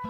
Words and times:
Heil 0.00 0.08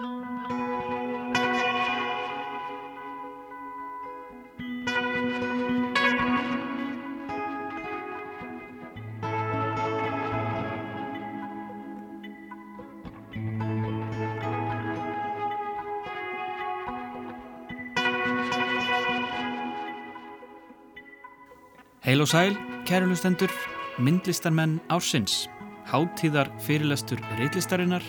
og 22.21 22.27
sæl, 22.27 22.55
kærulustendur, 22.87 23.51
myndlistarmenn 23.99 24.79
ársins, 24.89 25.49
háttíðar 25.91 26.47
fyrirlestur 26.63 27.19
reillistarinnar 27.35 28.03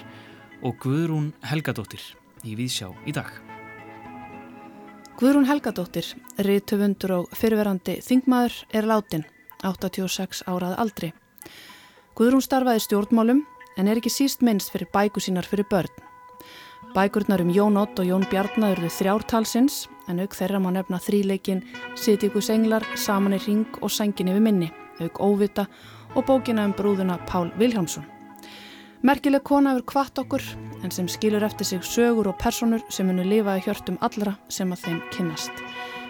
og 0.62 0.78
Guðrún 0.82 1.32
Helgadóttir 1.46 2.02
í 2.46 2.54
Víðsjá 2.58 2.90
í 3.06 3.14
dag. 3.14 3.30
Guðrún 5.18 5.46
Helgadóttir, 5.46 6.06
riðtöfundur 6.42 7.16
og 7.18 7.34
fyrirverandi 7.36 7.98
þingmaður 8.02 8.56
er 8.74 8.88
látin, 8.88 9.26
86 9.62 10.42
árað 10.50 10.78
aldri. 10.82 11.10
Guðrún 12.18 12.42
starfaði 12.44 12.82
stjórnmálum 12.86 13.42
en 13.78 13.88
er 13.88 14.00
ekki 14.00 14.10
síst 14.12 14.42
minnst 14.42 14.72
fyrir 14.72 14.90
bæku 14.94 15.22
sínar 15.22 15.46
fyrir 15.48 15.68
börn. 15.70 15.92
Bækurnar 16.92 17.40
um 17.40 17.52
Jón 17.54 17.78
Ott 17.80 17.98
og 18.02 18.08
Jón 18.08 18.26
Bjarnar 18.28 18.76
eru 18.76 18.90
þrjártalsins 18.90 19.86
en 20.10 20.20
auk 20.20 20.34
þeirra 20.36 20.60
má 20.60 20.68
nefna 20.74 20.98
þríleikin 21.00 21.62
Sittíkus 21.96 22.50
englar, 22.52 22.84
Saman 22.96 23.38
í 23.38 23.40
ring 23.46 23.78
og 23.80 23.90
Sængin 23.90 24.28
yfir 24.28 24.44
minni, 24.44 24.72
auk 25.00 25.22
Óvita 25.22 25.68
og 26.14 26.26
bókina 26.28 26.66
um 26.68 26.74
brúðuna 26.76 27.16
Pál 27.26 27.52
Viljámsson. 27.56 28.21
Merkileg 29.02 29.42
kona 29.42 29.72
yfir 29.74 29.82
kvart 29.90 30.18
okkur 30.22 30.42
en 30.86 30.92
sem 30.94 31.08
skilur 31.10 31.42
eftir 31.42 31.66
sig 31.66 31.80
sögur 31.82 32.28
og 32.30 32.36
personur 32.38 32.84
sem 32.86 33.08
munu 33.10 33.24
lifa 33.26 33.56
í 33.58 33.62
hjörtum 33.64 33.96
allra 33.98 34.36
sem 34.46 34.70
að 34.70 34.84
þeim 34.84 35.00
kynnast. 35.10 35.50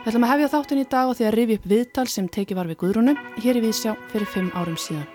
Við 0.02 0.10
ætlum 0.10 0.26
að 0.26 0.32
hefja 0.34 0.48
þáttun 0.52 0.82
í 0.82 0.84
dag 0.92 1.08
og 1.08 1.16
því 1.16 1.24
að 1.24 1.36
rifi 1.38 1.56
upp 1.56 1.68
viðtal 1.72 2.04
sem 2.12 2.28
teki 2.28 2.58
var 2.58 2.68
við 2.68 2.78
Guðrúnu 2.82 3.14
hér 3.40 3.60
í 3.60 3.62
Vísjá 3.64 3.94
fyrir 4.12 4.28
fimm 4.28 4.50
árum 4.52 4.76
síðan. 4.76 5.08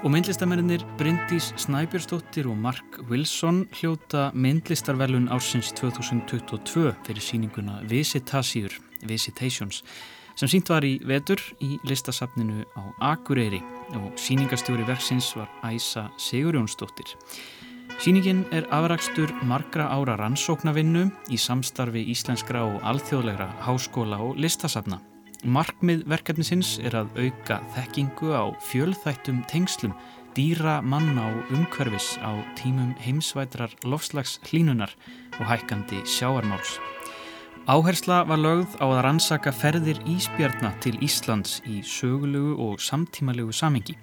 Og 0.00 0.08
myndlistamennir 0.14 0.86
Bryndís 0.96 1.50
Snæbjörnsdóttir 1.60 2.48
og 2.48 2.56
Mark 2.56 2.96
Wilson 3.10 3.66
hljóta 3.76 4.30
myndlistarvelun 4.32 5.28
ársins 5.28 5.74
2022 5.76 6.88
fyrir 7.04 7.22
síninguna 7.28 7.82
Visitasíur, 7.84 8.80
Visitations, 9.04 9.84
sem 10.34 10.48
sínt 10.48 10.70
var 10.72 10.84
í 10.84 10.98
vetur 11.06 11.40
í 11.62 11.78
listasafninu 11.88 12.64
á 12.78 12.82
Akureyri 13.12 13.62
og 13.98 14.12
síningastjóri 14.20 14.86
verksins 14.88 15.32
var 15.36 15.50
Æsa 15.64 16.08
Sigurjónsdóttir. 16.18 17.16
Sýningin 18.00 18.46
er 18.50 18.64
afrakstur 18.72 19.30
margra 19.46 19.84
ára 19.92 20.16
rannsóknavinnu 20.18 21.04
í 21.30 21.38
samstarfi 21.38 22.02
íslenskra 22.10 22.64
og 22.66 22.80
alþjóðlegra 22.88 23.50
háskóla 23.66 24.18
og 24.24 24.40
listasafna. 24.40 24.98
Markmið 25.42 26.04
verkefnisins 26.10 26.76
er 26.82 26.94
að 26.94 27.16
auka 27.18 27.60
þekkingu 27.74 28.30
á 28.30 28.44
fjölþættum 28.70 29.42
tengslum, 29.50 29.94
dýra 30.36 30.80
manna 30.82 31.28
og 31.28 31.52
umhverfis 31.58 32.14
á 32.22 32.30
tímum 32.58 32.94
heimsvætrar 33.02 33.74
lofslags 33.84 34.38
hlínunar 34.48 34.94
og 35.40 35.46
hækkandi 35.50 36.04
sjáarmáls. 36.06 36.78
Áhersla 37.62 38.24
var 38.26 38.40
lögð 38.42 38.72
á 38.82 38.90
að 38.90 39.00
rannsaka 39.06 39.52
ferðir 39.54 40.00
íspjarna 40.10 40.72
til 40.82 40.96
Íslands 40.98 41.60
í 41.62 41.78
sögulegu 41.86 42.56
og 42.58 42.80
samtímalegu 42.82 43.54
samengi. 43.54 43.94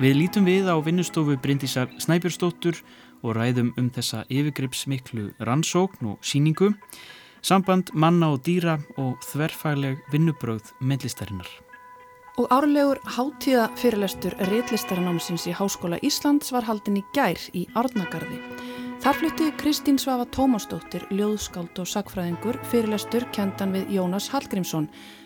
Við 0.00 0.16
lítum 0.16 0.48
við 0.48 0.70
á 0.72 0.80
vinnustofu 0.80 1.36
Bryndísar 1.36 1.92
Snæbjörnsdóttur 2.00 2.80
og 3.20 3.36
ræðum 3.36 3.74
um 3.76 3.90
þessa 3.92 4.24
yfirgripsmiklu 4.32 5.34
rannsókn 5.44 6.14
og 6.14 6.24
síningu 6.24 6.72
samband 7.44 7.92
manna 7.92 8.32
og 8.32 8.40
dýra 8.48 8.78
og 8.96 9.20
þverfæleg 9.28 10.00
vinnubröð 10.08 10.72
myndlistarinnar. 10.80 11.50
Og 12.40 12.48
árlegur 12.48 13.02
hátíða 13.04 13.68
fyrirlestur 13.76 14.32
réttlistarannámsins 14.48 15.44
í 15.44 15.52
Háskóla 15.52 16.00
Íslands 16.00 16.48
var 16.56 16.64
haldin 16.64 17.02
í 17.02 17.04
gær 17.12 17.36
í 17.52 17.66
Árnagarði. 17.76 18.40
Þar 19.02 19.16
flutti 19.18 19.46
Kristín 19.58 19.96
Svafa 19.98 20.28
Tómasdóttir, 20.30 21.08
ljóðskáld 21.10 21.74
og 21.82 21.88
sakfræðingur, 21.90 22.54
fyrirlestur 22.70 23.24
kentan 23.34 23.72
við 23.74 23.88
Jónas 23.96 24.28
Hallgrímsson, 24.30 24.84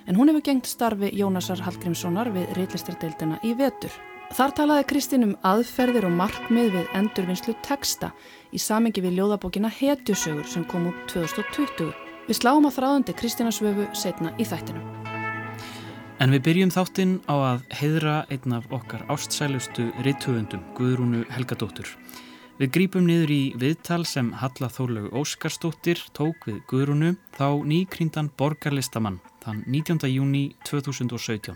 en 0.09 0.17
hún 0.17 0.31
hefur 0.33 0.47
gengt 0.47 0.71
starfi 0.71 1.11
Jónasar 1.13 1.61
Hallgrímssonar 1.61 2.31
við 2.33 2.55
réttlistardeildina 2.57 3.37
í 3.45 3.53
vetur. 3.59 3.93
Þar 4.33 4.55
talaði 4.57 4.87
Kristín 4.89 5.27
um 5.27 5.37
aðferðir 5.45 6.09
og 6.09 6.17
markmið 6.17 6.71
við 6.73 6.97
endurvinnslu 6.97 7.53
teksta 7.67 8.15
í 8.49 8.65
samengi 8.65 9.05
við 9.05 9.19
ljóðabókina 9.21 9.69
Hetjusögur 9.69 10.49
sem 10.49 10.65
kom 10.65 10.89
út 10.89 11.03
2020. 11.13 11.93
Við 12.31 12.41
sláum 12.41 12.65
á 12.65 12.73
þráðandi 12.73 13.13
Kristina 13.21 13.53
Svöfu 13.53 13.91
setna 13.93 14.33
í 14.41 14.49
þættinu. 14.49 14.81
En 16.17 16.33
við 16.33 16.47
byrjum 16.49 16.73
þáttinn 16.73 17.19
á 17.29 17.37
að 17.53 17.67
heidra 17.77 18.23
einn 18.33 18.57
af 18.57 18.73
okkar 18.73 19.05
ástsælustu 19.13 19.91
rittöfundum, 20.01 20.65
Guðrúnu 20.81 21.27
Helgadóttur. 21.29 21.93
Við 22.57 22.71
grípum 22.73 23.05
niður 23.05 23.31
í 23.35 23.43
viðtal 23.61 24.07
sem 24.09 24.31
Halla 24.41 24.71
Þórlegu 24.73 25.11
Óskarsdóttir 25.21 25.99
tók 26.17 26.47
við 26.49 26.63
Guðrúnu 26.71 27.11
þá 27.37 27.61
nýkryndan 27.69 28.31
borgarlistamann 28.33 29.19
þann 29.43 29.59
19. 29.69 30.07
júni 30.09 30.41
2017. 30.65 31.53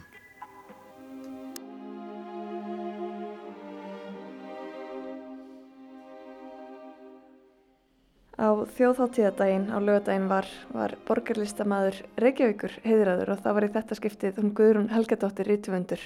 Á 8.37 8.49
þjóðháttíðadaginn 8.77 9.73
á 9.73 9.81
lögadaginn 9.81 10.29
var, 10.29 10.49
var 10.75 10.99
borgarlistamæður 11.09 12.03
Reykjavíkur 12.21 12.75
heiðraður 12.85 13.33
og 13.33 13.41
það 13.47 13.57
var 13.57 13.69
í 13.69 13.71
þetta 13.79 13.99
skiptið 14.03 14.43
hún 14.43 14.53
Guðrún 14.61 14.93
Helgadóttir 14.93 15.49
rítufundur. 15.49 16.05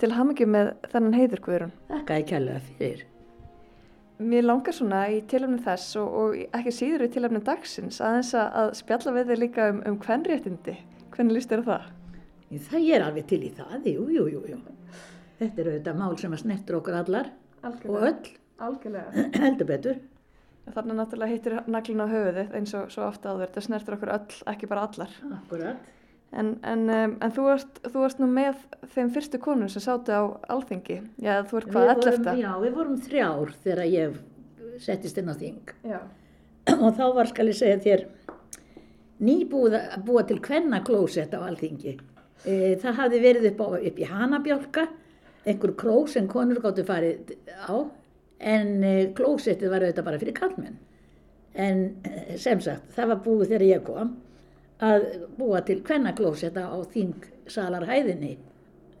Til 0.00 0.10
hamingi 0.16 0.48
með 0.48 0.72
þennan 0.88 1.18
heiður 1.20 1.44
Guðrún. 1.50 1.76
Þakka 1.92 2.18
ég 2.22 2.26
kærlega 2.32 2.64
fyrir. 2.80 3.04
Mér 4.16 4.46
langar 4.46 4.72
svona 4.72 5.02
í 5.12 5.18
tilöfni 5.28 5.58
þess 5.60 5.98
og, 6.00 6.14
og 6.16 6.36
ekki 6.56 6.72
síður 6.72 7.04
í 7.04 7.10
tilöfni 7.12 7.42
dagsins 7.44 7.98
aðeins 8.00 8.30
að 8.38 8.70
spjalla 8.78 9.12
við 9.12 9.32
þig 9.32 9.40
líka 9.42 9.66
um, 9.74 9.82
um 9.90 9.98
hvernréttindi. 10.00 10.76
Hvernig 11.12 11.36
líst 11.36 11.52
þér 11.52 11.64
það? 11.66 11.90
Það 12.70 12.88
er 12.94 13.04
alveg 13.04 13.26
til 13.28 13.42
í 13.44 13.50
það, 13.52 13.88
jú, 13.90 14.06
jú, 14.14 14.24
jú. 14.32 14.42
jú. 14.54 14.58
Þetta 15.36 15.60
er 15.60 15.68
auðvitað 15.70 15.98
mál 16.00 16.16
sem 16.20 16.32
að 16.32 16.42
snettur 16.46 16.78
okkur 16.78 16.96
allar 17.02 17.28
Algjörlega. 17.66 17.96
og 17.96 18.06
öll. 18.08 18.36
Algjörlega. 18.66 19.24
Heldur 19.44 19.68
betur. 19.68 19.98
Þannig 20.66 20.98
náttúrulega 20.98 21.34
hittir 21.34 21.58
naglin 21.70 22.00
á 22.02 22.06
höfuðið 22.10 22.56
eins 22.56 22.72
og 22.78 22.88
svo 22.94 23.04
ofta 23.06 23.34
áður. 23.34 23.52
Það 23.52 23.66
snertur 23.68 23.98
okkur 23.98 24.14
öll, 24.16 24.38
ekki 24.54 24.70
bara 24.70 24.86
allar. 24.88 25.12
Akkurat. 25.42 25.92
En, 26.34 26.56
en, 26.66 26.82
um, 26.90 27.12
en 27.22 27.32
þú, 27.32 27.44
varst, 27.46 27.78
þú 27.86 28.02
varst 28.02 28.18
nú 28.20 28.26
með 28.28 28.58
þeim 28.92 29.12
fyrstu 29.14 29.38
konur 29.40 29.70
sem 29.72 29.84
sátu 29.84 30.12
á 30.12 30.22
alþingi. 30.52 30.98
Já, 31.22 31.40
þú 31.46 31.60
ert 31.60 31.70
hvað, 31.72 31.92
ellefta? 31.94 32.34
Já, 32.40 32.50
við 32.64 32.74
vorum 32.76 32.98
þrjár 33.06 33.52
þegar 33.64 33.90
ég 33.92 34.18
settist 34.82 35.20
inn 35.22 35.30
á 35.32 35.34
þing. 35.38 35.74
Já. 35.86 36.00
Og 36.76 36.90
þá 36.98 37.04
var, 37.14 37.30
skal 37.30 37.46
ég 37.48 37.56
segja 37.56 37.78
þér, 37.84 38.04
nýbúið 39.22 39.78
að 39.78 40.02
búa 40.08 40.26
til 40.28 40.40
hvenna 40.44 40.82
klósett 40.84 41.32
á 41.32 41.40
alþingi. 41.46 41.94
E, 42.44 42.74
það 42.82 42.98
hafði 43.00 43.22
verið 43.22 43.50
upp, 43.52 43.62
á, 43.62 43.68
upp 43.78 44.02
í 44.02 44.10
Hanabjálka, 44.10 44.88
einhver 45.46 45.76
kró 45.78 46.00
sem 46.10 46.26
konur 46.28 46.60
gáttu 46.60 46.84
farið 46.84 47.36
á 47.70 47.86
en 48.38 48.84
eh, 48.84 49.08
klósettið 49.16 49.72
var 49.72 49.84
auðvitað 49.84 50.08
bara 50.08 50.20
fyrir 50.20 50.36
kallmenn 50.36 50.78
en 51.56 51.82
eh, 52.04 52.34
sem 52.40 52.60
sagt 52.60 52.90
það 52.96 53.12
var 53.12 53.22
búið 53.24 53.52
þegar 53.52 53.66
ég 53.70 53.84
kom 53.86 54.14
að 54.84 55.06
búa 55.38 55.62
til 55.64 55.78
hvenna 55.86 56.12
klósetta 56.16 56.66
á 56.68 56.76
þingsalarhæðinni 56.92 58.32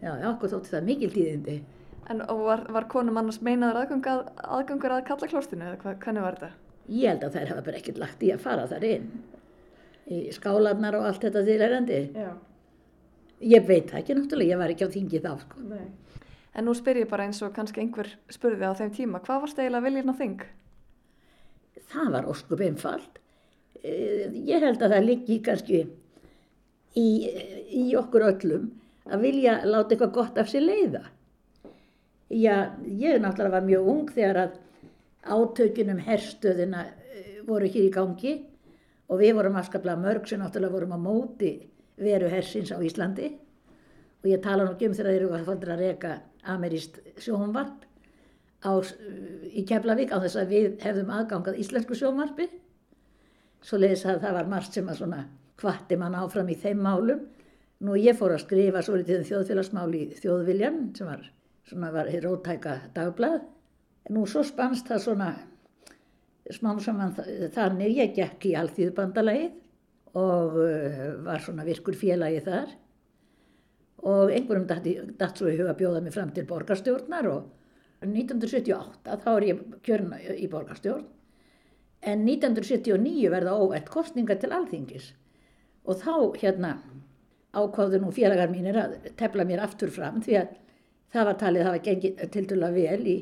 já, 0.00 0.12
okkur 0.30 0.54
þótti 0.54 0.74
það 0.74 0.88
mikil 0.90 1.10
tíðindi 1.14 1.58
En 2.06 2.20
var, 2.22 2.60
var 2.70 2.84
konum 2.86 3.16
annars 3.18 3.40
meinaður 3.42 3.80
aðgang 3.80 4.04
að, 4.12 4.20
aðgangur 4.46 4.92
að 4.94 5.06
kalla 5.08 5.28
klóstinu 5.30 5.64
eða 5.66 5.78
hvað, 5.80 5.96
hvernig 6.04 6.22
var 6.22 6.36
þetta? 6.38 6.50
Ég 6.86 7.08
held 7.10 7.24
að 7.26 7.32
þær 7.34 7.50
hafa 7.50 7.64
bara 7.66 7.80
ekkert 7.80 7.98
lagt 7.98 8.22
í 8.22 8.30
að 8.30 8.44
fara 8.44 8.66
þar 8.70 8.86
inn 8.86 9.08
í 10.06 10.20
skálanar 10.30 11.00
og 11.00 11.08
allt 11.08 11.26
þetta 11.26 11.42
til 11.48 11.58
erandi 11.66 12.02
Já 12.14 12.30
Ég 13.36 13.66
veit 13.68 13.90
það 13.90 13.98
ekki 13.98 14.14
náttúrulega, 14.16 14.52
ég 14.54 14.60
var 14.62 14.72
ekki 14.72 14.86
á 14.88 14.94
þingi 14.94 15.18
þá 15.20 15.32
sko. 15.42 15.64
Nei 15.68 15.88
En 16.56 16.64
nú 16.64 16.72
spyr 16.72 17.02
ég 17.02 17.10
bara 17.10 17.26
eins 17.28 17.42
og 17.44 17.52
kannski 17.52 17.82
einhver 17.82 18.08
spurði 18.32 18.64
á 18.64 18.72
þeim 18.78 18.92
tíma, 18.96 19.20
hvað 19.20 19.42
varst 19.42 19.58
eiginlega 19.60 19.84
viljinn 19.84 20.08
á 20.08 20.16
þing? 20.16 20.44
Það 21.92 22.12
var 22.14 22.28
óskup 22.32 22.62
einfalt. 22.64 23.18
Eh, 23.82 24.32
ég 24.46 24.62
held 24.62 24.82
að 24.82 24.94
það 24.94 25.06
liggi 25.06 25.38
kannski 25.44 25.82
í, 26.96 27.06
í 27.76 27.86
okkur 27.98 28.26
öllum 28.30 28.70
að 29.06 29.24
vilja 29.26 29.58
láta 29.66 29.94
eitthvað 29.94 30.14
gott 30.16 30.38
af 30.40 30.50
sér 30.50 30.64
leiða. 30.64 31.02
Já, 32.32 32.74
ég 32.84 33.20
náttúrulega 33.22 33.54
var 33.54 33.66
mjög 33.66 33.88
ung 33.92 34.10
þegar 34.10 34.40
að 34.42 34.56
átökunum 35.26 36.02
herstöðina 36.06 36.84
eh, 36.86 37.40
voru 37.46 37.68
hér 37.70 37.88
í 37.88 37.94
gangi 37.94 38.36
og 39.06 39.20
við 39.20 39.36
vorum 39.38 39.58
afskaplega 39.60 40.02
mörg 40.02 40.26
sem 40.26 40.40
náttúrulega 40.42 40.74
vorum 40.74 40.96
á 40.96 40.98
móti 40.98 41.52
veru 41.96 42.30
hersins 42.30 42.72
á 42.74 42.78
Íslandi 42.82 43.30
og 44.22 44.30
ég 44.30 44.42
tala 44.42 44.64
nú 44.64 44.74
ekki 44.74 44.88
um 44.90 44.96
þegar 44.96 45.12
þeir 45.12 45.20
eru 45.20 45.34
að 45.36 45.48
faldra 45.50 45.76
að 45.76 45.84
reyka 45.84 46.12
ameríst 46.46 46.98
sjónvarp 47.22 47.84
á, 48.66 48.72
í 49.54 49.62
Keflavík 49.68 50.10
á 50.10 50.18
þess 50.24 50.40
að 50.40 50.54
við 50.54 50.68
hefðum 50.82 51.12
aðgangað 51.14 51.60
íslensku 51.62 51.98
sjónvarpi 51.98 52.48
svo 53.64 53.80
leiðis 53.80 54.04
að 54.06 54.22
það 54.24 54.38
var 54.38 54.52
margt 54.52 54.76
sem 54.76 54.88
að 54.90 55.00
svona 55.00 55.24
hvatti 55.60 55.98
mann 56.00 56.16
áfram 56.18 56.52
í 56.52 56.58
þeim 56.60 56.82
málum. 56.84 57.24
Nú 57.84 57.96
ég 58.00 58.16
fór 58.16 58.34
að 58.36 58.44
skrifa 58.46 58.82
svo 58.84 58.96
litið 58.96 59.20
um 59.20 59.28
þjóðfélagsmál 59.30 59.90
í 59.96 60.04
þjóðviljan 60.16 60.78
sem 60.96 61.10
var 61.10 61.26
svona 61.66 61.90
var 61.92 62.08
hér 62.08 62.24
rótæka 62.24 62.78
dagblad 62.94 63.42
en 64.06 64.16
nú 64.16 64.24
svo 64.30 64.44
spannst 64.46 64.88
það 64.88 65.02
svona 65.02 65.30
smám 66.54 66.80
saman 66.80 67.14
þannig 67.54 67.96
ég 67.98 68.14
gekk 68.16 68.46
í 68.48 68.54
allþýðbandalagið 68.60 70.16
og 70.16 70.56
uh, 70.62 71.00
var 71.26 71.42
svona 71.44 71.66
virkur 71.66 71.98
félagi 71.98 72.40
þar. 72.46 72.72
Og 74.06 74.30
einhverjum 74.30 74.68
dætt 75.18 75.40
svo 75.40 75.50
í 75.50 75.58
huga 75.58 75.74
bjóða 75.76 76.02
mig 76.04 76.14
fram 76.14 76.30
til 76.32 76.46
borgarstjórnar 76.48 77.28
og 77.32 77.52
1978 78.04 79.18
þá 79.24 79.30
er 79.32 79.46
ég 79.50 79.62
kjörn 79.84 80.12
í 80.36 80.48
borgarstjórn 80.52 81.06
en 82.06 82.22
1979 82.26 83.30
verða 83.32 83.56
óvært 83.58 83.90
kostninga 83.90 84.36
til 84.38 84.52
alþingis 84.54 85.10
og 85.86 85.98
þá 86.02 86.14
hérna 86.40 86.76
ákváðu 87.56 88.00
nú 88.02 88.12
félagar 88.14 88.50
mínir 88.52 88.78
að 88.78 88.96
tefla 89.18 89.46
mér 89.48 89.64
aftur 89.64 89.90
fram 89.92 90.20
því 90.22 90.38
að 90.42 90.54
það 91.14 91.28
var 91.28 91.38
talið 91.40 91.60
að 91.60 91.66
það 91.66 91.76
var 91.76 91.84
gengið 91.86 92.22
til 92.34 92.44
dala 92.50 92.70
vel 92.74 93.00
í, 93.06 93.16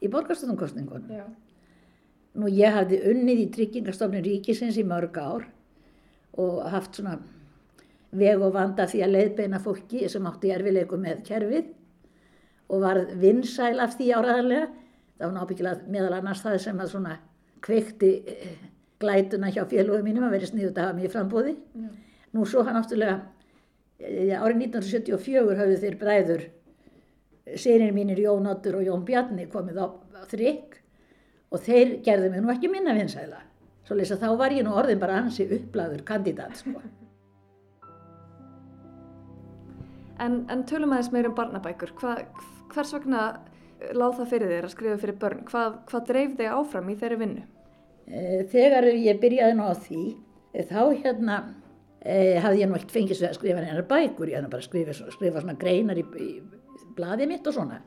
í 0.00 0.10
borgarstofnumkostningunum. 0.10 1.32
Nú 2.34 2.50
ég 2.50 2.74
hafði 2.74 3.00
unnið 3.12 3.42
í 3.44 3.50
tryggingastofnun 3.54 4.24
ríkisins 4.24 4.78
í 4.80 4.86
mörg 4.88 5.18
ár 5.20 5.44
og 6.40 6.62
haft 6.72 6.98
svona 6.98 7.18
veg 8.14 8.42
og 8.42 8.54
vanda 8.54 8.86
því 8.90 9.02
að 9.04 9.14
leiðbeina 9.14 9.60
fólki 9.62 10.08
sem 10.10 10.26
átti 10.30 10.54
erfilegu 10.54 10.98
með 10.98 11.22
kerfið 11.28 11.70
og 12.70 12.82
var 12.82 13.02
vinsæl 13.20 13.76
af 13.84 13.94
því 13.98 14.10
áraðarlega. 14.16 14.72
Það 15.14 15.28
var 15.28 15.36
nábyggilega 15.36 15.94
meðal 15.94 16.16
annars 16.16 16.42
það 16.42 16.58
sem 16.64 16.80
að 16.82 16.90
svona 16.90 17.18
kveikti 17.64 18.10
eh, 18.28 18.56
glætuna 19.00 19.50
hjá 19.52 19.64
félögum 19.68 20.04
mínum 20.06 20.26
að 20.26 20.36
verið 20.38 20.52
sniðut 20.52 20.78
að 20.78 20.88
hafa 20.88 20.98
mér 20.98 21.12
frambóði. 21.12 21.54
Já. 21.74 21.88
Nú 22.34 22.44
svo 22.48 22.64
hann 22.66 22.78
áttulega, 22.80 23.16
eh, 24.00 24.34
árið 24.36 24.66
1974 24.66 25.58
hafðu 25.60 25.80
þeir 25.82 25.98
bræður, 26.00 26.46
sérinn 27.60 27.94
mínir 27.94 28.20
Jón 28.24 28.48
Ottur 28.48 28.80
og 28.80 28.86
Jón 28.86 29.04
Bjarni 29.04 29.46
komið 29.52 29.80
á, 29.84 29.86
á 29.92 30.22
þrygg 30.30 30.78
og 31.52 31.60
þeir 31.60 31.98
gerðu 32.04 32.30
mig 32.32 32.42
nú 32.42 32.52
ekki 32.52 32.70
minna 32.72 32.94
vinsæla. 32.96 33.42
Svo 33.84 33.96
leysa 33.98 34.16
þá 34.16 34.30
var 34.40 34.54
ég 34.56 34.64
nú 34.64 34.72
orðin 34.72 35.00
bara 35.00 35.20
ansi 35.20 35.44
upplæður 35.44 36.04
kandidat 36.08 36.56
sko. 36.56 36.80
En, 40.24 40.44
en 40.48 40.62
tölum 40.64 40.94
aðeins 40.94 41.10
meir 41.12 41.28
um 41.28 41.34
barnabækur, 41.36 41.92
Hva, 41.98 42.14
hvers 42.72 42.94
vegna 42.94 43.24
láð 43.94 44.16
það 44.20 44.30
fyrir 44.32 44.52
þér 44.52 44.68
að 44.68 44.72
skrifa 44.74 45.00
fyrir 45.02 45.18
börn? 45.20 45.42
Hvað, 45.48 45.76
hvað 45.90 46.06
dreif 46.10 46.36
þig 46.38 46.54
áfram 46.58 46.90
í 46.90 46.96
þeirri 47.00 47.20
vinnu? 47.20 47.44
Eh, 48.04 48.40
þegar 48.52 48.88
ég 48.92 49.20
byrjaði 49.22 49.56
nú 49.58 49.68
á 49.68 49.74
því, 49.86 50.02
eh, 50.52 50.66
þá 50.68 50.80
hérna 51.04 51.38
eh, 52.00 52.40
hafði 52.44 52.60
ég 52.60 52.70
nú 52.70 52.76
ekkert 52.78 52.94
fengist 52.98 53.22
við 53.22 53.30
að 53.30 53.38
skrifa 53.38 53.64
hennar 53.64 53.88
bækur, 53.88 54.30
ég 54.30 54.38
hafði 54.40 54.52
bara 54.52 54.68
skrifað 54.68 55.00
skrifa 55.16 55.44
svona 55.44 55.56
greinar 55.60 56.00
í, 56.00 56.04
í 56.04 56.30
bladið 56.96 57.30
mitt 57.30 57.48
og 57.48 57.56
svona. 57.56 57.80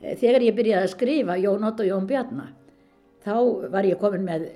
Eh, 0.00 0.14
þegar 0.20 0.46
ég 0.46 0.58
byrjaði 0.58 0.86
að 0.86 0.94
skrifa 0.94 1.38
Jón 1.42 1.66
Ott 1.66 1.82
og 1.82 1.90
Jón 1.90 2.06
Bjarnar, 2.08 2.54
þá 3.24 3.34
var 3.72 3.88
ég 3.88 3.98
komin 3.98 4.26
með 4.28 4.46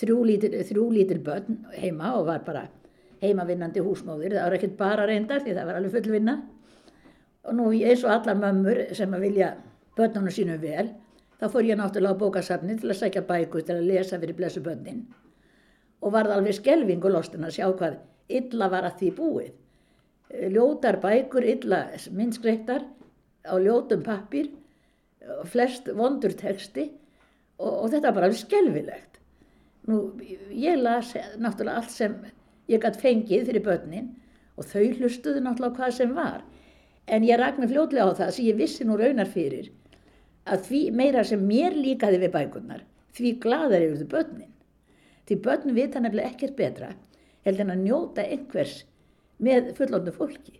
þrjú 0.00 0.20
lítil, 0.28 0.52
þrjú 0.68 0.86
lítil 0.94 1.20
börn 1.24 1.64
heima 1.76 2.14
og 2.18 2.28
var 2.28 2.44
bara 2.44 2.68
heimavinnandi 3.20 3.82
húsmóðir. 3.84 4.36
Það 4.36 4.46
var 4.46 4.56
ekkert 4.56 4.76
bara 4.78 5.06
reyndar 5.08 5.44
því 5.44 5.56
það 5.56 5.68
var 5.68 5.78
alveg 5.80 5.96
full 5.96 6.14
vinna. 6.14 6.36
Og 7.50 7.56
nú 7.58 7.70
eins 7.74 8.04
og 8.06 8.12
allar 8.14 8.38
mömmur 8.38 8.78
sem 8.94 9.10
að 9.10 9.24
vilja 9.26 9.54
börnunum 9.98 10.30
sínum 10.30 10.60
vel, 10.62 10.92
þá 11.40 11.48
fór 11.50 11.66
ég 11.66 11.80
náttúrulega 11.80 12.14
á 12.14 12.20
bókasafni 12.20 12.76
til 12.78 12.92
að 12.92 13.00
sækja 13.00 13.24
bæku 13.26 13.64
til 13.64 13.74
að 13.74 13.88
lesa 13.88 14.20
fyrir 14.22 14.38
blessu 14.38 14.62
börnin. 14.62 15.00
Og 15.98 16.14
varð 16.14 16.36
alveg 16.36 16.60
skelvingu 16.60 17.10
lostin 17.10 17.48
að 17.48 17.56
sjá 17.56 17.66
hvað 17.72 17.98
illa 18.30 18.68
var 18.70 18.86
að 18.86 19.00
því 19.00 19.10
búið. 19.18 19.50
Ljótar 20.54 21.00
bækur, 21.02 21.42
illa 21.42 21.80
minnskreittar 22.14 22.86
á 23.42 23.54
ljótum 23.58 24.06
pappir, 24.06 24.52
flest 25.50 25.90
vondur 25.96 26.36
texti 26.38 26.86
og, 27.58 27.72
og 27.82 27.90
þetta 27.96 28.14
var 28.14 28.28
alveg 28.28 28.44
skelvilegt. 28.44 29.18
Nú, 29.90 29.98
ég 30.54 30.78
las 30.78 31.16
náttúrulega 31.40 31.82
allt 31.82 31.90
sem 31.90 32.14
ég 32.70 32.78
gætt 32.78 33.00
fengið 33.02 33.50
fyrir 33.50 33.66
börnin 33.66 34.12
og 34.54 34.70
þau 34.70 34.86
hlustuðu 35.00 35.42
náttúrulega 35.42 35.80
hvað 35.80 35.98
sem 35.98 36.14
var. 36.14 36.44
En 37.06 37.24
ég 37.26 37.38
ragnar 37.40 37.70
fljóðlega 37.70 38.10
á 38.10 38.18
það 38.18 38.32
sem 38.36 38.48
ég 38.50 38.58
vissi 38.58 38.86
nú 38.86 38.96
raunar 38.98 39.30
fyrir 39.30 39.70
að 40.50 40.64
því 40.68 40.80
meira 40.96 41.24
sem 41.26 41.42
mér 41.46 41.76
líkaði 41.76 42.20
við 42.22 42.32
bækurnar, 42.34 42.84
því 43.16 43.32
gladar 43.42 43.82
eru 43.82 43.98
þau 44.00 44.10
börnin. 44.14 44.52
Því 45.28 45.36
börn 45.44 45.74
vita 45.76 46.00
nefnilega 46.02 46.32
ekkert 46.32 46.56
betra 46.58 46.94
heldur 47.46 47.66
en 47.66 47.74
að 47.74 47.84
njóta 47.84 48.24
einhvers 48.24 48.80
með 49.40 49.72
fullóndu 49.78 50.12
fólki 50.14 50.58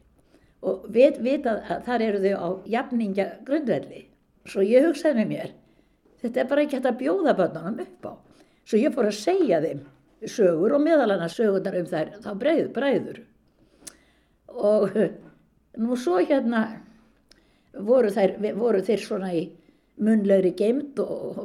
og 0.61 0.85
vit, 0.93 1.17
vita 1.25 1.57
að 1.73 1.87
þar 1.87 2.05
eru 2.05 2.21
þau 2.25 2.35
á 2.37 2.49
jafningja 2.75 3.27
grundverði. 3.47 4.05
Svo 4.49 4.65
ég 4.65 4.85
hugsaði 4.85 5.21
með 5.21 5.33
mér, 5.33 5.55
þetta 6.21 6.43
er 6.43 6.51
bara 6.51 6.65
ekki 6.65 6.79
hægt 6.79 6.91
að 6.91 7.01
bjóða 7.01 7.37
börnunum 7.39 7.83
upp 7.85 8.07
á. 8.09 8.13
Svo 8.69 8.81
ég 8.81 8.95
fór 8.95 9.09
að 9.09 9.19
segja 9.19 9.61
þeim 9.65 9.83
sögur 10.29 10.77
og 10.77 10.85
meðalana 10.85 11.29
sögurnar 11.33 11.79
um 11.81 11.89
þær 11.89 12.13
þá 12.21 12.31
breið, 12.41 12.71
bræður. 12.77 13.21
Og 14.51 14.97
nú 15.79 15.97
svo 15.99 16.19
hérna 16.19 16.65
voru, 17.75 18.11
þær, 18.11 18.37
voru 18.59 18.83
þeir 18.87 19.05
svona 19.05 19.33
í 19.37 19.45
munlegri 20.01 20.53
geimt 20.57 20.99
og 21.03 21.41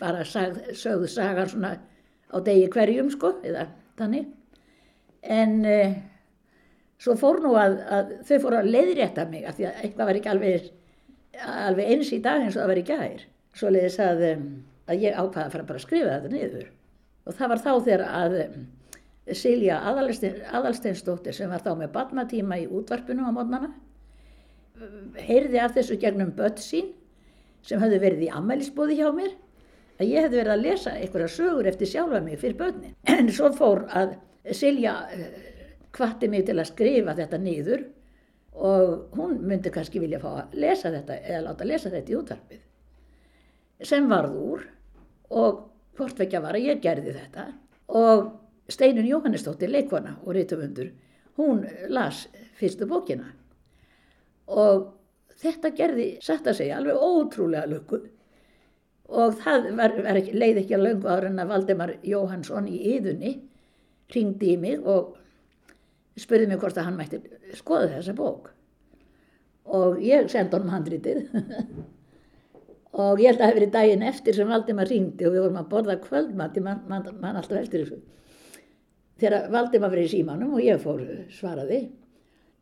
bara 0.00 0.24
sag, 0.26 0.58
sögðu 0.76 1.08
sagar 1.10 1.50
svona 1.50 1.76
á 2.28 2.36
degi 2.44 2.68
hverjum 2.72 3.10
sko, 3.12 3.34
eða 3.46 3.68
þannig. 3.98 4.28
En 5.22 5.64
eh, 5.66 5.98
svo 7.00 7.16
fór 7.18 7.40
nú 7.44 7.54
að, 7.58 7.78
að 7.88 8.14
þau 8.28 8.38
fóru 8.44 8.60
að 8.60 8.72
leiðrétta 8.74 9.26
mig 9.30 9.46
af 9.48 9.58
því 9.58 9.68
að 9.68 9.82
eitthvað 9.82 10.10
var 10.10 10.20
ekki 10.20 10.32
alveg, 10.32 10.72
alveg 11.48 11.92
eins 11.94 12.12
í 12.14 12.22
dag 12.24 12.44
eins 12.44 12.56
og 12.56 12.62
það 12.62 12.72
var 12.72 12.82
í 12.82 12.88
gær. 12.92 13.28
Svo 13.58 13.70
leiðis 13.72 14.00
að, 14.04 14.26
að 14.88 15.06
ég 15.06 15.16
ákvaði 15.16 15.46
að 15.46 15.54
fara 15.54 15.70
bara 15.70 15.80
að 15.80 15.86
skrifa 15.86 16.18
þetta 16.18 16.34
niður 16.34 16.74
og 17.28 17.36
það 17.36 17.50
var 17.52 17.60
þá 17.60 17.72
þegar 17.84 18.04
að 18.08 18.34
Silja 19.36 19.80
Adalsteinsdóttir 19.88 21.36
sem 21.36 21.50
var 21.50 21.64
þá 21.64 21.74
með 21.76 21.92
badmatíma 21.96 22.58
í 22.62 22.68
útvarpinu 22.70 23.26
á 23.28 23.32
mótnana 23.34 23.72
heyrði 25.18 25.60
af 25.62 25.74
þessu 25.76 25.98
gegnum 26.00 26.32
börn 26.36 26.58
sín 26.62 26.92
sem 27.66 27.80
hefði 27.82 28.00
verið 28.02 28.24
í 28.28 28.32
ammælisbóði 28.38 28.98
hjá 29.00 29.08
mér 29.14 29.34
að 29.98 30.12
ég 30.12 30.24
hefði 30.24 30.40
verið 30.40 30.54
að 30.54 30.64
lesa 30.64 30.94
einhverja 30.94 31.34
sögur 31.34 31.68
eftir 31.68 31.90
sjálfa 31.90 32.20
mig 32.22 32.38
fyrir 32.38 32.58
börnin. 32.60 32.96
En 33.18 33.30
svo 33.34 33.50
fór 33.56 33.84
að 33.88 34.16
Silja 34.54 34.94
kvatti 35.92 36.28
mig 36.30 36.46
til 36.46 36.56
að 36.56 36.70
skrifa 36.70 37.16
þetta 37.18 37.40
nýður 37.42 37.82
og 38.58 39.16
hún 39.18 39.40
myndi 39.44 39.72
kannski 39.74 40.00
vilja 40.00 40.20
fá 40.22 40.28
að 40.30 40.54
lesa 40.62 40.92
þetta 40.94 41.18
eða 41.18 41.44
láta 41.48 41.66
lesa 41.66 41.92
þetta 41.92 42.12
í 42.12 42.18
útvarpið 42.18 43.86
sem 43.88 44.08
varð 44.10 44.38
úr 44.42 44.64
og 45.38 45.60
hvort 45.98 46.18
vekja 46.18 46.40
var 46.42 46.56
að 46.56 46.70
ég 46.70 46.80
gerði 46.82 47.14
þetta. 47.14 47.44
Og 47.98 48.30
Steinun 48.68 49.08
Jóhannesdóttir, 49.08 49.70
leikvana 49.72 50.18
og 50.24 50.34
rítumundur, 50.36 50.92
hún 51.38 51.64
las 51.88 52.26
fyrstu 52.58 52.88
bókina. 52.90 53.30
Og 54.48 54.90
þetta 55.40 55.72
gerði, 55.76 56.08
satt 56.24 56.48
að 56.50 56.60
segja, 56.60 56.78
alveg 56.78 56.98
ótrúlega 57.00 57.68
löku 57.70 58.02
og 59.08 59.38
það 59.40 59.70
var, 59.78 59.94
var 60.04 60.18
ekki, 60.20 60.34
leið 60.36 60.62
ekki 60.62 60.76
að 60.76 60.84
löngu 60.84 61.08
ára 61.08 61.30
en 61.30 61.40
að 61.40 61.52
Valdemar 61.52 61.94
Jóhansson 62.04 62.68
í 62.68 62.78
yðunni 62.92 63.38
ringdi 64.12 64.52
í 64.52 64.58
mig 64.60 64.84
og 64.84 65.14
spurði 66.18 66.50
mig 66.50 66.60
hvort 66.60 66.76
að 66.76 66.90
hann 66.90 66.98
mætti 66.98 67.20
skoða 67.56 67.94
þessa 67.94 68.16
bók. 68.18 68.50
Og 69.68 70.00
ég 70.04 70.28
sendi 70.32 70.56
honum 70.56 70.74
handritið. 70.74 71.24
Og 72.98 73.20
ég 73.20 73.28
held 73.28 73.36
að 73.36 73.42
það 73.42 73.50
hefði 73.50 73.58
verið 73.60 73.72
daginn 73.74 74.04
eftir 74.08 74.34
sem 74.34 74.48
Valdimar 74.48 74.88
ringdi 74.90 75.26
og 75.28 75.34
við 75.34 75.42
vorum 75.44 75.58
að 75.60 75.66
borða 75.70 75.94
kvöldmatt 76.02 76.56
ég 76.56 76.64
mann 76.64 76.80
man, 76.88 77.04
man 77.20 77.36
alltaf 77.36 77.60
eftir 77.60 77.84
þessu 77.84 77.98
þegar 79.18 79.48
Valdimar 79.52 79.96
í 79.98 80.08
símanum 80.10 80.56
og 80.58 80.64
ég 80.64 80.82
fór 80.82 81.02
svaraði 81.34 81.84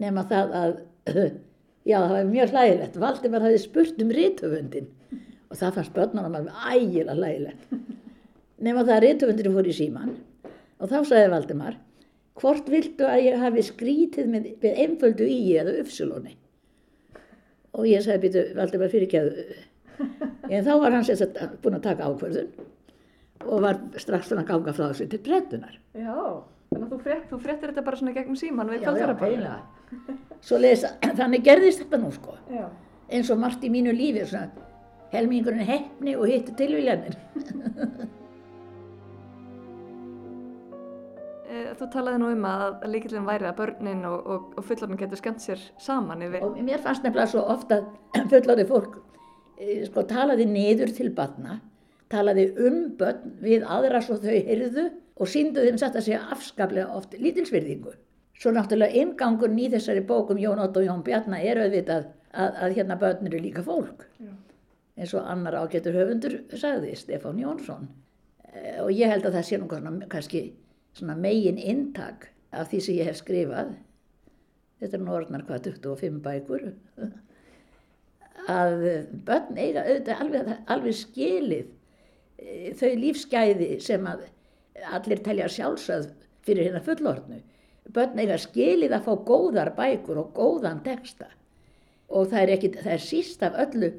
nema 0.03 0.25
það 0.29 0.55
að 0.61 0.77
já 1.91 1.99
það 1.99 2.15
var 2.15 2.31
mjög 2.31 2.55
hlægilegt. 2.55 3.01
Valdimar 3.01 3.47
hafi 3.47 3.63
spurt 3.63 4.01
um 4.03 4.13
rítöfundin 4.15 4.89
og 5.47 5.59
það 5.61 5.77
fannst 5.79 5.97
börnunum 5.97 6.39
alveg 6.41 6.63
ægilega 6.73 7.19
hlægilegt. 7.19 7.69
Nema 8.57 8.87
það 8.87 8.97
að 8.97 9.05
rítöfundin 9.07 9.59
fór 9.59 9.71
í 9.71 9.77
síman 9.77 10.17
og 10.81 10.91
þá 10.91 10.99
sagði 11.03 11.29
Valdimar 11.33 11.79
hvort 12.37 12.69
vildu 12.69 13.07
að 13.09 13.23
ég 13.25 13.41
hafi 13.41 13.65
skrítið 13.65 14.29
með, 14.33 14.51
með 14.61 14.83
einföldu 14.85 15.29
í 15.31 15.41
eða 15.57 15.79
uppsulóni 15.81 16.37
og 17.77 17.89
ég 17.89 18.05
sagði 18.05 18.27
býtu 18.27 18.45
Valdimar 18.57 18.93
fyrirgeðu 18.93 19.47
en 20.51 20.67
þá 20.67 20.73
var 20.83 20.97
hann 20.97 21.07
sérst 21.09 21.39
búin 21.63 21.79
að 21.79 21.87
taka 21.89 22.11
ákverðun 22.11 22.51
og 23.45 23.63
var 23.65 23.81
strax 24.01 24.31
þannig 24.31 24.45
að 24.47 24.53
ganga 24.53 24.75
frá 24.77 24.85
þessu 24.89 25.09
til 25.13 25.21
brettunar 25.27 25.75
Já, 25.93 26.17
þannig 26.73 26.87
að 26.87 26.93
þú, 26.93 27.01
frett, 27.05 27.27
þú 27.31 27.41
frettir 27.45 27.73
þetta 27.73 27.87
bara 27.87 28.01
svona 28.01 28.15
gegnum 28.17 28.39
síman 28.41 28.73
við 28.73 28.87
Já, 28.87 28.93
já, 28.97 29.09
eiginlega 29.13 29.59
Svo 30.47 30.61
lesa, 30.63 30.95
þannig 31.21 31.45
gerðist 31.47 31.85
þetta 31.85 32.01
nú 32.03 32.13
sko 32.15 32.37
Já. 32.53 32.67
eins 33.11 33.31
og 33.31 33.41
margt 33.43 33.65
í 33.67 33.71
mínu 33.73 33.95
lífi 33.97 34.27
svona, 34.27 34.51
helmingurinn 35.13 35.67
hefni 35.67 36.17
og 36.19 36.27
hittu 36.31 36.55
tilvíljanir. 36.59 37.19
Eh, 41.47 41.69
Þú 41.79 41.87
talaði 41.93 42.19
nú 42.21 42.31
um 42.35 42.47
að 42.49 42.87
líkillin 42.91 43.27
væri 43.27 43.47
að 43.47 43.59
börnin 43.61 44.01
og, 44.09 44.25
og, 44.27 44.47
og 44.59 44.65
fullorinn 44.67 44.99
getur 44.99 45.21
skemmt 45.21 45.45
sér 45.45 45.61
saman 45.79 46.25
yfir. 46.27 46.43
Og 46.43 46.57
mér 46.59 46.83
fannst 46.83 47.05
nefnilega 47.07 47.31
svo 47.31 47.45
ofta 47.53 47.79
fullorði 48.33 48.65
fólk 48.69 48.97
eh, 49.61 49.85
sko, 49.87 50.03
talaði 50.11 50.49
niður 50.51 50.91
til 50.97 51.13
batna, 51.15 51.61
talaði 52.13 52.47
um 52.67 52.81
börn 52.99 53.37
við 53.43 53.65
aðra 53.67 54.01
svo 54.05 54.19
þau 54.23 54.33
heyrðu 54.35 54.89
og 55.17 55.31
síndu 55.33 55.65
þeim 55.65 55.79
satt 55.81 55.97
að 55.97 56.07
segja 56.09 56.25
afskaplega 56.35 56.93
oft 56.95 57.17
lítilsvirðingu. 57.19 57.95
Svo 58.37 58.53
náttúrulega 58.53 59.01
ingangurinn 59.01 59.63
í 59.65 59.71
þessari 59.73 60.03
bókum 60.05 60.41
Jón 60.41 60.61
Otto 60.61 60.83
og 60.83 60.89
Jón 60.91 61.05
Bjarnar 61.07 61.41
er 61.41 61.63
auðvitað 61.63 62.11
að, 62.37 62.59
að 62.67 62.75
hérna 62.77 62.99
börn 63.01 63.31
eru 63.31 63.41
líka 63.41 63.65
fólk. 63.65 64.05
Já. 64.21 64.33
eins 64.97 65.13
og 65.17 65.27
annar 65.29 65.57
ágættur 65.61 65.97
höfundur 65.97 66.39
sagði, 66.57 66.95
Stefán 66.97 67.41
Jónsson. 67.41 67.89
Eh, 68.53 68.79
Og 68.85 68.93
ég 68.93 69.11
held 69.13 69.27
að 69.29 69.39
það 69.39 69.49
sé 69.49 69.59
nú 69.61 69.69
kannski 70.09 70.43
svona 70.97 71.17
megin 71.17 71.59
inntak 71.59 72.31
af 72.53 72.71
því 72.71 72.81
sem 72.81 72.95
ég 72.97 73.11
hef 73.11 73.19
skrifað. 73.21 73.75
Þetta 74.81 74.97
er 74.97 75.03
nú 75.05 75.13
orðnar 75.17 75.45
hvað 75.49 75.71
25 75.71 76.21
bækur. 76.25 76.67
Að 78.53 78.85
börn 79.27 79.57
eiga 79.59 79.85
auðvitað 79.85 80.21
alveg, 80.23 80.51
alveg 80.67 80.97
skilið 81.01 81.73
þau 82.77 82.93
lífsgæði 83.01 83.69
sem 83.85 84.07
að 84.09 84.27
allir 84.97 85.23
telja 85.25 85.49
sjálfsögð 85.53 86.11
fyrir 86.47 86.69
hérna 86.69 86.83
fullorðnu. 86.85 87.41
Börn 87.95 88.19
eiga 88.19 88.39
skilið 88.43 88.97
að 88.97 89.07
fá 89.07 89.13
góðar 89.29 89.73
bækur 89.77 90.21
og 90.23 90.33
góðan 90.37 90.83
texta 90.85 91.29
og 92.07 92.29
það 92.31 92.43
er, 92.43 92.53
ekki, 92.57 92.71
það 92.79 92.93
er 92.93 93.03
síst 93.03 93.45
af 93.47 93.57
öllu 93.67 93.91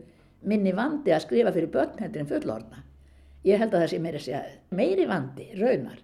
minni 0.47 0.73
vandi 0.75 1.11
að 1.11 1.25
skrifa 1.25 1.53
fyrir 1.55 1.71
börn 1.71 1.97
heldur 1.99 2.23
en 2.23 2.29
fullorðna. 2.29 2.83
Ég 3.47 3.61
held 3.61 3.73
að 3.73 3.83
það 3.83 3.91
sé 3.91 3.99
meiri, 4.03 4.21
segja, 4.23 4.41
meiri 4.75 5.07
vandi, 5.07 5.47
raunar. 5.59 5.99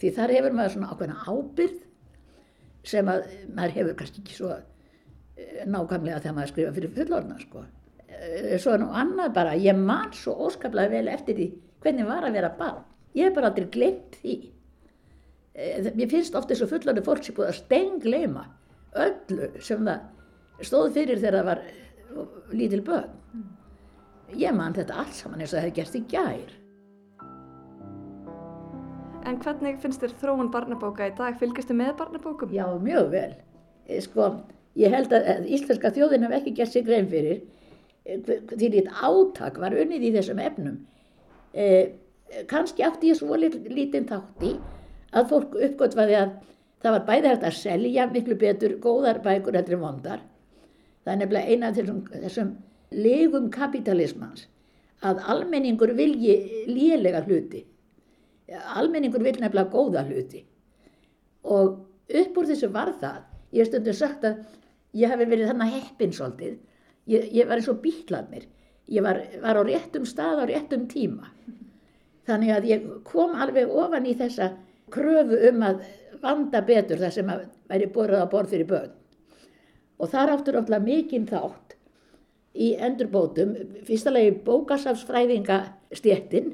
Því 0.00 0.10
þar 0.16 0.34
hefur 0.36 0.56
maður 0.56 0.74
svona 0.74 0.90
ákveðna 0.92 1.26
ábyrð 1.28 1.80
sem 2.84 3.10
að 3.10 3.28
maður 3.56 3.76
hefur 3.78 3.96
kannski 3.98 4.22
ekki 4.22 4.36
svo 4.36 4.50
eh, 4.54 5.62
nákvæmlega 5.70 6.20
þegar 6.20 6.36
maður 6.38 6.52
skrifa 6.52 6.74
fyrir 6.78 6.94
fullorðna. 6.98 7.38
Sko. 7.42 7.64
Eh, 8.24 8.56
Svo 8.62 8.74
er 8.74 8.82
nú 8.82 8.88
annað 8.94 9.32
bara, 9.36 9.54
ég 9.58 9.76
man 9.78 10.12
svo 10.16 10.34
óskaplega 10.48 10.92
vel 10.96 11.08
eftir 11.12 11.36
því 11.38 11.48
hvernig 11.84 12.08
var 12.08 12.24
að 12.24 12.36
vera 12.38 12.52
barn. 12.58 12.82
Ég 13.14 13.28
hef 13.28 13.36
bara 13.36 13.50
aldrei 13.52 13.68
glemt 13.74 14.18
því. 14.22 14.36
Eh, 15.54 15.90
Mér 15.94 16.10
finnst 16.10 16.34
ofta 16.38 16.54
þessu 16.54 16.70
fullorðu 16.70 17.04
fólk 17.06 17.24
sem 17.26 17.36
búið 17.36 17.52
að 17.52 17.60
stengleima 17.60 18.46
öllu 19.04 19.50
sem 19.62 19.84
það 19.84 20.66
stóð 20.66 20.92
fyrir 20.96 21.20
þegar 21.20 21.38
það 21.40 21.48
var 21.50 21.62
eh, 21.68 22.26
lítil 22.54 22.82
börn. 22.86 23.14
Ég 24.34 24.54
man 24.56 24.74
þetta 24.74 25.00
allt 25.02 25.14
saman 25.18 25.42
eins 25.44 25.52
og 25.52 25.58
það 25.58 25.66
hefði 25.66 25.78
gerst 25.80 25.98
í 25.98 26.04
gær. 26.10 26.54
En 29.24 29.38
hvernig 29.40 29.78
finnst 29.80 30.02
þér 30.02 30.16
þróun 30.20 30.50
barnabóka 30.52 31.06
í 31.08 31.14
dag? 31.16 31.36
Fylgjastu 31.40 31.76
með 31.76 31.94
barnabókum? 32.00 32.50
Já, 32.52 32.66
mjög 32.80 33.06
vel. 33.12 33.30
Sko, 34.04 34.26
ég 34.80 34.92
held 34.92 35.12
að 35.16 35.46
íslenska 35.54 35.92
þjóðin 35.94 36.26
hef 36.26 36.34
ekki 36.40 36.52
gert 36.58 36.72
sér 36.74 36.84
grein 36.88 37.08
fyrir 37.12 37.40
því 38.04 38.70
lít 38.74 38.88
átak 39.00 39.58
var 39.62 39.76
unnið 39.80 40.08
í 40.08 40.12
þessum 40.16 40.40
efnum. 40.44 40.76
Eh, 41.54 41.92
kannski 42.50 42.84
átti 42.84 43.12
ég 43.12 43.18
svo 43.18 43.36
lit- 43.38 43.68
lítinn 43.70 44.08
þátt 44.08 44.42
í 44.44 44.54
að 45.14 45.28
fólk 45.30 45.54
uppgötvaði 45.54 46.16
að 46.18 46.32
það 46.82 46.96
var 46.96 47.04
bæði 47.08 47.30
hægt 47.30 47.46
að 47.48 47.58
selja 47.60 48.06
miklu 48.10 48.36
betur 48.36 48.78
góðar 48.82 49.22
bækur 49.24 49.56
heldur 49.56 49.78
en 49.78 49.84
vondar. 49.86 50.20
Það 51.04 51.12
er 51.12 51.20
nefnilega 51.20 51.48
eina 51.52 51.68
af 51.68 51.76
þessum, 51.78 52.02
þessum 52.10 52.50
legum 52.90 53.50
kapitalismans 53.50 54.46
að 55.04 55.22
almenningur 55.28 55.94
vilji 55.96 56.66
lélega 56.68 57.24
hluti. 57.24 57.64
Almenningur 58.76 59.22
vil 59.24 59.36
nefnilega 59.40 59.70
góða 59.72 60.04
hluti. 60.08 60.44
Og 61.44 61.80
upp 62.08 62.36
úr 62.36 62.46
þessu 62.48 62.70
var 62.72 62.92
það, 63.00 63.22
ég 63.52 63.64
hef 63.64 63.68
stundum 63.68 63.96
sagt 63.96 64.24
að 64.24 64.44
ég 64.94 65.08
hef 65.10 65.18
verið 65.28 65.50
þannig 65.50 65.74
heppin 65.78 66.12
svolítið, 66.12 66.56
ég, 67.10 67.22
ég 67.32 67.48
var 67.48 67.56
eins 67.58 67.72
og 67.72 67.82
bíklarnir, 67.84 68.44
ég 68.90 69.02
var, 69.04 69.16
var 69.42 69.56
á 69.60 69.62
réttum 69.66 70.04
stað 70.08 70.40
á 70.44 70.46
réttum 70.50 70.82
tíma. 70.90 71.26
Þannig 72.24 72.50
að 72.54 72.68
ég 72.70 72.80
kom 73.04 73.30
alveg 73.36 73.66
ofan 73.68 74.06
í 74.08 74.14
þessa 74.16 74.46
kröfu 74.94 75.36
um 75.50 75.58
að 75.66 75.76
vanda 76.24 76.60
betur 76.64 76.98
það 77.02 77.12
sem 77.18 77.28
að 77.32 77.40
væri 77.68 77.86
borðað 77.92 78.24
á 78.24 78.32
borð 78.32 78.48
fyrir 78.54 78.68
börn. 78.70 78.92
Og 80.00 80.06
þar 80.12 80.32
áttur 80.34 80.58
ótrúlega 80.60 80.84
mikinn 80.84 81.28
þátt 81.28 81.68
í 82.54 82.66
endurbótum, 82.86 83.50
fyrsta 83.86 84.10
lagi 84.14 84.30
bókasafsfræðingastjettin 84.46 86.46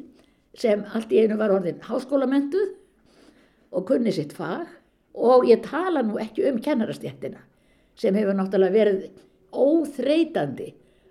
sem 0.58 0.78
allt 0.94 1.12
í 1.12 1.18
einu 1.22 1.36
var 1.38 1.50
orðin 1.54 1.84
háskólamentuð 1.86 2.68
og 3.70 3.86
kunni 3.86 4.12
sitt 4.14 4.32
fag 4.34 4.66
og 5.14 5.46
ég 5.48 5.62
tala 5.66 6.02
nú 6.06 6.18
ekki 6.22 6.48
um 6.50 6.58
kennarastjettina 6.62 7.38
sem 7.98 8.14
hefur 8.16 8.34
náttúrulega 8.34 8.74
verið 8.74 8.98
óþreytandi 9.52 10.70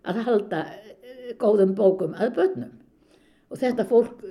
að 0.10 0.22
halda 0.28 0.62
eh, 0.70 1.32
góðum 1.40 1.74
bókum 1.78 2.16
að 2.18 2.36
börnum. 2.38 2.76
Og 3.50 3.60
þetta 3.62 3.86
fólk, 3.90 4.22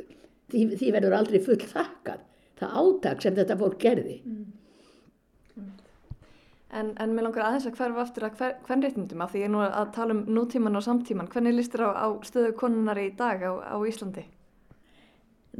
því, 0.52 0.64
því 0.78 0.92
verður 0.94 1.18
aldrei 1.18 1.40
full 1.42 1.58
þakkað, 1.60 2.22
það 2.60 2.78
átak 2.82 3.24
sem 3.24 3.36
þetta 3.36 3.58
fólk 3.58 3.78
gerði. 3.82 4.16
En, 6.68 6.90
en 7.00 7.14
mér 7.16 7.24
langar 7.24 7.46
aðeins 7.46 7.66
að 7.70 7.78
hverfa 7.78 8.02
aftur 8.02 8.26
að 8.26 8.40
hver, 8.40 8.56
hvern 8.66 8.82
réttindum 8.84 9.22
af 9.24 9.30
því 9.32 9.40
ég 9.40 9.48
er 9.48 9.52
nú 9.54 9.62
að 9.64 9.92
tala 9.94 10.14
um 10.14 10.26
nútíman 10.36 10.76
og 10.76 10.84
samtíman. 10.84 11.30
Hvernig 11.32 11.56
líst 11.56 11.72
þér 11.72 11.86
á, 11.88 11.90
á 12.04 12.08
stöðu 12.28 12.52
konunar 12.60 13.00
í 13.00 13.08
dag 13.16 13.40
á, 13.40 13.52
á 13.72 13.76
Íslandi? 13.88 14.26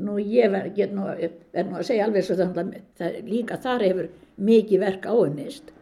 Nú 0.04 0.18
ég 0.20 0.52
verð 0.52 0.76
nú, 0.92 1.08
nú 1.08 1.78
að 1.80 1.86
segja 1.88 2.04
alveg 2.06 2.26
svo 2.26 2.36
þannig 2.38 3.00
að 3.02 3.16
líka 3.26 3.56
þar 3.62 3.86
hefur 3.88 4.10
mikið 4.36 4.84
verk 4.84 5.08
áunnist 5.08 5.72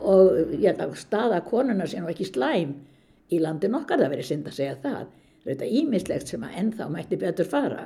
og 0.00 0.52
ég 0.54 0.68
held 0.70 0.82
að 0.84 0.96
staða 1.00 1.40
konuna 1.46 1.86
sé 1.88 2.00
nú 2.00 2.10
ekki 2.12 2.26
slæm 2.28 2.74
í 3.32 3.40
landin 3.42 3.74
okkar, 3.78 4.00
það 4.02 4.12
verið 4.14 4.28
synd 4.30 4.46
að 4.50 4.56
segja 4.58 4.76
það. 4.82 5.06
Það 5.42 5.48
er 5.50 5.54
þetta 5.54 5.70
ímislegt 5.80 6.28
sem 6.32 6.44
að 6.46 6.56
ennþá 6.62 6.88
mætti 6.92 7.18
betur 7.20 7.48
fara. 7.48 7.84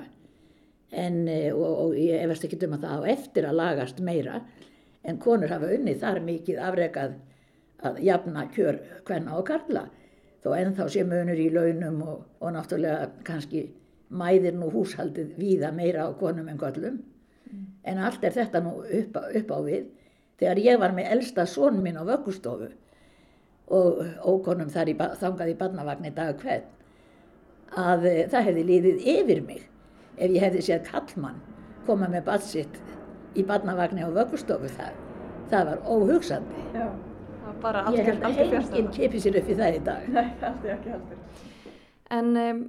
En, 0.93 1.23
eh, 1.29 1.51
og, 1.55 1.73
og 1.87 1.95
ég 1.97 2.21
efast 2.25 2.45
ekki 2.47 2.59
um 2.67 2.77
að 2.77 2.85
það 2.87 3.05
á 3.07 3.11
eftir 3.17 3.47
að 3.49 3.59
lagast 3.61 4.01
meira. 4.05 4.41
En 5.05 5.19
konur 5.19 5.51
hafa 5.51 5.71
unnið 5.75 6.01
þar 6.03 6.21
mikið 6.27 6.61
afrekað 6.63 7.15
að 7.83 8.01
jafna 8.07 8.45
kjör 8.55 8.79
hvenna 9.09 9.39
og 9.39 9.47
karla. 9.49 9.87
Þó 10.43 10.53
ennþá 10.59 10.89
sé 10.91 11.05
munur 11.07 11.39
í 11.39 11.49
launum 11.55 12.03
og, 12.07 12.21
og 12.43 12.53
náttúrulega 12.55 13.09
kannski 13.27 13.65
mæðir 14.13 14.55
nú 14.59 14.69
húshaldið 14.75 15.33
víða 15.39 15.71
meira 15.75 16.05
á 16.07 16.11
konum 16.19 16.49
en 16.53 16.59
köllum 16.61 16.99
en 17.89 17.99
allt 17.99 18.23
er 18.25 18.35
þetta 18.37 18.61
nú 18.65 18.75
upp, 18.85 19.17
á- 19.17 19.31
upp 19.39 19.51
á 19.53 19.59
við 19.65 19.87
þegar 20.43 20.61
ég 20.67 20.81
var 20.83 20.93
með 20.97 21.11
elsta 21.17 21.47
son 21.47 21.79
minn 21.85 21.97
á 21.99 22.05
vöggustofu 22.05 22.69
og 23.73 24.01
ókonum 24.29 24.69
þar 24.75 24.91
í, 24.91 24.95
þangað 25.23 25.53
í 25.53 25.59
barnavagni 25.63 26.11
dag 26.17 26.35
hvern 26.43 26.67
að 27.79 28.05
e, 28.11 28.17
það 28.33 28.49
hefði 28.51 28.65
liðið 28.69 29.07
yfir 29.15 29.41
mig 29.47 29.63
ef 30.19 30.29
ég 30.35 30.43
hefði 30.45 30.65
séð 30.67 30.83
kallmann 30.91 31.39
koma 31.87 32.09
með 32.13 32.27
badsitt 32.27 32.77
í 33.39 33.45
barnavagni 33.49 34.05
á 34.05 34.11
vöggustofu 34.13 34.69
það, 34.75 34.99
það 35.55 35.71
var 35.71 35.81
óhugsandi 35.95 36.67
Já. 36.75 36.91
Það 37.43 37.47
var 37.47 37.57
bara 37.63 37.81
ég 37.81 37.89
algjör, 37.89 38.07
held 38.11 38.21
að 38.21 38.29
algjör 38.29 38.45
enginn 38.45 38.59
fjárstæða. 38.59 38.93
kipi 38.99 39.23
sér 39.25 39.39
upp 39.41 39.49
í 39.49 39.57
það 39.63 39.79
í 39.79 39.83
dag 39.89 40.11
Nei, 40.19 40.27
aldrei 40.51 40.75
ekki 40.77 40.93
heldur. 40.93 41.25
En 42.13 42.29
um, 42.43 42.61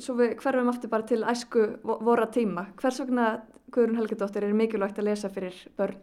svo 0.00 0.16
við 0.22 0.34
hverfum 0.40 0.70
aftur 0.72 0.92
bara 0.94 1.06
til 1.10 1.20
æsku 1.28 1.66
vo- 1.84 1.98
vorra 2.06 2.26
tíma. 2.32 2.66
Hvers 2.80 2.98
vegna, 3.02 3.26
Guðrún 3.74 3.98
Helgadóttir, 4.00 4.46
er 4.46 4.56
mikilvægt 4.56 4.98
að 5.02 5.10
lesa 5.10 5.28
fyrir 5.32 5.56
börn? 5.76 5.98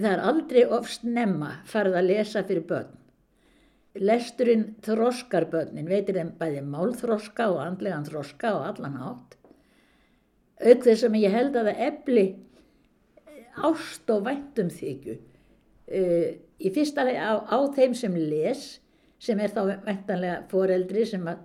Það 0.00 0.12
er 0.12 0.24
aldrei 0.30 0.62
of 0.64 0.88
snemma 0.88 1.50
farið 1.68 1.98
að 1.98 2.08
lesa 2.08 2.42
fyrir 2.48 2.64
börn. 2.68 2.92
Lesturinn 4.00 4.64
þroskar 4.84 5.50
börnin, 5.52 5.88
veitir 5.90 6.16
þeim 6.16 6.30
bæði 6.38 6.62
málþroska 6.64 7.50
og 7.52 7.60
andlegan 7.60 8.06
þroska 8.06 8.54
og 8.56 8.64
allan 8.70 8.96
átt. 9.10 9.36
Auk 10.62 10.86
þess 10.86 11.04
sem 11.04 11.18
ég 11.20 11.34
held 11.34 11.58
að 11.58 11.68
það 11.68 11.82
efli 11.88 12.24
ást 13.68 14.14
og 14.14 14.24
væntum 14.30 14.70
þykju. 14.72 15.18
Uh, 15.92 16.28
í 16.62 16.72
fyrsta 16.72 17.04
lagi 17.04 17.20
á, 17.20 17.36
á 17.44 17.58
þeim 17.76 17.98
sem 17.98 18.16
les, 18.16 18.64
sem 19.20 19.40
er 19.42 19.52
þá 19.52 19.82
væntanlega 19.84 20.40
foreldri 20.48 21.04
sem 21.10 21.28
að 21.28 21.42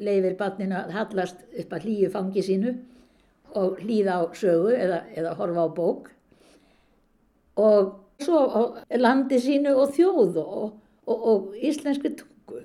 leifir 0.00 0.38
barninu 0.40 0.78
að 0.78 0.94
hallast 0.96 1.44
upp 1.52 1.76
að 1.76 1.84
hlýju 1.84 2.10
fangi 2.14 2.44
sínu 2.46 2.74
og 3.60 3.82
hlýða 3.82 4.16
á 4.16 4.22
sögu 4.32 4.72
eða, 4.72 5.02
eða 5.12 5.34
horfa 5.36 5.66
á 5.66 5.76
bók 5.76 6.13
og 7.60 7.92
svo 8.22 8.40
landi 9.00 9.40
sínu 9.42 9.74
og 9.82 9.92
þjóð 9.96 10.38
og, 10.42 10.72
og, 11.06 11.26
og 11.32 11.58
íslenski 11.58 12.14
tungu. 12.18 12.62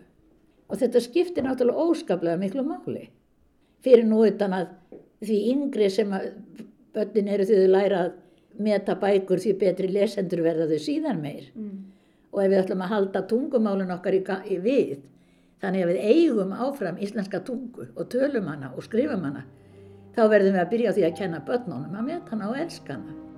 Og 0.69 0.81
þetta 0.81 1.01
skiptir 1.03 1.45
náttúrulega 1.45 1.85
óskaplega 1.89 2.39
miklu 2.39 2.65
máli. 2.65 3.09
Fyrir 3.83 4.05
nú 4.07 4.23
utan 4.27 4.55
að 4.55 4.73
því 5.25 5.37
yngri 5.53 5.89
sem 5.93 6.11
börnin 6.95 7.31
eru 7.31 7.45
því 7.47 7.61
þau 7.63 7.71
læra 7.75 8.01
að 8.05 8.17
meta 8.59 8.95
bækur 8.99 9.39
því 9.39 9.55
betri 9.59 9.91
lesendur 9.91 10.43
verða 10.43 10.67
þau 10.69 10.83
síðan 10.83 11.21
meir. 11.23 11.47
Mm. 11.55 11.77
Og 12.29 12.43
ef 12.43 12.51
við 12.51 12.61
ætlum 12.63 12.83
að 12.85 12.93
halda 12.93 13.21
tungumálun 13.29 13.95
okkar 13.95 14.17
í, 14.17 14.21
í 14.53 14.57
við, 14.61 14.99
Þannig 15.59 15.83
að 15.83 15.89
við 15.91 16.03
eigum 16.07 16.51
áfram 16.55 16.99
íslenska 17.03 17.41
tungu 17.43 17.89
og 17.91 18.05
tölum 18.11 18.47
hana 18.47 18.71
og 18.75 18.85
skrifum 18.85 19.25
hana. 19.27 19.43
Þá 20.15 20.21
verðum 20.31 20.55
við 20.55 20.61
að 20.61 20.69
byrja 20.73 20.91
á 20.91 20.95
því 20.95 21.03
að 21.07 21.17
kenna 21.19 21.41
börnunum 21.47 21.97
að 21.99 22.05
meta 22.07 22.31
hana 22.31 22.51
og 22.51 22.61
elska 22.61 22.95
hana. 22.95 23.28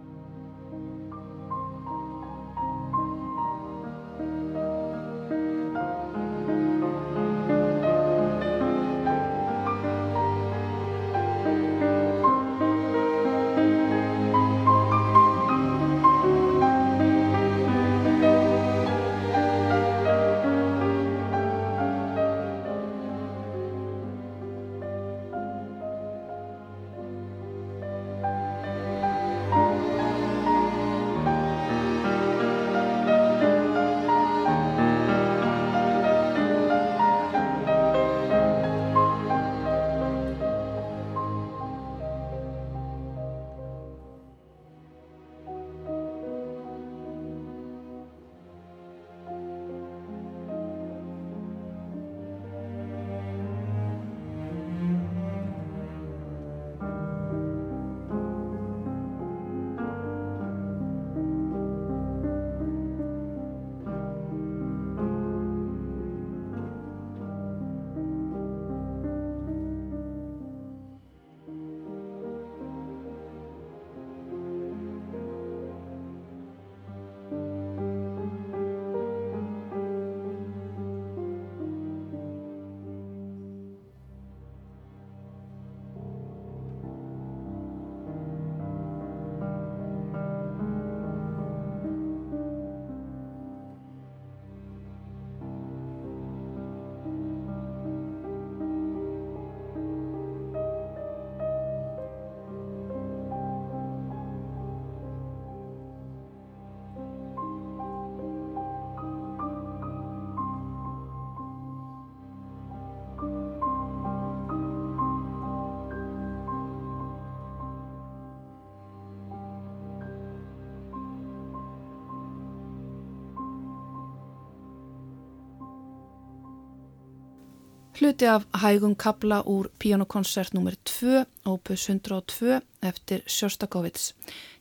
Hluti 128.01 128.25
af 128.25 128.47
hægum 128.57 128.95
kabla 128.97 129.43
úr 129.45 129.67
pianokonsert 129.77 130.55
nr. 130.57 130.73
2, 130.85 131.25
opus 131.45 131.83
102 131.89 132.55
eftir 132.81 133.21
Sjóstakovits. 133.29 134.15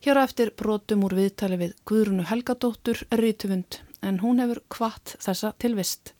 Hér 0.05 0.19
á 0.21 0.29
eftir 0.29 0.51
brotum 0.53 1.01
úr 1.07 1.15
viðtali 1.17 1.57
við 1.57 1.71
Guðrunu 1.89 2.27
Helgadóttur 2.29 3.01
Rítuvund 3.09 3.79
en 4.05 4.19
hún 4.21 4.43
hefur 4.43 4.61
kvart 4.69 5.15
þessa 5.25 5.55
tilvist. 5.57 6.13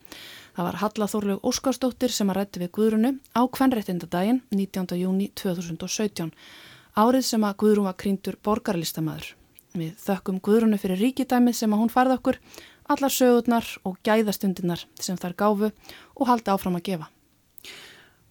Það 0.58 0.66
var 0.66 0.80
Halla 0.82 1.10
Þorlug 1.14 1.46
Óskarsdóttir 1.46 2.10
sem 2.10 2.34
að 2.34 2.40
rætti 2.40 2.64
við 2.64 2.74
Guðrunu 2.80 3.14
á 3.38 3.42
kvennréttindadaginn 3.46 4.42
19. 4.50 4.98
júni 4.98 5.30
2017. 5.38 6.34
Árið 6.98 7.28
sem 7.30 7.46
að 7.46 7.58
Guðrun 7.62 7.92
var 7.92 8.00
krýndur 8.02 8.42
borgarlistamæður. 8.42 9.36
Við 9.78 9.94
þökkum 10.08 10.42
Guðrunu 10.42 10.82
fyrir 10.82 11.06
ríkidæmið 11.06 11.62
sem 11.62 11.70
að 11.70 11.86
hún 11.86 11.94
færði 11.94 12.18
okkur 12.18 12.42
allar 12.92 13.14
sögurnar 13.14 13.68
og 13.88 13.98
gæðastundirnar 14.06 14.86
sem 15.00 15.20
þær 15.20 15.38
gáfu 15.40 15.72
og 15.72 16.28
haldi 16.30 16.54
áfram 16.54 16.78
að 16.80 16.88
gefa. 16.90 17.08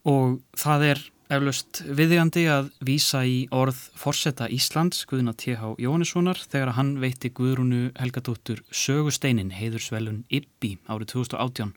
Og 0.09 0.41
það 0.59 0.87
er 0.91 1.03
eflaust 1.31 1.83
viðjandi 1.87 2.45
að 2.51 2.71
vísa 2.83 3.23
í 3.27 3.45
orð 3.55 3.79
Forsetta 3.99 4.49
Íslands, 4.51 5.05
Guðuna 5.07 5.35
T.H. 5.39 5.77
Jóhannessonar, 5.79 6.41
þegar 6.51 6.75
hann 6.79 6.97
veitti 7.03 7.31
Guðrúnu 7.35 7.91
Helgadóttur 8.01 8.65
sögusteinin 8.75 9.53
heiðursvelun 9.55 10.25
Ibbi 10.29 10.77
árið 10.91 11.13
2018. 11.15 11.75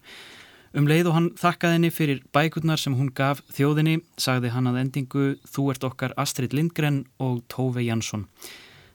Um 0.74 0.88
leið 0.90 1.12
og 1.12 1.18
hann 1.18 1.30
þakkaði 1.38 1.78
henni 1.78 1.94
fyrir 1.94 2.24
bækurnar 2.34 2.82
sem 2.82 2.96
hún 2.98 3.12
gaf 3.14 3.44
þjóðinni, 3.54 4.00
sagði 4.18 4.56
hann 4.56 4.72
að 4.72 4.80
endingu 4.82 5.26
Þú 5.46 5.68
ert 5.70 5.86
okkar 5.86 6.16
Astrid 6.18 6.56
Lindgren 6.58 7.04
og 7.22 7.44
Tóve 7.46 7.86
Jansson. 7.86 8.26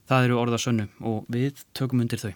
Það 0.09 0.25
eru 0.27 0.39
orðasönnu 0.41 0.89
og 1.07 1.29
við 1.31 1.63
tökum 1.77 2.03
undir 2.03 2.19
þau. 2.19 2.33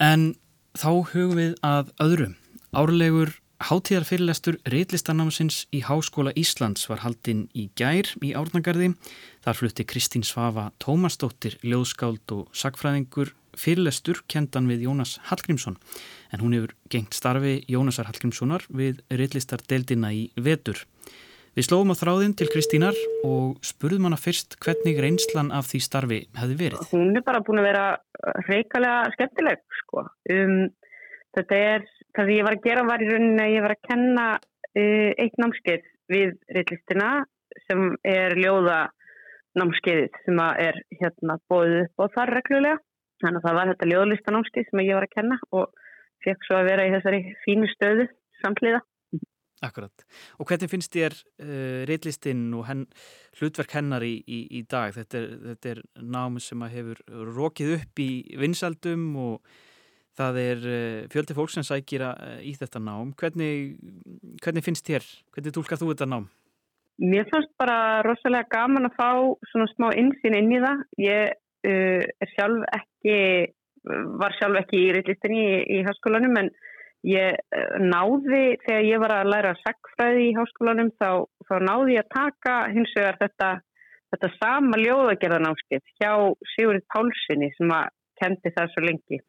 En 0.00 0.30
Þá 0.78 0.90
hugum 1.10 1.38
við 1.38 1.54
að 1.66 1.88
öðrum. 1.98 2.34
Árlegur 2.70 3.32
hátíðarfyrirlestur 3.66 4.60
reitlistanámsins 4.70 5.64
í 5.74 5.82
Háskóla 5.82 6.30
Íslands 6.38 6.86
var 6.88 7.02
haldinn 7.02 7.48
í 7.58 7.66
gær 7.74 8.06
í 8.22 8.30
Árnagarði. 8.38 8.92
Þar 9.42 9.58
flutti 9.58 9.86
Kristín 9.90 10.24
Svafa 10.24 10.70
Tómasdóttir, 10.78 11.58
ljóðskáld 11.66 12.36
og 12.36 12.54
sagfræðingur 12.54 13.34
fyrirlestur 13.58 14.22
kendan 14.30 14.70
við 14.70 14.86
Jónas 14.86 15.18
Hallgrímsson. 15.26 15.76
En 16.30 16.44
hún 16.44 16.54
hefur 16.54 16.76
gengt 16.92 17.18
starfi 17.18 17.58
Jónasar 17.66 18.06
Hallgrímssonar 18.06 18.64
við 18.70 19.02
reitlistardeldina 19.10 20.14
í 20.14 20.28
vetur. 20.38 20.86
Við 21.60 21.66
slóum 21.66 21.90
á 21.92 22.00
þráðin 22.00 22.32
til 22.40 22.46
Kristínar 22.48 22.96
og 23.28 23.58
spurðum 23.68 24.06
hana 24.06 24.16
fyrst 24.16 24.54
hvernig 24.64 24.96
reynslan 24.96 25.50
af 25.52 25.66
því 25.68 25.80
starfi 25.84 26.20
hefði 26.40 26.54
verið. 26.56 26.84
Hún 26.88 27.18
er 27.18 27.24
bara 27.26 27.42
búin 27.44 27.60
að 27.60 27.66
vera 27.68 27.82
reikalega 28.46 29.10
skemmtileg 29.12 29.60
sko. 29.82 30.06
Um, 30.32 30.70
þetta 31.36 31.58
er, 31.66 31.84
það 32.16 32.30
sem 32.30 32.32
ég 32.38 32.46
var 32.48 32.56
að 32.56 32.64
gera 32.64 32.86
var 32.88 33.04
í 33.04 33.10
rauninni 33.10 33.44
að 33.44 33.52
ég 33.52 33.66
var 33.66 33.74
að 33.74 33.84
kenna 33.90 34.24
uh, 34.38 35.10
eitt 35.20 35.36
námskeið 35.42 35.84
við 36.14 36.32
reillistina 36.56 37.10
sem 37.66 37.84
er 38.08 38.38
ljóða 38.40 38.80
námskeiðið 39.60 40.16
sem 40.24 40.44
er 40.48 40.80
hérna 40.96 41.36
bóðið 41.52 41.82
upp 41.82 42.08
á 42.08 42.14
þar 42.16 42.36
reglulega. 42.38 42.84
Þannig 43.20 43.42
að 43.42 43.50
það 43.50 43.60
var 43.60 43.74
þetta 43.74 43.90
ljóðlista 43.92 44.38
námskeið 44.38 44.72
sem 44.72 44.86
ég 44.86 44.96
var 44.96 45.10
að 45.10 45.16
kenna 45.18 45.42
og 45.60 45.76
fekk 46.24 46.48
svo 46.48 46.62
að 46.62 46.72
vera 46.72 46.88
í 46.88 46.96
þessari 46.96 47.20
fínu 47.44 47.68
stöðu 47.76 48.08
samtliða. 48.40 48.80
Akkurat. 49.60 50.04
Og 50.40 50.48
hvernig 50.48 50.70
finnst 50.72 50.94
þér 50.94 51.12
uh, 51.12 51.82
reitlistinn 51.88 52.46
og 52.56 52.64
henn, 52.64 52.86
hlutverk 53.36 53.74
hennar 53.76 54.04
í, 54.06 54.14
í, 54.24 54.38
í 54.56 54.62
dag? 54.64 54.94
Þetta 54.96 55.18
er, 55.18 55.34
þetta 55.50 55.72
er 55.74 55.82
námi 56.00 56.40
sem 56.40 56.64
hefur 56.72 57.02
rókið 57.36 57.74
upp 57.76 58.00
í 58.00 58.10
vinsaldum 58.40 59.04
og 59.20 59.50
það 60.16 60.40
er 60.44 60.64
uh, 60.64 61.02
fjöldi 61.12 61.36
fólk 61.36 61.52
sem 61.52 61.66
sækir 61.66 62.06
uh, 62.08 62.38
í 62.40 62.54
þetta 62.56 62.80
nám. 62.86 63.12
Hvernig, 63.20 63.76
hvernig 64.40 64.64
finnst 64.64 64.88
þér? 64.88 65.04
Hvernig 65.36 65.56
tólkar 65.58 65.82
þú 65.82 65.92
þetta 65.92 66.08
nám? 66.08 66.30
Mér 67.00 67.28
fannst 67.28 67.52
bara 67.60 68.00
rosalega 68.04 68.48
gaman 68.52 68.88
að 68.88 68.96
fá 68.96 69.10
svona 69.52 69.68
smá 69.74 69.90
insýn 69.92 70.40
inn 70.40 70.56
í 70.56 70.64
það. 70.64 70.84
Ég 71.04 71.36
uh, 71.68 72.26
sjálf 72.32 72.64
ekki, 72.80 73.20
var 74.24 74.40
sjálf 74.40 74.64
ekki 74.64 74.86
í 74.86 74.90
reitlistinni 74.96 75.44
í, 75.44 75.62
í 75.76 75.84
háskólanum 75.84 76.40
en 76.40 76.52
Ég 77.08 77.32
eh, 77.32 77.76
náði, 77.80 78.58
þegar 78.66 78.84
ég 78.84 79.00
var 79.00 79.14
að 79.14 79.30
læra 79.32 79.54
sagfræði 79.62 80.26
í 80.28 80.36
háskólanum, 80.36 80.90
þá, 81.00 81.24
þá 81.48 81.54
náði 81.64 81.96
ég 81.96 82.04
að 82.04 82.14
taka 82.16 82.56
hins 82.74 82.92
vegar 82.96 83.18
þetta, 83.22 83.50
þetta 84.12 84.30
sama 84.36 84.80
ljóðagerðanámskið 84.82 85.94
hjá 85.96 86.12
Sigurður 86.54 86.84
Pálssoni 86.92 87.50
sem 87.56 87.72
að 87.72 87.92
kendi 88.20 88.52
það 88.56 88.72
svo 88.74 88.84
lengi 88.84 89.20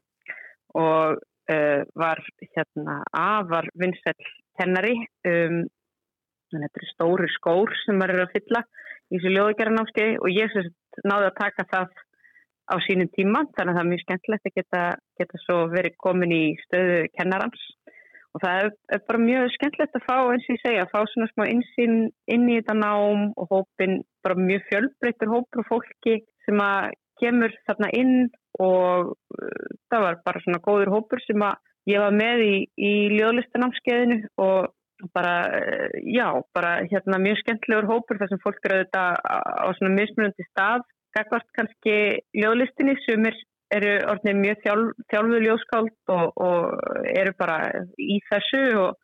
og 0.75 1.21
uh, 1.21 1.81
var 1.95 2.19
hérna 2.41 2.97
afar 3.15 3.69
vinsell 3.79 4.19
kennari. 4.59 4.97
Um, 5.27 5.63
þetta 6.51 6.83
er 6.83 6.89
stóri 6.91 7.31
skór 7.31 7.71
sem 7.85 7.95
maður 7.95 8.17
er 8.17 8.25
að 8.25 8.33
fylla 8.35 8.65
í 9.11 9.15
þessu 9.15 9.31
ljóðagerðanámskið 9.31 10.17
og 10.19 10.33
ég 10.35 10.57
náði 11.07 11.29
að 11.29 11.37
taka 11.39 11.67
það 11.71 12.01
á 12.69 12.75
sínum 12.85 13.09
tíma 13.15 13.43
þannig 13.55 13.73
að 13.73 13.77
það 13.77 13.83
er 13.83 13.91
mjög 13.91 14.03
skemmtilegt 14.05 14.49
að 14.49 14.57
geta, 14.59 14.81
geta 15.19 15.43
svo 15.45 15.57
verið 15.71 15.99
komin 16.03 16.35
í 16.35 16.43
stöðu 16.65 17.03
kennarans. 17.17 17.63
Og 18.31 18.43
það 18.43 18.57
er, 18.61 18.69
er 18.95 19.01
bara 19.09 19.23
mjög 19.25 19.49
skemmtilegt 19.57 19.97
að 19.97 20.05
fá 20.07 20.15
eins 20.19 20.45
og 20.47 20.55
ég 20.55 20.61
segja, 20.63 20.83
að 20.85 20.93
fá 20.93 20.99
svona 21.11 21.31
smá 21.33 21.45
insinn 21.51 21.97
inn 22.31 22.45
í 22.47 22.59
þetta 22.61 22.77
nám 22.79 23.25
og 23.35 23.49
hópin 23.51 23.97
bara 24.23 24.39
mjög 24.39 24.67
fjölbreytur 24.69 25.33
hópur 25.33 25.63
og 25.63 25.67
fólki 25.67 26.21
sem 26.45 26.61
að 26.63 26.93
kemur 27.21 27.53
þarna 27.67 27.89
inn 27.97 28.15
og 28.61 29.11
uh, 29.13 29.65
það 29.91 30.05
var 30.05 30.21
bara 30.25 30.43
svona 30.45 30.61
góður 30.63 30.93
hópur 30.95 31.21
sem 31.25 31.43
að 31.45 31.59
ég 31.89 32.01
var 32.01 32.15
með 32.15 32.45
í, 32.45 32.55
í 32.77 32.93
ljóðlistanámskeiðinu 33.17 34.21
og 34.41 34.71
bara, 35.15 35.35
uh, 35.57 35.99
já, 36.05 36.27
bara 36.55 36.73
hérna 36.87 37.21
mjög 37.21 37.41
skemmtilegur 37.41 37.89
hópur 37.89 38.21
þar 38.21 38.31
sem 38.31 38.41
fólk 38.43 38.65
eru 38.65 38.81
auðvitað 38.81 39.21
á 39.27 39.67
svona 39.77 39.93
mismunandi 39.97 40.47
stað, 40.49 40.85
gagvart 41.15 41.47
kannski 41.57 41.95
ljóðlistinni. 42.37 42.97
Sem 43.05 43.29
er 43.29 43.37
eru 43.75 43.93
orðinir 44.11 44.39
mjög 44.39 44.65
þjálf, 44.65 44.91
þjálfuð 45.11 45.45
ljóskáld 45.45 46.13
og, 46.15 46.43
og 46.43 47.07
eru 47.13 47.33
bara 47.39 47.57
í 47.99 48.19
þessu 48.27 48.61
og 48.81 48.99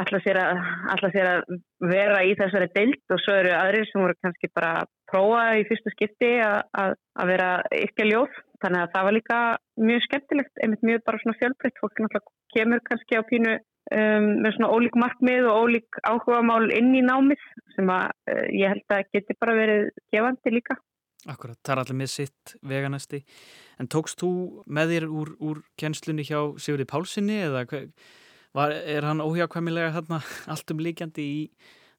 ætla 0.00 0.20
sér, 0.22 0.38
að, 0.38 0.60
ætla 0.94 1.10
sér 1.14 1.28
að 1.28 1.54
vera 1.90 2.20
í 2.26 2.34
þessari 2.38 2.68
deilt 2.76 3.14
og 3.14 3.22
svo 3.24 3.38
eru 3.40 3.54
aðrir 3.56 3.88
sem 3.88 4.02
voru 4.02 4.16
kannski 4.22 4.50
bara 4.54 4.74
að 4.82 4.92
prófa 5.10 5.40
í 5.58 5.64
fyrstu 5.66 5.94
skipti 5.94 6.30
að, 6.42 6.94
vera 7.32 7.50
að 7.64 8.04
ljóð. 8.10 8.36
Þannig 8.60 8.84
að 8.84 8.92
það 8.94 9.06
var 9.06 9.16
líka 9.16 9.40
mjög 9.80 10.04
skemmtilegt, 10.04 10.54
einmitt 10.60 10.86
mjög 10.86 11.02
bara 11.06 11.20
svona 11.22 11.38
fjölbreytt. 11.40 11.80
Fólk 11.80 12.02
náttúrulega 12.04 12.34
kemur 12.54 12.82
kannski 12.86 13.18
á 13.18 13.22
pínu 13.24 13.54
um, 13.56 14.28
með 14.44 14.56
svona 14.56 14.70
ólík 14.74 14.98
markmið 15.00 15.48
og 15.48 15.64
ólík 15.64 16.00
áhuga 16.04 16.42
mál 16.44 16.68
inn 16.76 16.92
í 16.98 17.02
námið 17.06 17.42
sem 17.74 17.90
að 17.94 18.12
uh, 18.30 18.46
ég 18.52 18.74
held 18.74 18.94
að 18.94 19.08
geti 19.16 19.38
bara 19.40 19.56
verið 19.56 19.90
gefandi 20.12 20.54
líka 20.58 20.76
Akkurat, 21.28 21.58
það 21.60 21.74
er 21.74 21.82
allir 21.82 21.98
með 22.00 22.12
sitt 22.14 22.54
veganæsti. 22.64 23.20
En 23.80 23.88
tókst 23.92 24.22
þú 24.22 24.30
með 24.72 24.94
þér 24.94 25.06
úr, 25.10 25.32
úr 25.44 25.60
kjenslunni 25.80 26.24
hjá 26.24 26.38
Sigurði 26.56 26.86
Pálssoni 26.88 27.42
eða 27.44 27.66
var, 28.56 28.72
er 28.72 29.04
hann 29.06 29.20
óhjákvæmilega 29.20 29.92
hérna, 29.94 30.22
allt 30.52 30.72
um 30.72 30.80
líkjandi 30.80 31.26
í, 31.26 31.42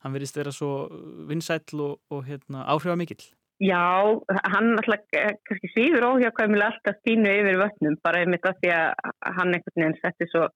hann 0.02 0.16
verist 0.16 0.40
vera 0.40 0.54
svo 0.56 0.88
vinsætl 1.30 1.86
og, 1.86 2.02
og 2.10 2.26
hérna, 2.26 2.66
áhrifamikill? 2.74 3.22
Já, 3.62 4.18
hann 4.50 4.74
alltaf 4.82 5.06
kannski 5.46 5.70
síður 5.76 6.08
óhjákvæmilega 6.16 6.72
alltaf 6.74 6.98
stínu 7.04 7.30
yfir 7.30 7.60
vötnum, 7.62 8.00
bara 8.02 8.24
einmitt 8.24 8.48
af 8.50 8.58
því 8.58 8.74
að 8.74 9.12
hann 9.38 9.54
einhvern 9.54 9.84
veginn 9.84 10.00
setti 10.02 10.28
svo 10.32 10.48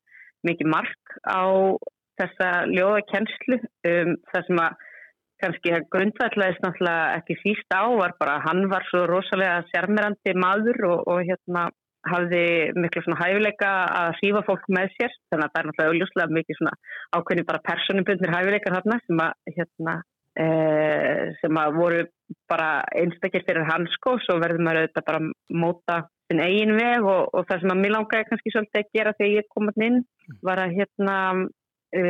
mikið 0.46 0.72
mark 0.74 1.18
á 1.30 1.46
þessa 2.18 2.50
ljóða 2.72 3.04
kjenslu 3.12 3.60
um, 3.62 4.16
það 4.32 4.50
sem 4.50 4.62
að 4.64 4.84
kannski 5.44 5.74
að 5.76 5.88
grundvæðlaðist 5.94 6.62
náttúrulega 6.64 7.08
ekki 7.20 7.38
síst 7.42 7.76
á 7.76 7.84
var 8.00 8.16
bara 8.20 8.38
að 8.38 8.46
hann 8.50 8.70
var 8.72 8.86
svo 8.90 9.06
rosalega 9.10 9.64
sérmerandi 9.72 10.36
maður 10.40 10.86
og, 10.92 11.04
og 11.12 11.22
hérna 11.28 11.68
hafði 12.06 12.46
miklu 12.78 13.04
svona 13.04 13.22
hæfileika 13.22 13.70
að 14.00 14.18
sífa 14.20 14.44
fólk 14.48 14.66
með 14.74 14.92
sér. 14.96 15.14
Þannig 15.32 15.46
að 15.48 15.54
það 15.54 15.62
er 15.62 15.70
náttúrulega 15.70 15.94
auðvuslega 15.94 16.38
mikið 16.38 16.60
svona 16.60 16.76
ákveðni 17.18 17.48
bara 17.50 17.64
personubundir 17.70 18.36
hæfileikar 18.36 18.78
hérna 18.78 19.00
sem 19.06 19.24
að 19.26 19.56
hérna 19.58 19.96
e, 20.36 20.48
sem 21.42 21.62
að 21.62 21.80
voru 21.80 22.04
bara 22.52 22.70
einstakir 23.02 23.46
fyrir 23.48 23.68
hans 23.70 23.96
sko. 23.98 24.18
Svo 24.26 24.38
verður 24.44 24.66
maður 24.68 24.84
auðvitað 24.84 25.10
bara 25.10 25.24
móta 25.64 26.00
sin 26.30 26.42
eigin 26.42 26.74
veg 26.78 27.06
og, 27.06 27.34
og 27.34 27.50
það 27.50 27.62
sem 27.64 27.76
að 27.76 27.82
mér 27.84 27.96
langaði 27.98 28.30
kannski 28.30 28.54
svolítið 28.54 28.82
að 28.82 28.96
gera 28.98 29.18
þegar 29.20 29.36
ég 29.36 29.52
kom 29.54 29.74
inn 29.90 30.00
var 30.46 30.62
að 30.64 30.78
hérna 30.80 31.18
e, 31.94 32.02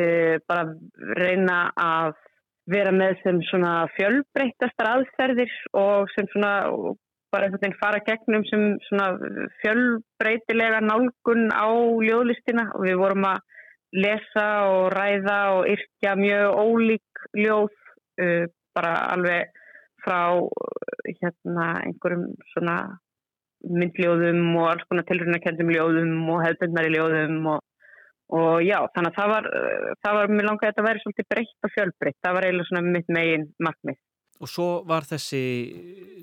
bara 0.48 0.70
reyna 1.20 1.60
að 1.76 2.16
vera 2.72 2.92
með 2.96 3.20
sem 3.24 3.42
svona 3.50 3.74
fjölbreyttastar 3.96 4.92
aðferðir 4.92 5.52
og 5.78 6.12
sem 6.16 6.30
svona 6.34 6.54
bara 7.34 7.48
einhvern 7.48 7.62
veginn 7.62 7.80
fara 7.82 8.02
gegnum 8.08 8.46
sem 8.50 8.64
svona 8.88 9.10
fjölbreytilega 9.62 10.82
nálgun 10.86 11.50
á 11.52 11.68
ljóðlistina. 12.08 12.70
Og 12.78 12.88
við 12.88 13.00
vorum 13.02 13.28
að 13.30 13.44
lesa 13.96 14.48
og 14.72 14.90
ræða 14.96 15.40
og 15.58 15.70
yrkja 15.72 16.16
mjög 16.20 16.60
ólík 16.64 17.26
ljóð 17.38 17.72
uh, 18.22 18.46
bara 18.76 18.94
alveg 19.14 19.52
frá 20.06 20.20
hérna 21.06 21.68
einhverjum 21.86 22.34
svona 22.54 22.78
myndljóðum 23.66 24.42
og 24.60 24.68
alls 24.70 24.86
konar 24.90 25.08
tilrunarkendum 25.10 25.72
ljóðum 25.74 26.18
og 26.34 26.44
hefðbundnari 26.46 26.92
ljóðum 26.94 27.48
og 27.56 27.64
og 28.34 28.64
já, 28.66 28.80
þannig 28.96 29.12
að 29.12 29.18
það 29.20 29.32
var, 29.32 29.48
það 30.02 30.18
var 30.18 30.32
mér 30.34 30.48
langaði 30.50 30.68
að 30.68 30.72
þetta 30.74 30.86
væri 30.88 31.02
svolítið 31.04 31.28
breytt 31.34 31.68
og 31.68 31.74
fjölbreytt. 31.76 32.20
Það 32.26 32.38
var 32.38 32.48
eiginlega 32.48 32.70
svona 32.70 32.94
mitt 32.96 33.12
megin 33.14 33.50
markmið. 33.62 34.00
Og 34.44 34.52
svo 34.52 34.70
var 34.84 35.06
þessi 35.08 35.42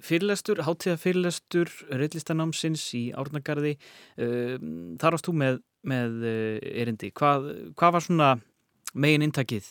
fyrirlestur, 0.04 0.60
hátíða 0.66 0.98
fyrirlestur 1.00 1.70
reillistanámsins 1.88 2.82
í 2.98 3.04
Árnagarði. 3.16 3.76
Ehm, 4.20 4.98
þar 5.00 5.16
ást 5.16 5.28
þú 5.30 5.36
með, 5.40 5.62
með 5.88 6.26
eh, 6.28 6.58
erindi, 6.82 7.12
hvað, 7.16 7.48
hvað 7.78 7.94
var 7.96 8.04
svona 8.04 8.32
megin 8.92 9.24
intakið 9.28 9.70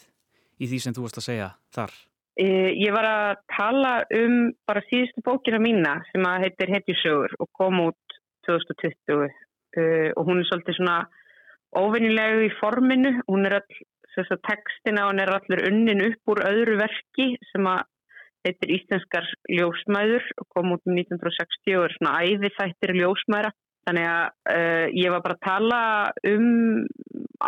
í 0.62 0.72
því 0.72 0.82
sem 0.82 0.96
þú 0.98 1.06
varst 1.06 1.22
að 1.22 1.28
segja 1.28 1.52
þar? 1.76 1.94
Ég 2.42 2.94
var 2.96 3.06
að 3.06 3.42
tala 3.52 3.90
um 4.16 4.36
bara 4.66 4.82
síðustu 4.88 5.22
bókina 5.26 5.60
mína 5.62 5.98
sem 6.10 6.24
að 6.26 6.46
heitir 6.48 6.72
Hetjusögur 6.72 7.36
og 7.44 7.50
kom 7.54 7.82
út 7.84 8.16
2020 8.48 9.28
eh, 9.28 10.10
og 10.16 10.26
hún 10.26 10.40
er 10.40 10.48
svolítið 10.48 10.80
svona 10.80 10.96
óvinnilegu 11.78 12.46
í 12.48 12.52
forminu, 12.60 13.14
hún 13.30 13.48
er 13.48 13.60
all, 13.60 13.80
þess 14.16 14.36
að 14.36 14.44
textina 14.50 15.08
hún 15.08 15.22
er 15.24 15.32
allir 15.32 15.64
unnin 15.70 16.06
upp 16.10 16.34
úr 16.34 16.44
öðru 16.50 16.78
verki 16.82 17.32
sem 17.52 17.68
að 17.70 17.86
heitir 18.46 18.74
Íslenskar 18.76 19.28
ljósmæður 19.54 20.26
og 20.42 20.48
kom 20.56 20.74
út 20.76 20.88
um 20.90 20.98
1960 20.98 21.78
og 21.78 21.86
er 21.86 21.96
svona 21.98 22.16
æði 22.26 22.52
þættir 22.58 22.96
ljósmæra. 22.98 23.52
Þannig 23.88 24.08
að 24.08 24.26
uh, 24.54 24.88
ég 24.98 25.14
var 25.14 25.24
bara 25.26 25.38
að 25.38 25.46
tala 25.46 25.82
um 26.30 26.48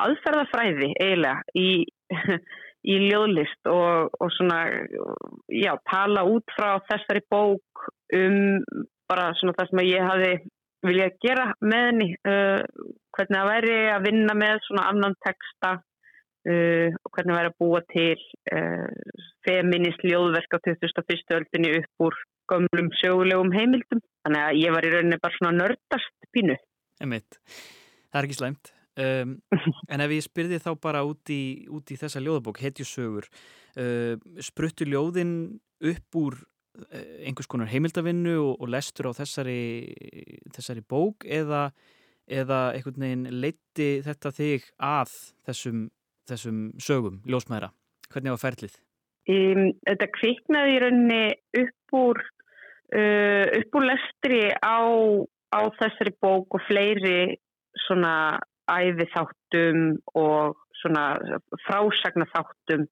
aðferðafræði 0.03 0.89
eiginlega 0.97 1.57
í, 1.57 1.69
í 2.93 2.95
ljóðlist 3.07 3.69
og, 3.69 4.15
og 4.17 4.33
svona, 4.37 4.63
já, 5.53 5.73
tala 5.89 6.25
út 6.29 6.55
frá 6.57 6.75
þessari 6.89 7.21
bók 7.29 7.87
um 8.13 8.39
bara 9.09 9.31
svona 9.37 9.55
það 9.57 9.69
sem 9.69 9.83
ég 9.85 10.09
hafi 10.09 10.33
viljað 10.87 11.17
gera 11.23 11.47
með 11.63 11.87
henni 11.87 12.09
uh, 12.27 12.61
hvernig 13.13 13.39
það 13.39 13.49
væri 13.49 13.79
að 13.93 14.05
vinna 14.07 14.35
með 14.37 14.61
svona 14.67 14.85
annan 14.91 15.17
texta 15.23 15.71
uh, 15.79 16.89
og 16.91 17.09
hvernig 17.15 17.33
það 17.33 17.39
væri 17.39 17.51
að 17.51 17.57
búa 17.63 17.81
til 17.93 18.27
uh, 18.57 19.17
feminist 19.47 20.05
ljóðverk 20.07 20.57
á 20.57 20.59
2001. 20.69 21.25
öldinni 21.39 21.73
upp 21.79 22.07
úr 22.07 22.21
gömlum 22.51 22.91
sjögulegum 22.99 23.53
heimildum. 23.55 24.03
Þannig 24.23 24.45
að 24.45 24.61
ég 24.61 24.75
var 24.75 24.85
í 24.85 24.93
rauninni 24.93 25.19
bara 25.23 25.37
svona 25.37 25.57
nördast 25.57 26.29
pínu. 26.35 26.55
Emitt, 27.03 27.39
það 28.11 28.19
er 28.19 28.27
ekki 28.27 28.39
slæmt. 28.39 28.73
Um, 28.93 29.37
en 29.91 30.03
ef 30.05 30.11
ég 30.13 30.25
spyrði 30.25 30.59
þá 30.61 30.71
bara 30.81 31.01
út 31.07 31.31
í, 31.33 31.65
út 31.73 31.89
í 31.89 31.97
þessa 31.97 32.21
ljóðabók, 32.21 32.61
hetjusögur, 32.61 33.29
uh, 33.81 34.15
spruttu 34.43 34.85
ljóðin 34.89 35.33
upp 35.83 36.19
úr 36.19 36.37
einhvers 37.23 37.49
konar 37.49 37.69
heimildavinnu 37.69 38.37
og, 38.41 38.53
og 38.63 38.71
lestur 38.73 39.11
á 39.11 39.17
þessari, 39.17 39.93
þessari 40.55 40.81
bók 40.81 41.27
eða 41.29 41.67
eða 42.31 42.71
einhvern 42.73 43.03
veginn 43.03 43.41
leitti 43.43 43.87
þetta 44.05 44.31
þig 44.35 44.67
að 44.81 45.11
þessum, 45.47 45.87
þessum 46.29 46.59
sögum, 46.81 47.19
ljósmæðra? 47.27 47.71
Hvernig 48.13 48.35
var 48.35 48.43
ferlið? 48.43 48.77
Um, 49.29 49.69
þetta 49.87 50.09
kviknaði 50.17 50.73
í 50.75 50.79
rauninni 50.83 51.21
upp 51.63 51.97
úr, 51.99 52.21
uh, 52.95 53.45
upp 53.59 53.77
úr 53.79 53.87
lestri 53.89 54.41
á, 54.55 54.79
á 55.55 55.61
þessari 55.79 56.15
bók 56.23 56.57
og 56.57 56.65
fleiri 56.67 57.35
svona 57.87 58.39
æði 58.71 59.07
þáttum 59.11 59.85
og 60.15 60.59
svona 60.79 61.17
frásagna 61.65 62.27
þáttum 62.31 62.85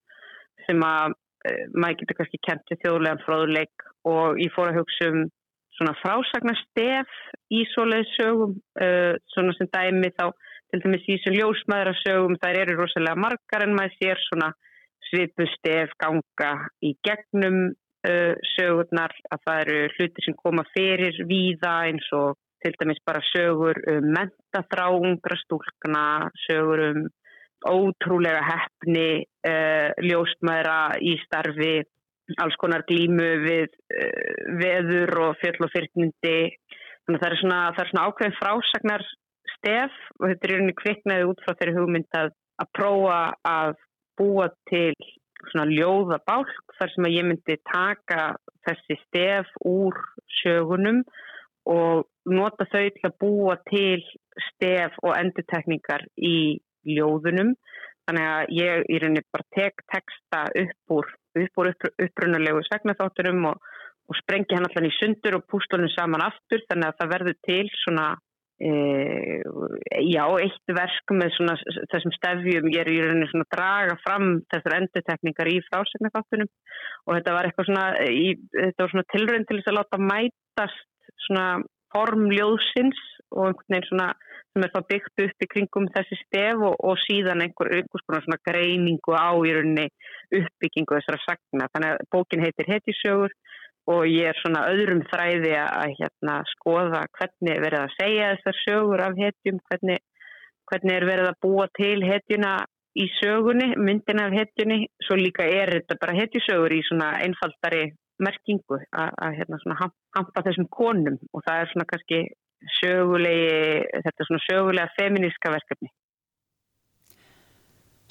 sem 0.66 0.82
að 0.84 1.16
maður 1.74 2.02
getur 2.02 2.20
kannski 2.20 2.40
kent 2.46 2.66
til 2.70 2.78
þjóðlegan 2.84 3.24
fráðuleik 3.26 3.86
og 4.10 4.42
ég 4.42 4.54
fór 4.56 4.72
að 4.72 4.82
hugsa 4.82 5.10
um 5.12 5.24
svona 5.78 5.94
frásagnarstef 6.02 7.14
í 7.54 7.64
svoleið 7.74 8.10
sögum 8.16 8.56
uh, 8.82 9.14
svona 9.34 9.56
sem 9.58 9.70
dæmi 9.72 10.12
þá 10.18 10.28
til 10.72 10.82
dæmis 10.84 11.08
í 11.08 11.16
þessum 11.16 11.38
ljósmaðra 11.40 11.94
sögum 12.02 12.38
þær 12.42 12.60
eru 12.64 12.78
rosalega 12.80 13.24
margar 13.26 13.66
en 13.66 13.76
maður 13.78 13.98
sér 13.98 14.22
svona 14.28 14.52
svipustef 15.10 15.96
ganga 16.00 16.52
í 16.86 16.94
gegnum 17.08 17.60
uh, 17.72 18.34
sögurnar 18.54 19.16
að 19.32 19.44
það 19.48 19.64
eru 19.66 19.82
hluti 19.98 20.26
sem 20.28 20.38
koma 20.38 20.68
fyrir 20.76 21.18
víða 21.28 21.76
eins 21.90 22.08
og 22.16 22.38
til 22.62 22.76
dæmis 22.78 23.02
bara 23.08 23.24
sögur 23.32 23.80
um 23.90 24.12
mentaþráungra 24.14 25.38
stúlkna, 25.42 26.30
sögur 26.46 26.86
um 26.92 27.02
ótrúlega 27.68 28.42
hefni 28.46 29.24
uh, 29.48 29.90
ljósmaðra 30.02 30.98
í 31.02 31.16
starfi 31.26 31.82
alls 32.40 32.56
konar 32.62 32.86
glímu 32.88 33.30
við 33.46 33.70
uh, 33.70 34.58
veður 34.62 35.18
og 35.28 35.40
fjöll 35.42 35.68
og 35.68 35.74
fyrtmyndi 35.74 36.38
þannig 37.06 37.18
að 37.18 37.24
það 37.24 37.32
er 37.32 37.40
svona, 37.42 37.62
það 37.76 37.84
er 37.84 37.92
svona 37.92 38.06
ákveðin 38.10 38.38
frásagnar 38.40 39.08
stef 39.56 39.98
og 40.20 40.28
þetta 40.30 40.48
er 40.48 40.56
einhvern 40.58 40.80
kviknaði 40.82 41.32
út 41.32 41.42
frá 41.46 41.56
þeirri 41.58 41.78
hugmynd 41.78 42.20
að, 42.20 42.32
að 42.62 42.72
prófa 42.78 43.20
að 43.52 43.74
búa 44.22 44.48
til 44.70 44.94
svona 45.50 45.68
ljóða 45.70 46.22
bálk 46.28 46.76
þar 46.78 46.94
sem 46.94 47.08
að 47.08 47.16
ég 47.16 47.28
myndi 47.28 47.58
taka 47.66 48.26
þessi 48.68 48.98
stef 49.08 49.54
úr 49.66 49.98
sögunum 50.42 51.02
og 51.70 52.06
nota 52.30 52.68
þau 52.70 52.86
til 52.94 53.08
að 53.08 53.18
búa 53.22 53.56
til 53.70 54.02
stef 54.50 54.98
og 55.02 55.16
endutekningar 55.18 56.06
í 56.18 56.60
ljóðunum. 56.88 57.54
Þannig 58.10 58.28
að 58.28 58.56
ég 58.58 58.90
í 58.90 58.98
rauninni 59.02 59.24
bara 59.34 59.48
tek 59.56 59.84
texta 59.94 60.42
upp 60.64 60.96
úr, 60.98 61.12
upp 61.44 61.62
úr 61.62 61.70
upprunalegu 61.72 62.64
segnaþáttunum 62.68 63.46
og, 63.52 63.62
og 64.10 64.20
sprengi 64.20 64.58
hann 64.58 64.68
allan 64.68 64.90
í 64.90 64.96
sundur 64.98 65.38
og 65.38 65.48
pústlunum 65.52 65.92
saman 65.94 66.26
aftur 66.26 66.64
þannig 66.68 66.90
að 66.90 67.00
það 67.00 67.12
verður 67.14 67.38
til 67.48 67.64
svona 67.84 68.08
e, 68.58 68.72
já, 70.10 70.24
eitt 70.42 70.74
verk 70.78 71.14
með 71.18 71.36
svona 71.38 71.56
þessum 71.94 72.16
stefjum 72.18 72.72
ég 72.74 72.82
er 72.84 72.92
í 72.92 73.00
rauninni 73.04 73.30
svona 73.32 73.48
að 73.48 73.54
draga 73.56 74.00
fram 74.04 74.28
þessar 74.54 74.78
endutekningar 74.80 75.52
í 75.54 75.60
frásegnaþáttunum 75.70 76.50
og 76.50 77.14
þetta 77.18 77.38
var 77.38 77.50
eitthvað 77.50 77.70
svona 77.70 77.86
í, 78.10 78.34
þetta 78.58 78.84
var 78.84 78.96
svona 78.96 79.10
tilrönd 79.14 79.48
til 79.48 79.62
þess 79.62 79.72
að 79.72 79.80
láta 79.80 80.02
mætast 80.10 81.16
svona 81.28 81.48
formljóðsins 81.94 83.02
og 83.36 83.48
einhvern 83.52 83.76
veginn 83.76 83.90
svona 83.90 84.12
sem 84.52 84.66
er 84.66 84.72
þá 84.74 84.82
byggt 84.90 85.24
upp 85.26 85.46
í 85.46 85.50
kringum 85.54 85.88
þessi 85.96 86.18
stef 86.26 86.60
og, 86.60 86.76
og 86.84 87.00
síðan 87.06 87.44
einhver, 87.46 87.72
konar 88.04 88.26
svona 88.26 88.40
greiningu 88.48 89.16
á 89.16 89.32
í 89.40 89.54
rauninni 89.56 89.88
uppbyggingu 90.42 90.98
þessara 90.98 91.22
sagna. 91.24 91.70
Þannig 91.72 91.96
að 91.96 92.06
bókin 92.12 92.44
heitir 92.44 92.72
Hetjusögur 92.72 93.36
og 93.92 94.04
ég 94.10 94.30
er 94.30 94.42
svona 94.42 94.66
öðrum 94.70 95.02
þræði 95.10 95.56
að 95.62 95.96
hérna, 96.00 96.36
skoða 96.56 97.06
hvernig 97.18 97.64
verið 97.64 97.80
að 97.86 97.96
segja 97.98 98.34
þessar 98.36 98.60
sögur 98.66 99.06
af 99.08 99.18
hetjum, 99.18 99.64
hvernig, 99.70 100.04
hvernig 100.70 100.98
er 100.98 101.08
verið 101.10 101.32
að 101.32 101.42
búa 101.48 101.66
til 101.80 101.98
hetjuna 102.06 102.54
í 103.00 103.08
sögunni, 103.18 103.72
myndin 103.80 104.22
af 104.22 104.36
hetjunni, 104.36 104.84
svo 105.08 105.18
líka 105.18 105.48
er 105.48 105.74
þetta 105.78 105.98
bara 106.04 106.18
hetjusögur 106.20 106.76
í 106.76 106.84
svona 106.90 107.16
einfaldari 107.24 107.90
merkingu 108.22 108.78
að 108.94 109.38
hérna, 109.40 109.78
hampa 110.14 110.44
þessum 110.46 110.68
konum 110.70 111.18
og 111.34 111.42
það 111.48 111.62
er 111.62 111.72
svona 111.72 111.88
kannski 111.90 112.20
sögulegi, 112.80 113.82
þetta 114.04 114.24
er 114.24 114.30
svona 114.30 114.46
sögulega 114.46 114.94
feministka 114.98 115.52
verkefni. 115.54 115.92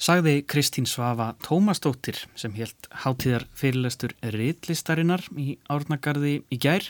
Sagði 0.01 0.39
Kristín 0.49 0.87
Svafa 0.89 1.35
Tómasdóttir 1.45 2.17
sem 2.33 2.55
helt 2.57 2.87
hátíðar 3.03 3.45
fyrirlestur 3.53 4.15
riðlistarinnar 4.33 5.27
í 5.37 5.59
Árnagarði 5.69 6.39
í 6.49 6.57
gær 6.57 6.87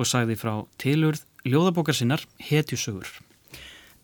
og 0.00 0.08
sagði 0.08 0.38
frá 0.40 0.54
tilurð 0.80 1.26
ljóðabókar 1.44 1.98
sinnar 1.98 2.24
hetjusögur. 2.40 3.10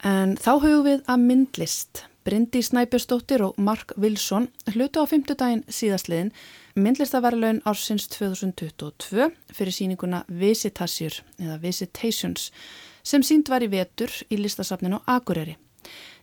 En 0.04 0.36
þá 0.36 0.50
höfum 0.60 0.84
við 0.84 1.06
að 1.08 1.24
myndlist. 1.24 2.04
Bryndi 2.24 2.62
Snæbjörnsdóttir 2.62 3.42
og 3.44 3.58
Mark 3.58 3.92
Wilson 3.98 4.48
hlutu 4.72 5.02
á 5.02 5.04
fymtudaginn 5.04 5.60
síðastliðin 5.68 6.30
myndlistavarlaun 6.72 7.60
ársins 7.68 8.06
2022 8.14 9.28
fyrir 9.52 9.76
síninguna 9.76 10.22
Visitasjur 10.28 11.18
eða 11.36 11.58
Visitations 11.60 12.48
sem 13.04 13.20
sínd 13.20 13.52
var 13.52 13.60
í 13.60 13.68
vetur 13.68 14.08
í 14.32 14.40
listasafninu 14.40 15.02
Akureyri. 15.04 15.58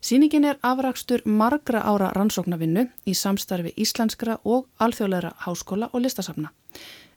Sýningin 0.01 0.49
er 0.49 0.57
afrakstur 0.65 1.21
margra 1.25 1.85
ára 1.85 2.09
rannsóknarvinnu 2.17 2.87
í 3.05 3.13
samstarfi 3.13 3.75
íslenskra 3.77 4.39
og 4.43 4.65
alþjóðleira 4.81 5.35
háskóla 5.45 5.91
og 5.93 6.01
listasafna. 6.01 6.49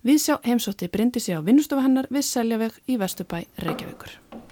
Við 0.05 0.21
sjá 0.21 0.35
heimsótti 0.45 0.93
Bryndi 0.93 1.25
sig 1.25 1.41
á 1.41 1.41
vinnustofu 1.41 1.81
hennar 1.81 2.13
við 2.13 2.29
Seljaveg 2.29 2.83
í 2.85 3.01
Vestubæ 3.01 3.47
Reykjavíkur. 3.65 4.44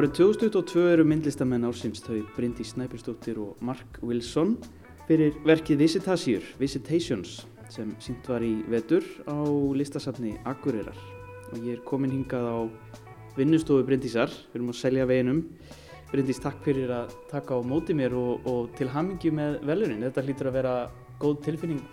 Árið 0.00 0.14
2022 0.16 0.82
eru 0.94 1.04
myndlistamenn 1.04 1.66
ársins 1.68 2.00
þau 2.00 2.22
Bryndi 2.32 2.64
Snæpjustóttir 2.64 3.36
og 3.36 3.58
Mark 3.60 3.98
Wilson 4.00 4.54
fyrir 5.04 5.34
verkið 5.44 5.82
Visitasjur, 5.82 6.46
Visitations 6.56 7.34
sem 7.68 7.90
sínt 8.00 8.24
var 8.32 8.40
í 8.40 8.62
vetur 8.72 9.04
á 9.28 9.36
listasafni 9.76 10.38
Akureyrar. 10.48 10.96
Og 11.52 11.58
ég 11.66 11.74
er 11.74 11.84
komin 11.84 12.14
hingað 12.14 12.48
á 12.48 12.58
vinnustofu 13.36 13.84
Bryndísar, 13.90 14.32
við 14.32 14.62
erum 14.62 14.72
að 14.72 14.80
selja 14.80 15.04
veginum. 15.10 15.44
Bryndís, 16.14 16.40
takk 16.40 16.64
fyrir 16.64 16.96
að 16.96 17.12
taka 17.28 17.60
á 17.60 17.68
móti 17.74 17.92
mér 17.92 18.16
og, 18.16 18.48
og 18.48 18.72
til 18.80 18.88
hamingju 18.94 19.36
með 19.36 19.60
velunin, 19.68 20.06
þetta 20.08 20.24
hlýtur 20.24 20.48
að 20.48 20.60
vera 20.62 20.74
góð 21.20 21.42
tilfinning 21.50 21.84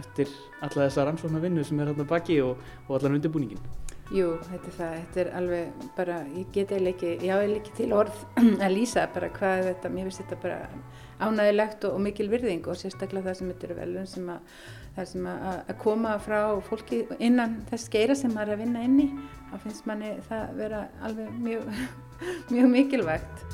eftir 0.00 0.32
alla 0.64 0.88
þessa 0.88 1.10
rannsóknar 1.10 1.44
vinnu 1.44 1.68
sem 1.68 1.84
er 1.84 1.92
hérna 1.92 2.08
baki 2.08 2.40
og, 2.40 2.56
og 2.88 2.96
allan 2.96 3.20
undirbúningin 3.20 3.60
Jú, 4.10 4.32
þetta 4.42 4.66
er 4.66 4.74
það, 4.74 4.94
þetta 4.98 5.20
er 5.22 5.28
alveg 5.38 5.82
bara, 5.94 6.14
ég 6.34 6.48
get 6.50 6.72
eiginlega 6.74 6.96
ekki, 6.96 7.10
já 7.28 7.30
ég 7.30 7.44
er 7.44 7.58
ekki 7.60 7.74
til 7.76 7.92
orð 7.94 8.16
að 8.66 8.72
lýsa 8.74 9.04
bara 9.14 9.28
hvað 9.36 9.60
þetta, 9.68 9.90
mér 9.94 10.08
finnst 10.08 10.22
þetta 10.24 10.38
bara 10.42 10.56
ánægilegt 11.22 11.86
og, 11.86 11.94
og 11.94 12.02
mikil 12.02 12.26
virðing 12.32 12.66
og 12.66 12.80
sérstaklega 12.80 13.28
það 13.28 13.36
sem 13.38 13.52
þetta 13.52 13.68
eru 13.68 13.76
velun 13.76 14.08
sem 14.10 14.32
að, 14.34 14.56
það 14.96 15.06
sem 15.12 15.28
að, 15.30 15.44
að 15.60 15.78
koma 15.84 16.16
frá 16.24 16.40
fólki 16.66 16.98
innan 17.22 17.54
þess 17.70 17.92
geira 17.92 18.16
sem 18.18 18.34
maður 18.34 18.50
er 18.50 18.56
að 18.56 18.64
vinna 18.64 18.82
inni, 18.88 19.06
þá 19.52 19.54
finnst 19.68 19.86
manni 19.92 20.10
það 20.26 20.58
vera 20.58 20.82
alveg 21.06 21.38
mjög, 21.46 21.70
mjög 22.56 22.68
mikilvægt. 22.74 23.46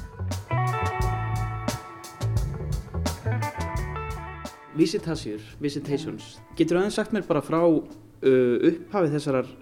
Visitasjur, 4.80 5.44
Visitations, 5.60 6.32
getur 6.56 6.80
aðeins 6.80 6.96
sagt 6.96 7.12
mér 7.12 7.28
bara 7.28 7.44
frá 7.44 7.60
uh, 7.60 7.84
upphafið 8.24 9.20
þessarar 9.20 9.54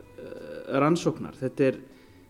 rannsóknar. 0.69 1.37
Þetta 1.41 1.69
er, 1.71 1.79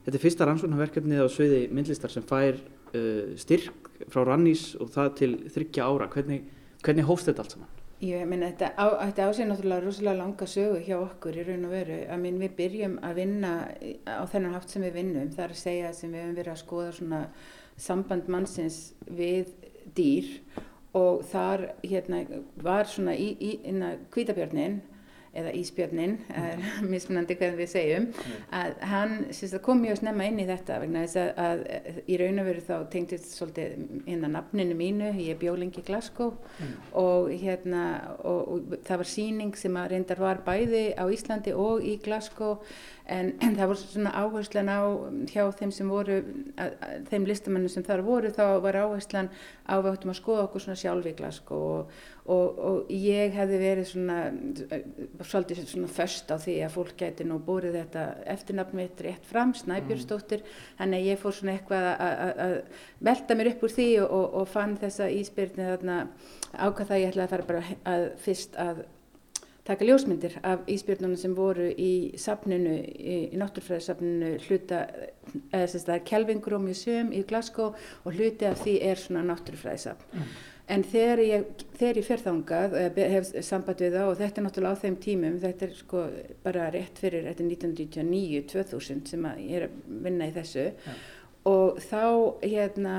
þetta 0.06 0.18
er 0.18 0.24
fyrsta 0.24 0.48
rannsóknarverkefnið 0.48 1.24
á 1.24 1.28
sveiði 1.32 1.62
myndlistar 1.74 2.12
sem 2.12 2.26
fær 2.26 2.58
uh, 2.58 3.34
styrk 3.40 3.92
frá 4.10 4.24
Rannís 4.26 4.72
og 4.80 4.90
það 4.94 5.14
til 5.20 5.32
þryggja 5.54 5.86
ára. 5.88 6.10
Hvernig, 6.12 6.44
hvernig 6.84 7.08
hófst 7.08 7.30
þetta 7.30 7.44
allt 7.44 7.56
saman? 7.56 7.72
Ég 8.04 8.26
meina 8.28 8.50
þetta, 8.50 8.72
á, 8.76 8.86
þetta 9.06 9.26
ásið 9.30 9.46
náttúrulega 9.48 9.84
rosalega 9.84 10.18
langa 10.18 10.46
sögu 10.50 10.80
hjá 10.84 10.96
okkur 10.98 11.38
í 11.40 11.44
raun 11.46 11.68
og 11.68 11.72
veru. 11.72 11.98
Að 12.10 12.22
minn 12.24 12.40
við 12.42 12.56
byrjum 12.58 12.96
að 13.06 13.20
vinna 13.20 13.52
á 14.04 14.22
þennan 14.28 14.56
hátt 14.56 14.74
sem 14.74 14.84
við 14.84 14.98
vinnum. 14.98 15.30
Það 15.32 15.44
er 15.46 15.54
að 15.54 15.62
segja 15.62 15.92
sem 15.96 16.12
við 16.12 16.24
hefum 16.24 16.38
verið 16.40 16.52
að 16.52 16.62
skoða 16.64 16.94
svona 16.98 17.20
samband 17.80 18.28
mannsins 18.30 18.80
við 19.08 19.54
dýr 19.96 20.28
og 20.94 21.24
þar 21.30 21.68
hérna 21.82 22.22
var 22.62 22.90
svona 22.90 23.14
í, 23.18 23.32
í, 23.40 23.54
í 23.66 23.94
kvítabjörnin 24.14 24.80
eða 25.34 25.52
Ísbjörnin, 25.58 26.16
er 26.34 26.62
mismunandi 26.92 27.36
hvernig 27.38 27.60
við 27.62 27.70
segjum, 27.72 28.08
að 28.54 28.78
hann 28.90 29.14
syns, 29.34 29.56
kom 29.64 29.82
mjög 29.82 30.00
snemma 30.00 30.28
inn 30.30 30.40
í 30.42 30.48
þetta 30.48 30.80
vegna 30.82 31.04
þess 31.04 31.20
að, 31.20 31.30
að, 31.44 31.64
að 31.78 32.00
í 32.06 32.18
raun 32.20 32.42
og 32.42 32.48
veru 32.50 32.64
þá 32.68 32.74
tengtist 32.94 33.30
svolítið 33.34 34.14
að 34.14 34.32
nafninu 34.36 34.78
mínu, 34.78 35.12
ég 35.18 35.34
er 35.34 35.40
bjólingi 35.42 35.84
Glasgow 35.86 36.34
mm. 36.34 36.74
og 37.00 37.30
hérna 37.42 37.84
og, 38.20 38.40
og 38.56 38.74
það 38.86 39.02
var 39.04 39.12
síning 39.14 39.54
sem 39.58 39.78
að 39.80 39.94
reyndar 39.94 40.22
var 40.22 40.42
bæði 40.46 40.86
á 40.96 41.04
Íslandi 41.10 41.54
og 41.56 41.84
í 41.84 41.96
Glasgow 42.04 42.60
en, 43.04 43.32
en 43.42 43.56
það 43.56 43.70
voru 43.70 43.80
svona 43.82 44.12
áherslan 44.16 44.70
á 44.72 44.80
hjá 45.28 45.44
þeim 45.58 45.72
sem 45.74 45.90
voru, 45.92 46.20
að, 46.60 46.76
þeim 47.10 47.26
listamennum 47.28 47.72
sem 47.72 47.84
þar 47.84 48.04
voru 48.06 48.32
þá 48.32 48.44
var 48.64 48.78
áherslan 48.80 49.30
á 49.68 49.74
við 49.76 49.90
ættum 49.92 50.14
að 50.14 50.20
skoða 50.20 50.46
okkur 50.46 50.64
svona 50.64 50.80
sjálf 50.80 51.08
í 51.10 51.14
Glasgow 51.18 51.66
og, 51.74 51.98
og, 52.24 52.58
og 52.58 52.92
ég 52.92 53.34
hefði 53.36 53.58
verið 53.60 53.88
svona 53.90 54.18
svolítið 55.20 55.60
svona 55.68 55.90
först 55.92 56.32
á 56.32 56.40
því 56.40 56.54
að 56.64 56.74
fólk 56.78 56.94
gæti 57.02 57.26
nú 57.28 57.36
búrið 57.44 57.76
þetta 57.82 58.04
eftirnafn 58.32 58.80
mitt 58.80 59.02
rétt 59.04 59.28
fram, 59.28 59.52
Snæbjörnsdóttir. 59.58 60.44
Þannig 60.78 61.02
að 61.02 61.10
ég 61.10 61.20
fór 61.20 61.36
svona 61.36 61.58
eitthvað 61.58 61.88
að 62.48 62.56
velta 63.10 63.36
mér 63.36 63.52
upp 63.52 63.66
úr 63.68 63.76
því 63.76 63.88
og, 64.06 64.26
og 64.40 64.50
fann 64.54 64.76
þessa 64.80 65.10
íspyrni 65.12 65.68
þarna 65.68 66.00
ákvað 66.54 66.92
það 66.92 67.02
ég 67.02 67.12
ætlaði 67.12 67.26
að 67.26 67.34
fara 67.34 67.48
bara 67.50 67.78
að 67.92 68.06
fyrst 68.24 68.60
að 68.60 68.84
taka 69.64 69.84
ljósmyndir 69.88 70.38
af 70.44 70.64
íspyrnunum 70.68 71.16
sem 71.16 71.36
voru 71.36 71.70
í 71.80 71.92
safninu, 72.20 72.74
í, 72.84 73.14
í 73.32 73.38
náttúrfræðisafninu 73.40 74.34
hluta, 74.44 74.82
eða 75.50 75.62
þess 75.62 75.78
að 75.78 75.86
það 75.86 75.94
er 75.94 76.02
Kelvingrum 76.10 76.66
í 76.68 76.74
söm 76.76 77.14
í 77.16 77.22
Glasgow 77.28 77.72
og 78.04 78.10
hluti 78.12 78.48
af 78.48 78.60
því 78.60 78.74
er 78.90 79.00
svona 79.00 79.24
náttúrfræðisafn 79.30 80.04
mm. 80.12 80.34
En 80.72 80.80
þegar 80.88 81.20
ég, 81.20 81.64
þegar 81.76 81.98
ég 82.00 82.06
fer 82.06 82.22
þangað, 82.24 82.74
hef 82.96 83.26
samband 83.44 83.82
við 83.84 83.98
það 83.98 84.10
og 84.10 84.14
þetta 84.20 84.40
er 84.40 84.46
náttúrulega 84.46 84.78
á 84.80 84.82
þeim 84.84 84.94
tímum, 85.04 85.34
þetta 85.42 85.66
er 85.66 85.74
sko 85.76 86.04
bara 86.46 86.70
rétt 86.72 87.02
fyrir, 87.02 87.26
þetta 87.28 87.44
er 87.44 87.50
1999-2000 87.50 89.02
sem 89.10 89.26
ég 89.42 89.58
er 89.58 89.66
að 89.66 89.74
vinna 90.06 90.30
í 90.30 90.32
þessu 90.32 90.64
ja. 90.70 90.94
og 91.50 91.82
þá 91.84 92.04
hérna 92.46 92.94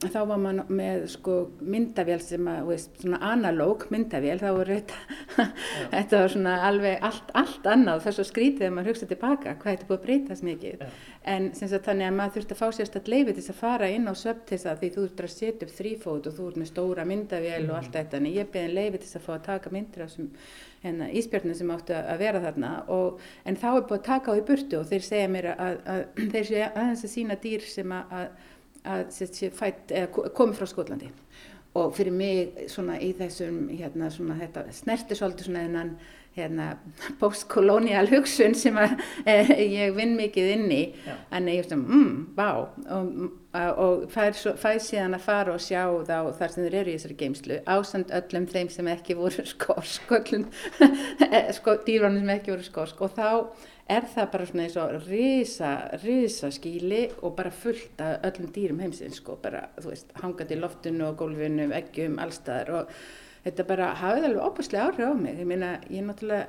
þá 0.00 0.20
var 0.30 0.38
maður 0.40 0.70
með 0.72 1.02
sko 1.12 1.34
myndavél 1.60 2.18
sem 2.24 2.46
að, 2.48 2.60
veist, 2.70 2.94
svona 3.02 3.18
analóg 3.34 3.82
myndavél, 3.92 4.38
þá 4.40 4.46
voru 4.56 4.78
þetta, 4.78 5.46
þetta 5.92 6.20
var 6.22 6.32
svona 6.32 6.54
alveg 6.70 7.04
allt, 7.04 7.32
allt 7.36 7.68
annað, 7.68 8.06
er 8.08 8.16
svo 8.16 8.24
skrítið 8.24 8.68
að 8.70 8.72
maður 8.78 8.94
hugsa 8.94 9.08
tilbaka, 9.10 9.54
hvað 9.60 9.74
þetta 9.74 9.88
búið 9.90 9.98
að 9.98 10.06
breytast 10.06 10.46
mikið. 10.46 10.80
Já. 10.80 10.94
En 11.34 11.50
sagt, 11.52 11.84
þannig 11.84 12.08
að 12.08 12.16
maður 12.16 12.34
þurfti 12.38 12.56
að 12.56 12.62
fá 12.62 12.78
sérstætt 12.78 13.12
leiði 13.12 13.36
til 13.36 13.44
að 13.44 13.60
fara 13.60 13.90
inn 13.92 14.08
á 14.08 14.14
þess 14.16 14.70
að 14.70 14.80
því 14.80 14.90
þú 14.94 15.04
þurfti 15.04 15.26
að 15.26 15.34
setja 15.34 15.68
upp 15.68 15.76
þrýfót 15.76 16.30
og 16.30 16.38
þú 16.38 16.48
ert 16.48 16.60
með 16.62 16.70
stóra 16.70 17.04
myndavél 17.10 17.60
mm. 17.60 17.68
og 17.68 17.76
allt 17.76 17.98
þetta, 17.98 18.20
en 18.22 18.30
ég 18.30 18.50
beði 18.54 18.72
leiði 18.72 19.02
til 19.04 19.12
að 19.20 19.26
fá 19.26 19.32
að 19.36 19.46
taka 19.50 19.74
myndir 19.74 20.06
af 20.06 20.14
þessum 20.14 20.30
hérna, 20.80 21.10
íspjörnum 21.12 21.58
sem 21.58 21.74
áttu 21.74 21.92
að 21.98 22.22
vera 22.22 22.40
þarna 22.40 22.70
og, 22.94 23.20
en 23.44 23.58
þá 23.60 23.68
er 23.74 23.84
búið 23.84 23.98
að 23.98 24.06
taka 24.06 24.32
á 24.32 24.38
í 24.40 24.46
burtu 24.48 24.78
og 24.80 24.88
þeir 24.88 25.04
segja 25.04 25.28
mér 25.28 25.50
að, 25.52 25.60
að, 25.66 25.82
að 25.92 26.30
þeir 26.32 26.48
segja 26.48 26.70
aðeins 26.72 27.04
að 27.04 27.12
sína 27.12 27.36
dýr 27.44 27.68
sem 27.68 27.94
að 27.98 28.30
að 28.84 29.50
fætt, 29.56 29.92
komi 30.36 30.56
frá 30.56 30.68
Skotlandi. 30.68 31.10
Og 31.78 31.92
fyrir 31.94 32.14
mig 32.14 32.64
svona 32.70 32.96
í 32.98 33.12
þessum 33.14 33.68
hérna 33.70 34.08
svona 34.10 34.34
þetta 34.40 34.64
snerti 34.74 35.14
svolítið 35.14 35.46
svona 35.50 35.66
þennan 35.68 35.92
hérna 36.36 36.66
postkolonial 37.18 38.06
hugsun 38.10 38.54
sem 38.58 38.76
að 38.78 39.00
e, 39.26 39.34
ég 39.64 39.94
vinn 39.96 40.14
mikið 40.18 40.50
inn 40.54 40.66
í. 40.74 40.80
En 41.34 41.48
ég 41.50 41.62
veist 41.62 41.74
um, 41.74 41.82
mm, 41.86 42.12
vá. 42.36 42.50
Og, 42.94 43.24
og 43.54 44.04
fær, 44.12 44.36
fær 44.60 44.78
síðan 44.82 45.18
að 45.18 45.26
fara 45.26 45.56
og 45.56 45.64
sjá 45.64 45.82
þá 46.06 46.30
þar 46.38 46.54
sem 46.54 46.66
þeir 46.66 46.78
eru 46.82 46.92
í 46.92 46.98
þessari 46.98 47.18
geimslu 47.24 47.58
ásand 47.66 48.14
öllum 48.20 48.46
þeim 48.50 48.70
sem 48.70 48.92
ekki 48.94 49.18
voru 49.18 49.46
skorsk 49.54 50.14
öllum 50.20 50.46
sko, 51.58 51.76
dýrvarnir 51.86 52.22
sem 52.22 52.34
ekki 52.36 52.54
voru 52.54 52.68
skorsk 52.68 53.02
og 53.06 53.18
þá 53.18 53.30
er 53.90 54.06
það 54.10 54.28
bara 54.32 54.46
svona 54.48 54.66
eins 54.66 54.76
og 54.80 55.08
risa, 55.08 55.70
risa 56.04 56.50
skíli 56.54 57.02
og 57.20 57.34
bara 57.38 57.50
fullt 57.54 58.00
af 58.04 58.28
öllum 58.28 58.52
dýrum 58.54 58.82
heimsins 58.84 59.18
sko, 59.20 59.36
bara, 59.42 59.66
þú 59.80 59.90
veist, 59.90 60.14
hangandi 60.22 60.56
í 60.56 60.60
loftinu 60.60 61.08
og 61.08 61.18
gólfinu, 61.20 61.66
eggjum, 61.76 62.20
allstaðar 62.22 62.72
og 62.78 62.94
þetta 63.44 63.66
bara 63.68 63.92
hafið 64.00 64.28
alveg 64.30 64.46
óbúslega 64.46 64.88
áhrif 64.88 65.10
á 65.10 65.14
mig, 65.18 65.38
ég 65.42 65.50
meina, 65.50 65.74
ég 65.90 66.06
náttúrulega, 66.06 66.48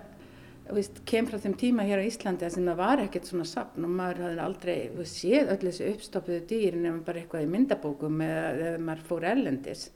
þú 0.69 0.77
veist, 0.77 1.03
kem 1.09 1.27
frá 1.27 1.39
þeim 1.41 1.57
tíma 1.59 1.85
hér 1.87 2.03
á 2.03 2.07
Íslandi 2.07 2.47
að 2.47 2.55
sem 2.55 2.67
það 2.69 2.81
var 2.83 3.03
ekkert 3.05 3.29
svona 3.31 3.47
sapn 3.49 3.87
og 3.87 3.93
maður 3.97 4.25
hafði 4.27 4.43
aldrei, 4.45 4.79
þú 4.91 5.01
veist, 5.01 5.21
séð 5.23 5.53
öll 5.55 5.61
þessi 5.65 5.91
uppstoppuðu 5.95 6.41
dýr 6.51 6.77
nefnum 6.77 7.05
bara 7.07 7.23
eitthvað 7.23 7.47
í 7.47 7.51
myndabókum 7.55 8.25
eða, 8.27 8.49
eða 8.67 8.83
maður 8.87 9.07
fór 9.09 9.29
ellendis. 9.33 9.87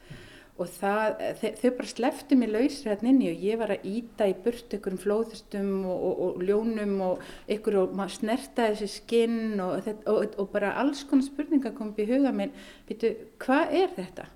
Og 0.55 0.69
það, 0.71 1.17
þau 1.59 1.71
bara 1.75 1.89
slefti 1.89 2.35
mig 2.39 2.47
lausri 2.47 2.87
hérna 2.87 3.09
inni 3.11 3.27
og 3.33 3.41
ég 3.43 3.57
var 3.59 3.73
að 3.73 3.87
íta 3.91 4.27
í 4.31 4.35
burt 4.45 4.71
ykkurum 4.77 5.01
flóðustum 5.01 5.81
og, 5.83 6.05
og, 6.07 6.21
og 6.29 6.45
ljónum 6.47 6.93
og 7.03 7.25
ykkur 7.51 7.81
og 7.81 7.97
maður 7.99 8.13
snertaði 8.21 8.77
þessi 8.79 9.01
skinn 9.01 9.59
og, 9.59 9.89
og 10.07 10.47
bara 10.53 10.71
alls 10.79 11.03
konar 11.09 11.27
spurningar 11.27 11.75
kom 11.75 11.91
upp 11.91 11.99
í 11.99 12.07
huga 12.07 12.31
minn, 12.31 12.55
býtu, 12.87 13.11
hvað 13.43 13.75
er 13.81 13.91
þetta? 13.97 14.29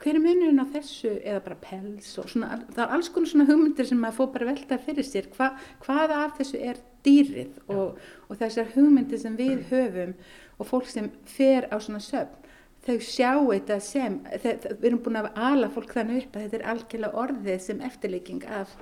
Hver 0.00 0.16
er 0.16 0.24
munurinn 0.24 0.64
á 0.64 0.66
þessu? 0.74 1.14
Eða 1.20 1.44
bara 1.46 1.60
pels 1.62 2.10
og 2.18 2.28
svona, 2.32 2.60
það 2.72 2.82
er 2.86 2.96
alls 2.96 3.12
konar 3.14 3.30
svona 3.30 3.48
hugmyndir 3.52 3.90
sem 3.92 4.02
maður 4.02 4.18
fór 4.18 4.30
bara 4.34 4.50
velta 4.50 4.82
fyrir 4.82 5.06
sér, 5.06 5.30
Hva, 5.36 5.52
hvaða 5.84 6.22
af 6.24 6.38
þessu 6.40 6.64
er 6.66 6.82
dýrið? 7.06 7.62
Og 7.70 8.34
þessar 8.42 8.74
hugmyndir 8.74 9.22
sem 9.22 9.38
við 9.38 9.68
höfum 9.70 10.18
og 10.58 10.66
fólk 10.66 10.90
sem 10.90 11.12
fer 11.30 11.70
á 11.70 11.78
svona 11.78 12.02
söfn 12.02 12.40
þau 12.86 12.96
sjá 13.04 13.30
þetta 13.36 13.78
sem, 13.84 14.18
við 14.42 14.88
erum 14.88 15.02
búin 15.04 15.20
að 15.20 15.30
ala 15.36 15.70
fólk 15.72 15.94
þannig 15.98 16.24
upp 16.24 16.36
að 16.36 16.46
þetta 16.46 16.60
er 16.60 16.68
algjörlega 16.74 17.24
orðið 17.24 17.62
sem 17.66 17.80
eftirleiking 17.84 18.44
af 18.48 18.76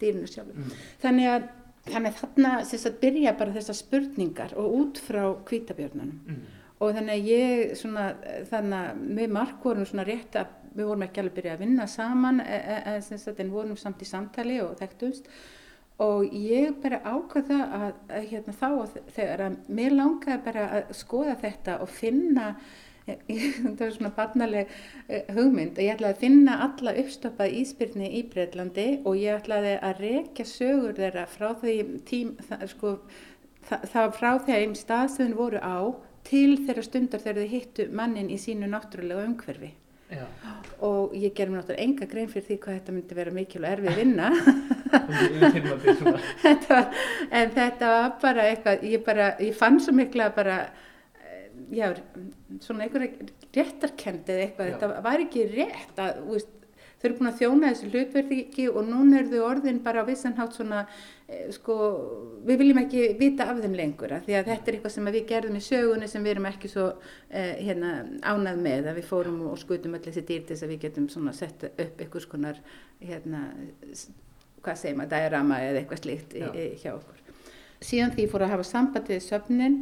dýrinu 0.00 0.26
sjálfur. 0.26 0.56
Mm. 0.58 0.78
Þannig 1.02 1.30
að 1.30 1.50
þannig 1.88 2.16
þarna 2.18 2.54
að 2.62 2.96
byrja 3.00 3.36
bara 3.38 3.54
þessar 3.54 3.78
spurningar 3.78 4.56
og 4.60 4.74
út 4.80 5.00
frá 5.00 5.22
kvítabjörnunum 5.48 6.18
mm. 6.26 6.42
og 6.80 6.96
þannig 6.96 7.14
að 7.14 7.30
ég 7.30 7.76
svona, 7.80 8.10
þannig 8.50 8.80
að 8.80 9.06
við 9.20 9.32
mark 9.36 9.64
vorum 9.64 9.88
svona 9.88 10.06
rétt 10.08 10.36
að 10.40 10.58
við 10.74 10.86
vorum 10.86 11.06
ekki 11.06 11.22
alveg 11.22 11.38
byrjað 11.38 11.56
að 11.56 11.64
vinna 11.64 11.86
saman 11.90 12.42
e, 12.44 12.58
e, 12.58 12.76
e, 13.00 13.32
en 13.32 13.54
vorum 13.54 13.78
samt 13.80 14.04
í 14.04 14.06
samtali 14.06 14.60
og 14.62 14.76
þekktumst 14.78 15.32
og 16.00 16.36
ég 16.36 16.76
bara 16.80 17.00
ákvaða 17.04 17.58
að, 17.80 17.88
að 18.08 18.28
hérna 18.30 18.54
þá 18.60 18.68
þegar 19.16 19.42
að 19.48 19.58
mér 19.80 19.96
langaði 19.96 20.38
bara 20.46 20.68
að 20.78 20.94
skoða 21.00 21.34
þetta 21.42 21.80
og 21.82 21.90
finna 21.92 22.52
það 23.06 23.86
er 23.86 23.94
svona 23.94 24.12
barnaleg 24.16 24.70
eh, 25.08 25.30
hugmynd. 25.34 25.78
Og 25.78 25.84
ég 25.84 25.96
ætlaði 25.96 26.16
að 26.16 26.22
finna 26.24 26.58
alla 26.66 26.94
uppstoppað 27.02 27.56
íspyrni 27.62 28.12
í 28.18 28.22
Breitlandi 28.30 28.88
og 29.04 29.18
ég 29.20 29.40
ætlaði 29.40 29.76
að 29.78 30.04
rekja 30.04 30.48
sögur 30.48 30.96
þeirra 30.98 31.26
frá 31.30 31.50
því 31.62 31.76
tím, 32.08 32.36
það, 32.48 32.64
sko, 32.74 32.94
það, 33.68 33.90
það 33.94 34.14
frá 34.20 34.30
þeim 34.48 34.78
staðstöðun 34.78 35.38
voru 35.38 35.62
á 35.62 35.78
til 36.28 36.56
þeirra 36.66 36.86
stundar 36.86 37.22
þegar 37.22 37.44
þau 37.44 37.54
hittu 37.54 37.86
mannin 37.96 38.32
í 38.32 38.40
sínu 38.40 38.70
náttúrulega 38.70 39.28
umhverfi. 39.28 39.76
Já. 40.10 40.24
og 40.82 41.12
ég 41.14 41.30
ger 41.38 41.46
mér 41.46 41.60
náttúrulega 41.60 41.84
enga 41.84 42.06
grein 42.10 42.30
fyrir 42.32 42.48
því 42.48 42.56
hvað 42.64 42.78
þetta 42.80 42.94
myndi 42.96 43.14
vera 43.14 43.30
mikil 43.30 43.60
og 43.62 43.68
erfið 43.70 44.00
vinna. 44.00 44.30
Þetta 46.42 46.74
var, 46.74 46.98
en 47.30 47.52
þetta 47.54 47.90
var 47.92 48.08
bara 48.22 48.46
eitthvað 48.50 48.82
ég, 48.90 49.04
bara, 49.06 49.28
ég 49.38 49.54
fann 49.54 49.78
svo 49.82 49.94
mikla 49.94 50.32
bara 50.34 50.56
já, 51.70 51.90
svona 52.60 52.86
einhverja 52.86 53.28
réttarkendi 53.54 54.34
eða 54.34 54.46
eitthvað, 54.46 54.70
já. 54.70 54.72
þetta 54.78 55.04
var 55.04 55.26
ekki 55.26 55.44
rétt 55.52 56.00
að, 56.02 56.24
veist, 56.30 56.56
þau 57.00 57.06
eru 57.08 57.16
búin 57.16 57.30
að 57.30 57.38
þjóna 57.40 57.70
þessu 57.70 57.90
hlutverði 57.90 58.64
og 58.68 58.80
núna 58.88 59.20
eru 59.20 59.30
þau 59.30 59.44
orðin 59.48 59.78
bara 59.84 60.02
á 60.04 60.08
vissanhátt 60.08 60.56
svona, 60.56 60.80
eh, 61.28 61.46
sko, 61.56 61.76
við 62.44 62.60
viljum 62.60 62.80
ekki 62.82 63.04
vita 63.20 63.46
af 63.48 63.62
þeim 63.62 63.76
lengur 63.78 64.12
að 64.12 64.26
því 64.26 64.36
að 64.36 64.50
þetta 64.50 64.68
er 64.68 64.76
eitthvað 64.76 64.94
sem 64.96 65.08
við 65.08 65.28
gerðum 65.30 65.56
í 65.56 65.62
sögunni 65.64 66.10
sem 66.12 66.26
við 66.26 66.34
erum 66.34 66.48
ekki 66.50 66.72
svo 66.72 66.88
eh, 67.30 67.54
hérna, 67.64 67.92
ánað 68.20 68.60
með 68.66 68.90
að 68.90 69.00
við 69.00 69.08
fórum 69.08 69.40
og 69.48 69.56
skutum 69.62 69.96
öll 69.96 70.04
þessi 70.04 70.26
dýr 70.28 70.44
til 70.44 70.56
þess 70.56 70.66
að 70.66 70.74
við 70.74 70.82
getum 70.84 71.08
svona 71.08 71.32
sett 71.36 71.64
upp 71.70 72.04
einhvers 72.04 72.28
konar, 72.28 72.60
hérna, 73.00 73.46
hvað 74.60 74.82
segir 74.82 75.00
maður, 75.00 75.16
diorama 75.16 75.62
eða 75.64 75.80
eitthvað 75.80 76.04
slíkt 76.04 76.36
hjá 76.82 76.92
okkur. 76.98 77.24
Síðan 77.80 78.12
því 78.12 78.28
fór 78.28 78.44
að 78.44 78.52
hafa 78.58 78.68
sambandið 78.68 79.22
söfnin 79.24 79.78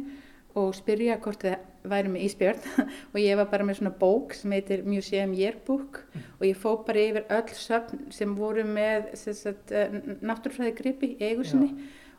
og 0.55 0.71
spyrja 0.77 1.19
hvort 1.19 1.43
það 1.43 1.57
væri 1.87 2.11
með 2.11 2.25
íspjörn 2.27 2.89
og 3.13 3.21
ég 3.21 3.39
var 3.39 3.49
bara 3.51 3.67
með 3.67 3.79
svona 3.79 3.93
bók 4.01 4.35
sem 4.37 4.51
heitir 4.55 4.83
Museum 4.87 5.33
Yearbook 5.37 6.01
mm. 6.03 6.27
og 6.39 6.45
ég 6.49 6.59
fó 6.59 6.73
bara 6.87 7.05
yfir 7.05 7.25
öll 7.37 7.55
söfn 7.55 8.09
sem 8.15 8.35
voru 8.37 8.65
með 8.67 9.11
uh, 9.15 9.97
náttúrfræði 10.19 10.75
gripi 10.77 11.13
í 11.15 11.31
eigusinni 11.31 11.73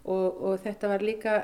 og, 0.08 0.38
og 0.40 0.60
þetta 0.64 0.90
var 0.90 1.02
líka, 1.04 1.34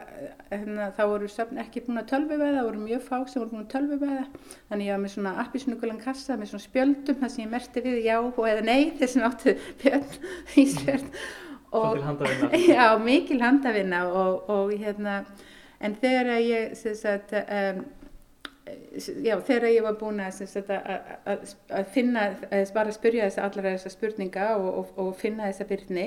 hérna, 0.48 0.88
þá 0.96 1.02
voru 1.10 1.28
söfn 1.30 1.60
ekki 1.60 1.82
búin 1.84 2.00
að 2.00 2.08
tölvuveða, 2.14 2.54
það 2.56 2.68
voru 2.70 2.84
mjög 2.84 3.02
fák 3.04 3.30
sem 3.30 3.42
voru 3.42 3.52
búin 3.52 3.64
að 3.66 3.72
tölvuveða, 3.74 4.22
þannig 4.70 4.88
ég 4.88 4.96
var 4.96 5.02
með 5.02 5.12
svona 5.16 5.34
appisnugulan 5.42 6.00
kassa 6.02 6.38
með 6.40 6.52
svona 6.52 6.64
spjöldum 6.64 7.18
það 7.20 7.34
sem 7.34 7.44
ég 7.44 7.50
merti 7.52 7.82
við 7.84 7.98
já 8.06 8.16
og 8.22 8.40
eða 8.48 8.64
nei 8.66 8.94
þessum 9.00 9.26
áttu 9.28 9.56
björn 9.82 10.16
íspjörn 10.64 11.10
og, 11.76 12.00
já, 12.72 12.86
mikil 13.02 13.42
handavinna 13.44 14.06
og, 14.08 14.48
og 14.52 14.72
hérna 14.80 15.20
en 15.84 15.96
þegar 16.00 16.32
ég 16.40 16.72
sagt, 16.96 17.34
um, 17.36 17.84
já, 19.22 19.36
þegar 19.46 19.68
ég 19.70 19.86
var 19.86 19.98
búin 20.00 20.20
að, 20.24 20.42
að, 20.66 21.54
að 21.70 21.90
finna, 21.94 22.28
bara 22.50 22.90
að 22.90 22.96
spyrja 22.98 23.28
þess 23.28 23.42
allar 23.44 23.70
þessar 23.72 23.94
spurninga 23.94 24.52
og, 24.58 24.68
og, 24.82 24.94
og 25.04 25.10
finna 25.20 25.50
þessa 25.50 25.68
byrni, 25.70 26.06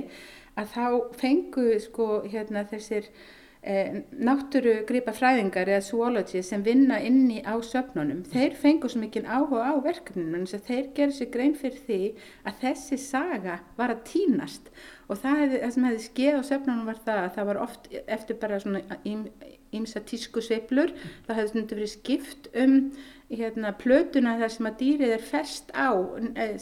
að 0.60 0.72
þá 0.76 0.86
fengu 1.22 1.68
sko 1.84 2.10
hérna 2.28 2.66
þessir 2.70 3.12
Eh, 3.60 3.92
náttúru 4.16 4.86
gripa 4.88 5.12
fræðingar 5.12 5.68
eða 5.68 5.84
zoology 5.84 6.40
sem 6.48 6.62
vinna 6.64 6.96
inni 7.04 7.42
á 7.44 7.60
söfnunum, 7.60 8.22
þeir 8.32 8.54
fengu 8.56 8.88
svo 8.88 9.02
mikið 9.02 9.28
áhuga 9.28 9.66
á 9.68 9.84
verkefninu 9.84 10.40
en 10.40 10.48
þeir 10.48 10.86
gerðu 10.96 11.18
sér 11.18 11.30
grein 11.34 11.58
fyrir 11.60 11.82
því 11.90 12.00
að 12.48 12.62
þessi 12.62 13.00
saga 13.04 13.58
var 13.76 13.92
að 13.92 14.06
týnast. 14.14 14.72
Og 15.10 15.20
það, 15.20 15.42
hefði, 15.44 15.60
það 15.66 15.76
sem 15.76 15.88
hefði 15.90 16.06
skeið 16.06 16.40
á 16.40 16.44
söfnunum 16.54 16.88
var 16.88 17.04
það 17.04 17.20
að 17.26 17.36
það 17.36 17.50
var 17.52 17.62
oft 17.66 17.92
eftir 18.00 18.40
bara 18.40 18.62
svona 18.64 18.84
ímsa 19.76 20.02
tísku 20.06 20.42
sveplur, 20.44 20.94
það 21.28 21.40
hefði 21.40 21.54
stundu 21.54 21.80
verið 21.80 21.96
skipt 21.96 22.52
um 22.58 22.76
hérna, 23.30 23.74
plötuna 23.78 24.36
þar 24.40 24.54
sem 24.54 24.68
að 24.70 24.80
dýrið 24.80 25.12
er 25.14 25.26
fest 25.26 25.70
á, 25.78 25.94
eh, 26.34 26.56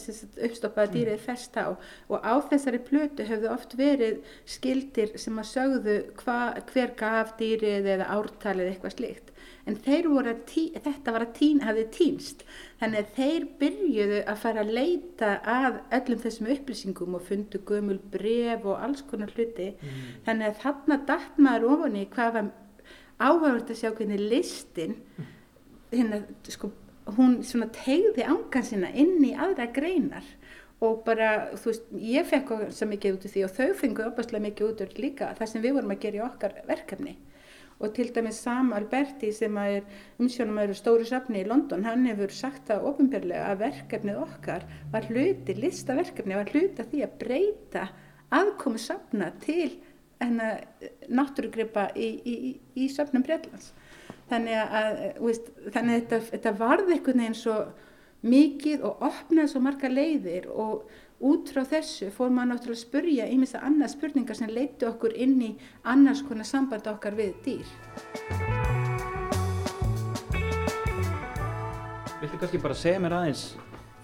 uppstoppaða 0.44 0.92
dýrið 0.92 1.14
er 1.14 1.22
fest 1.22 1.56
á 1.56 1.72
og 1.72 2.18
á 2.20 2.34
þessari 2.50 2.80
plötu 2.84 3.24
hefðu 3.24 3.48
oft 3.52 3.76
verið 3.78 4.20
skildir 4.44 5.16
sem 5.18 5.38
að 5.38 5.48
sögðu 5.54 5.96
hva, 6.20 6.60
hver 6.72 6.92
gaf 6.96 7.36
dýrið 7.38 7.88
eða 7.96 8.10
ártalið 8.12 8.72
eitthvað 8.74 8.96
slikt. 8.96 9.32
En 9.68 9.76
tí, 9.76 10.72
þetta 10.72 11.12
var 11.12 11.26
að 11.26 11.34
tín, 11.36 11.60
hafði 11.60 11.84
týnst, 11.92 12.44
þannig 12.80 12.98
að 12.98 13.10
þeir 13.16 13.48
byrjuðu 13.60 14.20
að 14.24 14.38
fara 14.38 14.60
að 14.60 14.72
leita 14.72 15.32
að 15.44 15.80
öllum 15.98 16.22
þessum 16.22 16.48
upplýsingum 16.54 17.14
og 17.18 17.26
fundu 17.28 17.60
gömul 17.68 17.98
bref 17.98 18.64
og 18.64 18.80
alls 18.80 19.02
konar 19.02 19.32
hluti. 19.36 19.74
Mm. 19.76 19.98
Þannig 20.24 20.46
að 20.48 20.62
þarna 20.62 20.98
dætt 21.10 21.36
maður 21.36 21.68
ofan 21.74 22.00
í 22.00 22.06
hvað 22.14 22.32
var 22.38 22.50
áhagast 23.18 23.72
að 23.72 23.80
sjá 23.80 23.90
hvernig 23.92 24.22
listin 24.22 24.96
hérna, 25.92 26.22
sko, 26.48 26.70
hún 27.16 27.40
svona 27.46 27.68
tegði 27.74 28.26
ángan 28.28 28.66
sína 28.66 28.90
inn 28.94 29.18
í 29.24 29.34
aðra 29.34 29.68
greinar. 29.74 30.26
Og 30.84 31.00
bara, 31.06 31.48
þú 31.58 31.72
veist, 31.72 31.86
ég 31.98 32.26
fekk 32.28 32.52
svo 32.70 32.86
mikið 32.86 33.16
út 33.16 33.24
úr 33.26 33.32
því 33.32 33.40
og 33.48 33.54
þau 33.56 33.72
fengu 33.80 34.04
opastlega 34.06 34.44
mikið 34.44 34.68
út 34.68 34.82
úr 34.84 34.92
líka 35.02 35.32
það 35.38 35.50
sem 35.50 35.64
við 35.64 35.74
vorum 35.78 35.94
að 35.94 36.04
gera 36.04 36.20
í 36.20 36.26
okkar 36.28 36.54
verkefni. 36.68 37.16
Og 37.78 37.92
til 37.94 38.08
dæmis 38.14 38.38
Sam 38.42 38.72
Alberti 38.74 39.30
sem 39.34 39.58
er 39.62 39.84
umsjónum 40.18 40.58
að 40.58 40.68
eru 40.68 40.76
stóri 40.78 41.06
safni 41.06 41.42
í 41.42 41.46
London, 41.46 41.84
hann 41.86 42.06
hefur 42.10 42.30
sagt 42.34 42.70
það 42.70 42.86
ofinbjörlega 42.92 43.50
að 43.52 43.60
verkefnið 43.64 44.22
okkar 44.22 44.66
var 44.94 45.06
hluti, 45.10 45.54
listaverkefni 45.58 46.38
var 46.38 46.50
hluti 46.54 46.82
að 46.82 46.90
því 46.94 47.04
að 47.06 47.18
breyta 47.22 47.84
aðkomi 48.34 48.82
safna 48.82 49.30
til 49.42 49.70
náttúrugripa 50.20 51.88
í, 51.94 52.08
í, 52.18 52.34
í, 52.34 52.52
í 52.84 52.88
safnum 52.90 53.22
Breitlands. 53.26 53.72
Þannig 54.28 54.58
að, 54.60 55.02
veist, 55.22 55.52
þannig 55.72 55.92
að 55.94 56.00
þetta, 56.00 56.18
þetta 56.32 56.54
varði 56.58 56.96
einhvern 56.96 57.22
veginn 57.22 57.38
svo 57.38 57.58
mikið 58.28 58.82
og 58.86 59.04
opnaði 59.06 59.52
svo 59.52 59.62
marga 59.62 59.90
leiðir 59.92 60.48
og 60.50 60.88
út 61.24 61.50
frá 61.54 61.62
þessu 61.66 62.10
fór 62.14 62.32
maður 62.34 62.52
náttúrulega 62.52 62.78
að 62.78 62.82
spurja 62.82 63.28
einmis 63.30 63.54
að 63.54 63.68
annað 63.70 63.92
spurningar 63.94 64.38
sem 64.38 64.50
leiti 64.50 64.86
okkur 64.86 65.14
inn 65.14 65.38
í 65.42 65.52
annars 65.86 66.24
konar 66.26 66.46
samband 66.46 66.86
okkar 66.90 67.16
við 67.18 67.38
dýr. 67.46 67.72
Viltu 72.18 72.38
kannski 72.38 72.62
bara 72.62 72.74
segja 72.78 73.02
mér 73.02 73.16
aðeins 73.20 73.44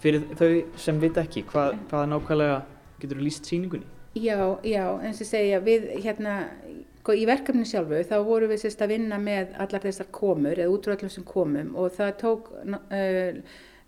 fyrir 0.03 0.27
þau 0.39 0.79
sem 0.79 0.99
veit 1.03 1.19
ekki 1.19 1.43
hvað, 1.49 1.75
hvaða 1.91 2.11
nákvæmlega 2.13 2.59
getur 3.01 3.23
líst 3.23 3.47
síningunni? 3.51 3.87
Já, 4.15 4.39
já, 4.63 4.83
eins 5.03 5.19
og 5.19 5.27
segja, 5.27 5.59
við 5.59 5.89
hérna 6.05 6.35
sko, 7.01 7.13
í 7.13 7.25
verkefni 7.27 7.65
sjálfu 7.67 7.99
þá 8.07 8.17
vorum 8.25 8.53
við 8.53 8.61
sérst 8.63 8.83
að 8.85 8.93
vinna 8.95 9.19
með 9.21 9.55
allar 9.59 9.83
þessar 9.83 10.07
komur 10.15 10.55
eða 10.55 10.71
útrúallum 10.71 11.11
sem 11.11 11.25
komum 11.27 11.73
og 11.75 11.91
það 11.97 12.13
tók, 12.21 12.47
uh, 12.63 13.41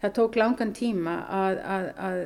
það 0.03 0.17
tók 0.19 0.36
langan 0.38 0.73
tíma 0.75 1.21
að, 1.39 1.61
að, 1.78 1.88
að 2.09 2.19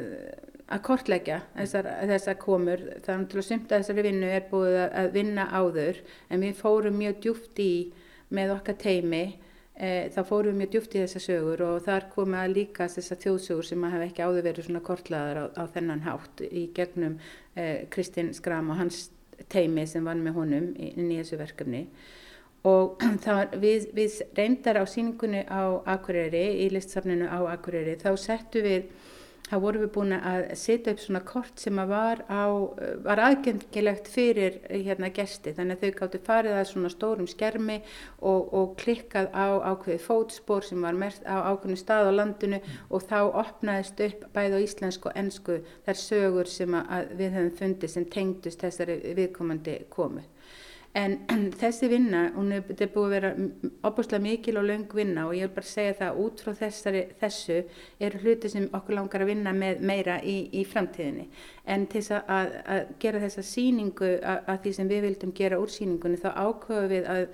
að 0.72 0.84
kortleggja 0.88 1.39
þessar, 1.56 1.88
þessar 2.12 2.38
komur. 2.41 2.84
Þannig 3.06 3.32
til 3.32 3.39
að 3.41 3.47
sumta 3.47 3.80
þessari 3.80 4.06
vinnu 4.08 4.30
er 4.32 4.45
búið 4.52 4.78
að, 4.86 5.10
vinna 5.16 5.47
áður 5.52 6.02
en 6.32 6.45
við 6.45 6.60
fórum 6.60 6.99
mjög 6.99 7.22
djúft 7.26 7.62
í 7.64 7.72
með 8.32 8.56
okkar 8.56 8.78
teimi 8.80 9.24
e, 9.76 10.09
þá 10.13 10.22
fórum 10.28 10.53
við 10.53 10.59
mjög 10.61 10.74
djúft 10.76 10.95
í 10.95 11.03
þessar 11.03 11.26
sögur 11.26 11.63
og 11.67 11.84
þar 11.86 12.07
komið 12.13 12.41
að 12.41 12.55
líka 12.57 12.89
þessar 12.91 13.22
þjóðsögur 13.26 13.67
sem 13.69 13.86
hafa 13.88 14.07
ekki 14.07 14.26
áður 14.26 14.47
verið 14.49 14.67
svona 14.67 14.84
kortlegaðar 14.88 15.41
á, 15.41 15.45
á 15.61 15.63
þennan 15.76 16.05
hátt 16.07 16.43
í 16.47 16.65
gegnum 16.76 17.19
e, 17.55 17.65
Kristinn 17.93 18.34
Skram 18.38 18.72
og 18.74 18.82
hans 18.82 19.09
teimi 19.51 19.86
sem 19.89 20.05
vann 20.05 20.24
með 20.24 20.38
honum 20.38 20.67
inn 20.78 21.11
í 21.11 21.19
þessu 21.22 21.39
verkefni. 21.41 21.86
Og 22.67 23.01
það, 23.26 23.55
við, 23.61 23.88
við 23.97 24.17
reyndar 24.38 24.82
á 24.82 24.86
síningunni 24.86 25.45
á 25.49 25.82
Akureyri, 25.95 26.43
í 26.65 26.69
listsafninu 26.74 27.30
á 27.30 27.39
Akureyri, 27.55 27.97
þá 28.01 28.11
settu 28.22 28.61
við 28.65 28.91
þá 29.50 29.56
vorum 29.60 29.84
við 29.84 29.92
búin 29.96 30.16
að 30.16 30.46
setja 30.60 30.94
upp 30.94 31.02
svona 31.04 31.22
kort 31.28 31.60
sem 31.60 31.80
að 31.82 31.92
var, 31.92 32.22
á, 32.32 32.44
var 33.04 33.22
aðgengilegt 33.26 34.08
fyrir 34.12 34.60
hérna 34.70 35.12
gesti 35.14 35.54
þannig 35.58 35.78
að 35.78 35.84
þau 35.84 36.00
gáttu 36.00 36.22
farið 36.28 36.58
að 36.60 36.70
svona 36.72 36.92
stórum 36.94 37.30
skermi 37.30 37.78
og, 38.20 38.54
og 38.54 38.74
klikkað 38.82 39.32
á 39.36 39.48
ákveði 39.74 40.00
fótspór 40.06 40.68
sem 40.68 40.82
var 40.86 40.98
mert 40.98 41.24
á 41.28 41.52
ákveðinu 41.52 41.82
stað 41.82 42.12
á 42.12 42.18
landinu 42.20 42.62
og 42.89 43.06
þá 43.10 43.20
opnaðist 43.44 44.04
upp 44.08 44.28
bæði 44.36 44.62
á 44.62 44.66
íslensku 44.66 45.12
og 45.12 45.22
ennsku 45.24 45.60
þar 45.88 46.04
sögur 46.06 46.52
sem 46.52 46.80
að 46.82 47.16
við 47.20 47.38
höfum 47.38 47.56
fundið 47.60 47.96
sem 47.96 48.10
tengdust 48.12 48.64
þessari 48.64 49.00
viðkomandi 49.18 49.82
komu. 49.92 50.24
En 50.98 51.14
þessi 51.62 51.88
vinna, 51.92 52.26
hún 52.36 52.52
er, 52.52 52.66
er 52.76 52.89
búið 52.92 53.06
að 53.06 53.14
vera 53.16 53.30
opuslega 53.88 54.24
mikil 54.26 54.58
og 54.60 54.68
laung 54.68 54.96
vinna 54.96 55.24
og 55.30 55.38
ég 55.38 55.48
vil 55.48 55.56
bara 55.56 55.70
segja 55.70 55.94
það 56.02 56.20
út 56.26 56.44
frá 56.44 56.52
þessari, 56.60 57.04
þessu 57.22 57.60
eru 58.08 58.22
hluti 58.26 58.52
sem 58.52 58.68
okkur 58.76 58.98
langar 58.98 59.24
að 59.24 59.32
vinna 59.32 59.54
með 59.56 59.86
meira 59.88 60.18
í, 60.20 60.36
í 60.52 60.66
framtíðinni. 60.68 61.30
En 61.64 61.88
til 61.88 62.04
þess 62.04 62.26
að, 62.28 62.60
að 62.76 62.94
gera 63.06 63.24
þessa 63.24 63.48
síningu 63.54 64.12
að, 64.20 64.44
að 64.52 64.62
því 64.66 64.76
sem 64.78 64.92
við 64.92 65.08
vildum 65.08 65.34
gera 65.39 65.62
úr 65.64 65.72
síningunni 65.72 66.20
þá 66.20 66.30
ákveðum 66.36 66.92
við 66.92 67.10
að, 67.16 67.26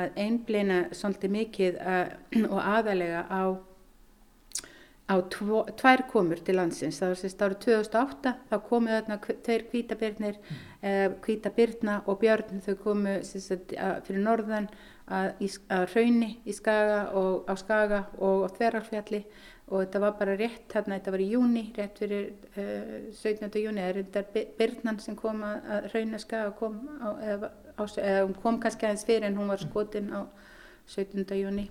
að 0.00 0.18
einblina 0.24 0.80
svolítið 0.96 1.36
mikið 1.38 1.80
og 2.54 2.60
aðalega 2.64 3.26
á 3.28 3.42
á 5.04 5.20
tvo, 5.28 5.64
tvær 5.76 6.06
komur 6.08 6.40
til 6.40 6.56
landsins 6.56 6.98
það 7.02 7.10
var 7.12 7.18
sérst 7.20 7.42
árið 7.44 7.58
2008 7.66 8.30
þá 8.48 8.54
komu 8.64 8.92
þarna 8.94 9.18
tveir 9.44 9.64
kvítabirnir 9.68 10.38
mm. 10.38 10.60
eh, 10.80 11.08
kvítabirna 11.24 11.98
og 12.08 12.20
björn 12.22 12.62
þau 12.64 12.76
komu 12.80 13.18
sérst 13.26 13.74
fyrir 14.06 14.22
norðan 14.24 14.70
að, 15.04 15.50
að 15.68 15.84
raunni 15.92 16.30
í 16.48 16.54
Skaga 16.56 17.02
og 17.20 17.44
á 17.44 17.54
Skaga 17.60 18.00
og 18.16 18.46
á 18.46 18.54
Þverarfjalli 18.56 19.20
og 19.68 19.82
þetta 19.82 20.00
var 20.00 20.16
bara 20.18 20.36
rétt 20.40 20.72
þarna, 20.72 20.98
þetta 20.98 21.12
var 21.14 21.24
í 21.24 21.28
júni 21.34 21.66
rétt 21.76 22.00
fyrir 22.00 22.26
eh, 22.56 23.12
17. 23.12 23.60
júni 23.60 23.84
eða 23.84 24.06
þetta 24.08 24.46
birnan 24.58 25.00
sem 25.04 25.16
kom 25.20 25.44
að, 25.44 25.68
að 25.68 25.90
raunna 25.92 26.20
Skaga 26.22 26.56
kom 26.56 26.80
á, 27.00 27.08
eða, 27.34 27.52
á, 27.76 27.82
eða 27.84 28.26
kom 28.40 28.60
kannski 28.62 28.88
aðeins 28.88 29.04
fyrir 29.08 29.28
en 29.28 29.36
hún 29.40 29.52
var 29.52 29.60
skotin 29.60 30.12
á 30.16 30.24
17. 30.96 31.28
júni 31.40 31.68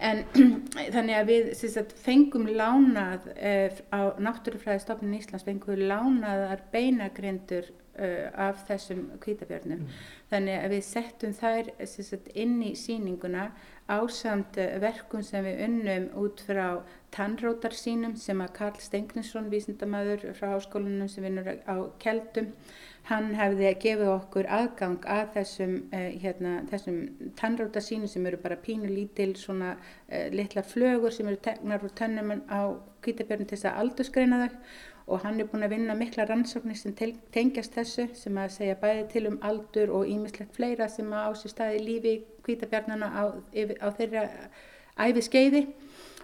En 0.00 0.22
þannig 0.94 1.16
að 1.16 1.28
við 1.28 1.50
sagt, 1.60 1.92
fengum 2.00 2.46
lánað 2.48 3.28
uh, 3.34 3.80
á 3.92 4.00
Náttúrufræðistofnun 4.22 5.18
Íslands, 5.18 5.44
fengum 5.44 5.74
við 5.74 5.90
lánaðar 5.90 6.64
beinagrindur 6.72 7.68
uh, 8.00 8.30
af 8.48 8.64
þessum 8.68 9.06
kvítabjörnum. 9.20 9.84
Mm. 9.84 9.98
Þannig 10.32 10.56
að 10.62 10.74
við 10.74 10.86
settum 10.88 11.36
þær 11.36 11.70
sagt, 11.84 12.32
inn 12.32 12.56
í 12.64 12.72
síninguna 12.78 13.50
ásamt 13.90 14.56
uh, 14.62 14.78
verkum 14.80 15.24
sem 15.26 15.44
við 15.44 15.64
unnum 15.66 16.08
út 16.22 16.40
frá 16.48 16.80
tannrótarsínum 17.14 18.16
sem 18.20 18.40
að 18.40 18.54
Karl 18.56 18.80
Stengrinsson, 18.80 19.50
vísindamæður 19.52 20.30
frá 20.38 20.54
áskólunum 20.54 21.10
sem 21.12 21.26
vinnur 21.26 21.52
á 21.68 21.76
Keldum, 22.00 22.54
hann 23.08 23.32
hefði 23.34 23.72
gefið 23.82 24.10
okkur 24.12 24.48
aðgang 24.52 25.06
að 25.08 25.32
þessum, 25.38 25.74
uh, 25.94 26.06
hérna, 26.22 26.52
þessum 26.70 27.00
tannróta 27.38 27.82
sínu 27.82 28.10
sem 28.10 28.26
eru 28.28 28.38
bara 28.42 28.60
pínu 28.60 28.90
lítil 28.90 29.32
svona 29.40 29.74
uh, 29.76 30.28
litla 30.34 30.62
flögur 30.66 31.14
sem 31.14 31.28
eru 31.30 31.40
tegnar 31.42 31.84
úr 31.86 31.94
tannum 31.96 32.36
á 32.46 32.76
kvítabjörnum 33.04 33.48
til 33.48 33.58
þess 33.58 33.70
að 33.70 33.82
aldurskreina 33.84 34.40
þau. 34.44 34.62
Og 35.10 35.24
hann 35.24 35.40
er 35.42 35.48
búin 35.50 35.66
að 35.66 35.72
vinna 35.74 35.94
mikla 35.98 36.22
rannsóknir 36.28 36.78
sem 36.78 36.92
tengjast 36.94 37.74
þessu 37.74 38.04
sem 38.14 38.36
að 38.38 38.52
segja 38.54 38.76
bæði 38.78 39.06
til 39.10 39.24
um 39.26 39.40
aldur 39.42 39.90
og 39.96 40.06
ímislegt 40.06 40.54
fleira 40.54 40.86
sem 40.92 41.08
að 41.10 41.32
ásist 41.32 41.56
staði 41.56 41.80
lífi 41.82 42.12
kvítabjörnana 42.46 43.08
á, 43.10 43.22
á 43.34 43.88
þeirra 43.96 44.22
æfi 45.00 45.24
skeiði 45.26 45.64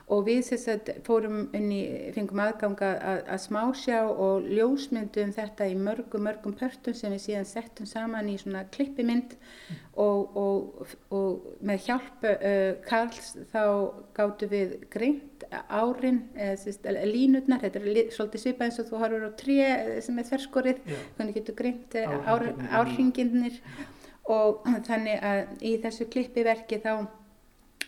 og 0.07 0.23
við 0.29 0.45
sagt, 0.47 0.91
fórum 1.07 1.49
inn 1.57 1.71
í, 1.75 1.81
fengum 2.15 2.39
aðganga 2.45 2.93
að, 2.95 3.21
að 3.35 3.41
smásjá 3.43 4.03
og 4.07 4.45
ljósmyndum 4.47 5.33
þetta 5.35 5.67
í 5.67 5.75
mörgum, 5.79 6.23
mörgum 6.29 6.55
pörtum 6.59 6.95
sem 6.95 7.11
við 7.17 7.25
síðan 7.25 7.49
settum 7.51 7.89
saman 7.91 8.31
í 8.31 8.37
svona 8.39 8.63
klippimynd. 8.75 9.35
Mm. 9.67 9.83
og, 9.97 10.37
og, 10.37 10.95
og 11.17 11.49
með 11.65 11.87
hjálp 11.89 12.27
uh, 12.29 12.77
Karls 12.87 13.33
þá 13.51 13.63
gáttu 14.15 14.49
við 14.51 14.77
greint 14.93 15.47
árin, 15.51 16.23
eða 16.37 17.05
línutnar, 17.09 17.63
þetta 17.65 17.83
er 17.83 18.15
svolítið 18.15 18.43
svipað 18.43 18.69
eins 18.69 18.81
og 18.83 18.89
þú 18.91 19.03
harfur 19.03 19.27
á 19.27 19.33
tré 19.41 19.59
sem 20.05 20.19
er 20.19 20.29
þverskorið, 20.31 20.81
þannig 21.19 21.39
getur 21.41 21.59
greint 21.59 21.97
árhinginnir 21.97 23.61
og 24.33 24.67
þannig 24.89 25.23
að 25.23 25.65
í 25.67 25.77
þessu 25.83 26.09
klippiverki 26.11 26.81
þá 26.83 27.07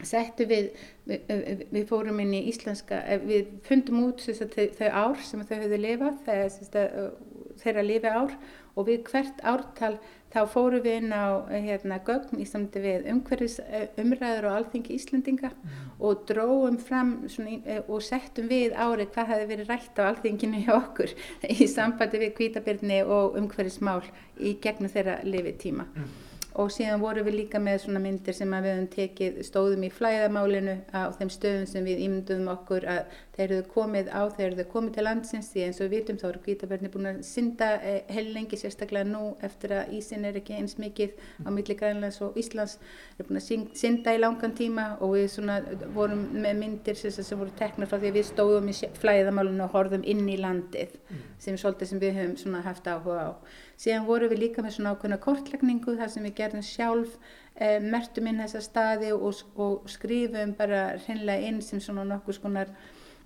settu 0.06 0.46
við, 0.48 0.70
við, 1.08 1.64
við 1.72 1.88
fórum 1.88 2.20
inn 2.22 2.36
í 2.36 2.44
íslenska, 2.52 3.00
eh, 3.06 3.18
við 3.24 3.50
fundum 3.66 4.04
út 4.06 4.22
þau, 4.22 4.68
þau 4.78 4.88
ár 4.88 5.24
sem 5.26 5.42
þau 5.48 5.56
höfðu 5.56 5.82
lifað, 5.82 6.22
þegar, 6.28 7.10
þeirra 7.58 7.84
lifi 7.86 8.12
ár 8.12 8.38
og 8.78 8.86
við 8.86 9.08
hvert 9.08 9.40
ártal 9.42 9.96
þá 10.28 10.38
fórum 10.52 10.84
við 10.84 10.98
inn 11.00 11.14
á 11.16 11.48
hérna, 11.50 11.98
gögn 12.04 12.42
í 12.42 12.46
samti 12.46 12.82
við 12.84 13.08
umhverfis 13.10 13.58
eh, 13.64 13.88
umræður 13.98 14.50
og 14.50 14.58
alþengi 14.58 14.94
Íslandinga 14.98 15.50
mm. 15.50 15.88
og 16.04 16.22
dróum 16.28 16.78
fram 16.78 17.14
svona, 17.32 17.58
eh, 17.64 17.82
og 17.88 18.04
settum 18.04 18.50
við 18.52 18.76
árið 18.76 19.10
hvað 19.16 19.32
hefði 19.32 19.50
verið 19.54 19.72
rætt 19.72 19.98
á 19.98 20.02
alþenginu 20.12 20.62
hjá 20.66 20.74
okkur 20.76 21.16
í 21.56 21.68
sambandi 21.72 22.22
við 22.22 22.34
kvítabirni 22.38 23.02
og 23.02 23.38
umhverfismál 23.40 24.02
í 24.38 24.58
gegnum 24.62 24.92
þeirra 24.92 25.20
lifið 25.26 25.62
tíma. 25.64 25.90
Mm 25.96 26.27
og 26.58 26.72
síðan 26.74 27.02
vorum 27.02 27.26
við 27.28 27.36
líka 27.38 27.60
með 27.62 27.84
svona 27.84 28.00
myndir 28.02 28.34
sem 28.34 28.50
við 28.50 28.72
höfum 28.72 28.86
tekið, 28.90 29.36
stóðum 29.46 29.84
í 29.86 29.90
flæðamálinu 29.94 30.74
á 30.90 31.06
þeim 31.14 31.30
stöðum 31.30 31.66
sem 31.70 31.84
við 31.86 32.00
ímynduðum 32.08 32.50
okkur 32.50 32.86
að 32.90 33.12
þeir 33.36 33.44
eru 33.54 33.66
komið 33.70 34.10
á, 34.10 34.20
þeir 34.34 34.46
eru 34.48 34.64
komið 34.72 34.96
til 34.96 35.04
landsins 35.06 35.50
því 35.52 35.62
eins 35.68 35.78
og 35.78 35.86
við 35.86 35.94
vitum 35.94 36.18
þá 36.18 36.24
eru 36.28 36.42
kvítabörni 36.42 36.90
búin 36.90 37.10
að 37.12 37.20
synda 37.28 37.68
eh, 37.78 38.00
heil 38.10 38.32
lengi 38.34 38.58
sérstaklega 38.58 39.06
nú 39.06 39.22
eftir 39.46 39.76
að 39.76 39.92
ísin 40.00 40.26
er 40.26 40.40
ekki 40.40 40.56
eins 40.58 40.74
mikið 40.82 41.14
á 41.46 41.48
milli 41.54 41.78
Grænlands 41.78 42.18
og 42.26 42.34
Íslands, 42.42 42.78
eru 43.14 43.28
búin 43.28 43.38
að 43.38 43.78
synda 43.78 44.16
í 44.16 44.18
langan 44.18 44.56
tíma 44.58 44.88
og 44.98 45.14
við 45.14 45.28
svona 45.36 45.60
vorum 45.94 46.26
með 46.34 46.58
myndir 46.64 46.98
sem, 46.98 47.14
sem 47.14 47.38
voru 47.38 47.54
teknar 47.60 47.86
frá 47.86 48.00
því 48.00 48.10
að 48.10 48.18
við 48.18 48.28
stóðum 48.32 48.72
í 48.72 48.76
flæðamálinu 48.98 49.68
og 49.68 49.78
horfum 49.78 50.02
inn 50.02 50.26
í 50.26 50.40
landið 50.42 50.98
mm. 50.98 51.24
sem 51.38 51.62
svolítið 51.62 51.92
sem 51.92 52.02
við 52.02 52.18
höfum 52.18 52.36
svona 52.42 52.66
haft 52.66 52.90
áhuga 52.90 53.30
á. 53.30 53.32
Síðan 53.78 54.08
vorum 54.08 54.32
við 54.32 54.42
líka 54.42 54.62
með 54.64 54.74
svona 54.74 54.92
ákveðna 54.94 55.20
kortlækningu 55.22 55.96
þar 56.00 56.10
sem 56.10 56.24
við 56.26 56.36
gerðum 56.40 56.64
sjálf, 56.66 57.18
eh, 57.54 57.78
mertum 57.78 58.26
inn 58.26 58.40
þessa 58.42 58.62
staði 58.64 59.12
og, 59.14 59.42
og 59.54 59.90
skrifum 59.90 60.54
bara 60.58 60.96
hreinlega 61.04 61.50
inn 61.50 61.60
sem 61.62 61.82
svona 61.82 62.06
nokkuð 62.08 62.40
skonar 62.40 62.72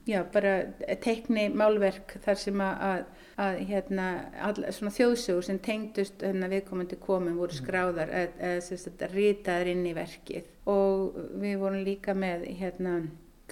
já, 0.07 0.21
bara 0.33 0.53
teikni 1.01 1.47
málverk 1.55 2.17
þar 2.25 2.39
sem 2.41 2.63
að, 2.65 3.07
að 3.41 3.63
hérna, 3.71 4.09
all, 4.45 4.59
svona 4.75 4.93
þjóðsögur 4.97 5.47
sem 5.47 5.61
tengdust 5.63 6.25
hérna, 6.25 6.51
viðkomandi 6.53 6.99
komum 7.01 7.39
voru 7.41 7.57
skráðar 7.57 8.13
eða 8.13 8.59
eða 8.59 9.11
ritaðar 9.15 9.73
inn 9.73 9.87
í 9.87 9.97
verkið. 9.97 10.53
Og 10.71 11.17
við 11.43 11.59
vorum 11.63 11.87
líka 11.87 12.15
með 12.19 12.45
hérna 12.61 12.99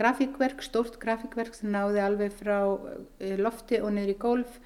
grafíkverk, 0.01 0.63
stórt 0.65 1.01
grafíkverk 1.01 1.57
sem 1.57 1.73
náði 1.73 2.05
alveg 2.05 2.37
frá 2.37 2.61
eh, 3.21 3.37
lofti 3.41 3.81
og 3.81 3.95
niður 3.95 4.15
í 4.15 4.21
gólf 4.21 4.61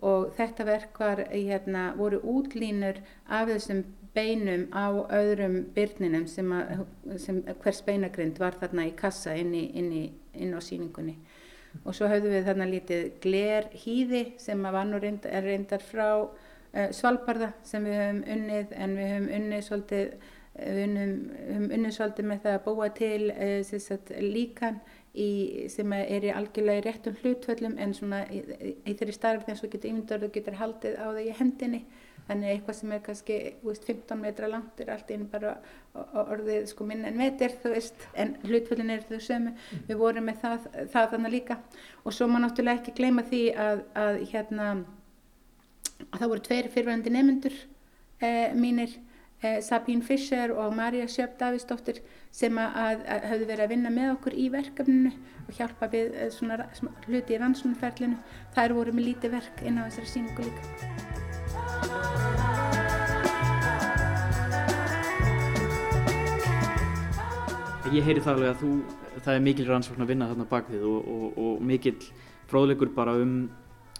og 0.00 0.30
þetta 0.36 0.66
verk 0.68 1.00
var, 1.00 1.24
hérna, 1.32 1.90
voru 1.96 2.20
útlínur 2.24 3.00
af 3.28 3.50
þessum 3.50 3.84
beinum 4.14 4.66
á 4.74 4.90
öðrum 5.14 5.60
byrninum 5.74 6.26
sem, 6.26 6.48
að, 6.52 6.84
sem 7.22 7.42
hvers 7.62 7.82
beinagrind 7.86 8.40
var 8.42 8.56
þarna 8.58 8.88
í 8.88 8.94
kassa 8.98 9.36
inn, 9.38 9.52
í, 9.54 9.68
inn, 9.78 9.92
í, 9.92 10.04
inn 10.40 10.56
á 10.56 10.60
síningunni 10.64 11.16
og 11.84 11.94
svo 11.94 12.08
höfðum 12.10 12.34
við 12.34 12.48
þarna 12.48 12.66
lítið 12.70 13.04
gler 13.22 13.68
hýði 13.84 14.24
sem 14.42 14.62
var 14.66 14.88
nú 14.88 14.98
reynd, 14.98 15.28
reyndar 15.44 15.84
frá 15.84 16.08
uh, 16.24 16.88
Svalbarða 16.96 17.52
sem 17.66 17.86
við 17.86 17.98
höfum 18.00 18.22
unnið 18.34 18.74
en 18.74 18.96
við 18.98 19.12
höfum 19.14 19.32
unnið 19.38 19.66
svolítið 19.68 20.14
við 20.60 20.80
höfum 20.98 21.68
unnið 21.76 21.94
svolítið 21.94 22.30
með 22.32 22.42
það 22.46 22.56
að 22.58 22.64
búa 22.66 22.88
til 22.98 23.30
uh, 23.30 24.24
líkan 24.26 24.80
í, 25.14 25.30
sem 25.72 25.92
er 25.96 26.26
í 26.28 26.34
algjörlega 26.34 26.82
í 26.82 26.84
réttum 26.86 27.16
hlutvöllum 27.22 27.78
en 27.82 27.94
svona 27.96 28.22
í, 28.30 28.42
í, 28.70 28.92
þeirri 28.92 29.16
starf 29.16 29.46
þegar 29.46 29.58
þú 29.60 29.72
getur 29.72 29.90
ímyndur 29.90 30.26
og 30.26 30.36
getur 30.36 30.60
haldið 30.60 30.96
á 31.00 31.06
það 31.08 31.20
í 31.24 31.34
hendinni. 31.40 31.82
Þannig 32.30 32.52
eitthvað 32.52 32.76
sem 32.78 32.92
er 32.94 33.00
kannski 33.02 33.36
veist, 33.64 33.86
15 33.88 34.20
metra 34.20 34.50
langt 34.52 34.80
er 34.82 34.92
allt 34.94 35.08
einn 35.10 35.24
bara 35.32 35.56
orðið 36.20 36.68
sko 36.70 36.86
minn 36.86 37.02
en 37.08 37.18
metir 37.18 37.56
þú 37.62 37.72
veist 37.74 38.04
en 38.14 38.36
hlutföllin 38.44 38.92
er 38.94 39.02
þau 39.08 39.18
sömu. 39.24 39.56
Við 39.88 39.98
vorum 39.98 40.28
með 40.30 40.44
það, 40.44 40.70
það 40.92 41.10
þannig 41.16 41.34
líka. 41.34 41.58
Og 42.04 42.14
svo 42.14 42.30
má 42.30 42.38
náttúrulega 42.38 42.82
ekki 42.82 42.94
gleyma 43.00 43.26
því 43.26 43.42
að, 43.66 43.82
að 43.98 44.20
hérna 44.30 44.70
að 46.08 46.18
það 46.20 46.30
voru 46.32 46.44
tveir 46.46 46.70
fyrrvændi 46.74 47.12
nefnendur 47.14 47.56
eh, 48.22 48.54
mínir 48.56 48.94
eh, 49.42 49.60
Sabine 49.64 50.04
Fischer 50.06 50.52
og 50.54 50.74
Marja 50.76 51.06
Sjöp 51.08 51.36
Davísdóttir 51.40 52.00
sem 52.30 52.58
að, 52.60 53.04
að, 53.04 53.26
hafðu 53.30 53.48
verið 53.48 53.64
að 53.64 53.72
vinna 53.74 53.92
með 53.94 54.12
okkur 54.14 54.36
í 54.36 54.48
verkefninu 54.52 55.12
og 55.46 55.52
hjálpa 55.58 55.90
við 55.92 56.14
eh, 56.14 56.30
svona 56.34 56.68
hluti 57.06 57.36
í 57.36 57.40
rannsónferlinu 57.40 58.18
þær 58.56 58.76
voru 58.78 58.94
með 58.96 59.08
lítið 59.10 59.36
verk 59.38 59.62
inn 59.66 59.80
á 59.80 59.86
þessari 59.88 60.12
síningu 60.14 60.48
líka. 60.48 60.68
Ég 67.90 68.06
heyri 68.06 68.22
það 68.22 68.36
alveg 68.36 68.52
að 68.52 68.60
þú, 68.60 68.68
það 69.24 69.32
er 69.34 69.40
mikil 69.42 69.64
rannsókn 69.66 70.04
að 70.04 70.10
vinna 70.12 70.28
þarna 70.30 70.44
bakvið 70.46 70.84
og, 70.86 71.08
og, 71.10 71.40
og 71.42 71.64
mikil 71.66 71.96
fróðleikur 72.50 72.92
bara 72.94 73.16
um 73.18 73.32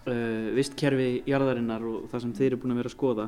uh, 0.06 0.50
vistkerfi 0.54 1.24
jarðarinnar 1.28 1.82
og 1.86 2.04
það 2.12 2.24
sem 2.24 2.36
þið 2.38 2.46
eru 2.46 2.60
búin 2.62 2.74
að 2.74 2.80
vera 2.80 2.92
að 2.92 2.94
skoða 2.94 3.26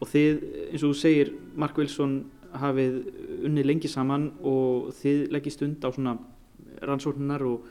og 0.00 0.10
þið, 0.10 0.44
eins 0.70 0.82
og 0.82 0.92
þú 0.92 0.96
segir, 0.98 1.32
Mark 1.56 1.78
Wilson 1.78 2.18
hafið 2.60 3.00
unni 3.46 3.64
lengi 3.66 3.90
saman 3.90 4.28
og 4.46 4.92
þið 5.00 5.24
leggist 5.34 5.60
stund 5.60 5.84
á 5.84 5.90
svona 5.94 6.14
rannsóknar 6.84 7.42
og, 7.46 7.66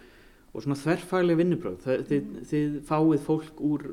og 0.54 0.66
svona 0.66 0.80
þverfaglega 0.80 1.40
vinnubröð. 1.40 1.88
Þið, 2.10 2.30
þið 2.50 2.78
fáið 2.88 3.26
fólk 3.28 3.64
úr 3.64 3.88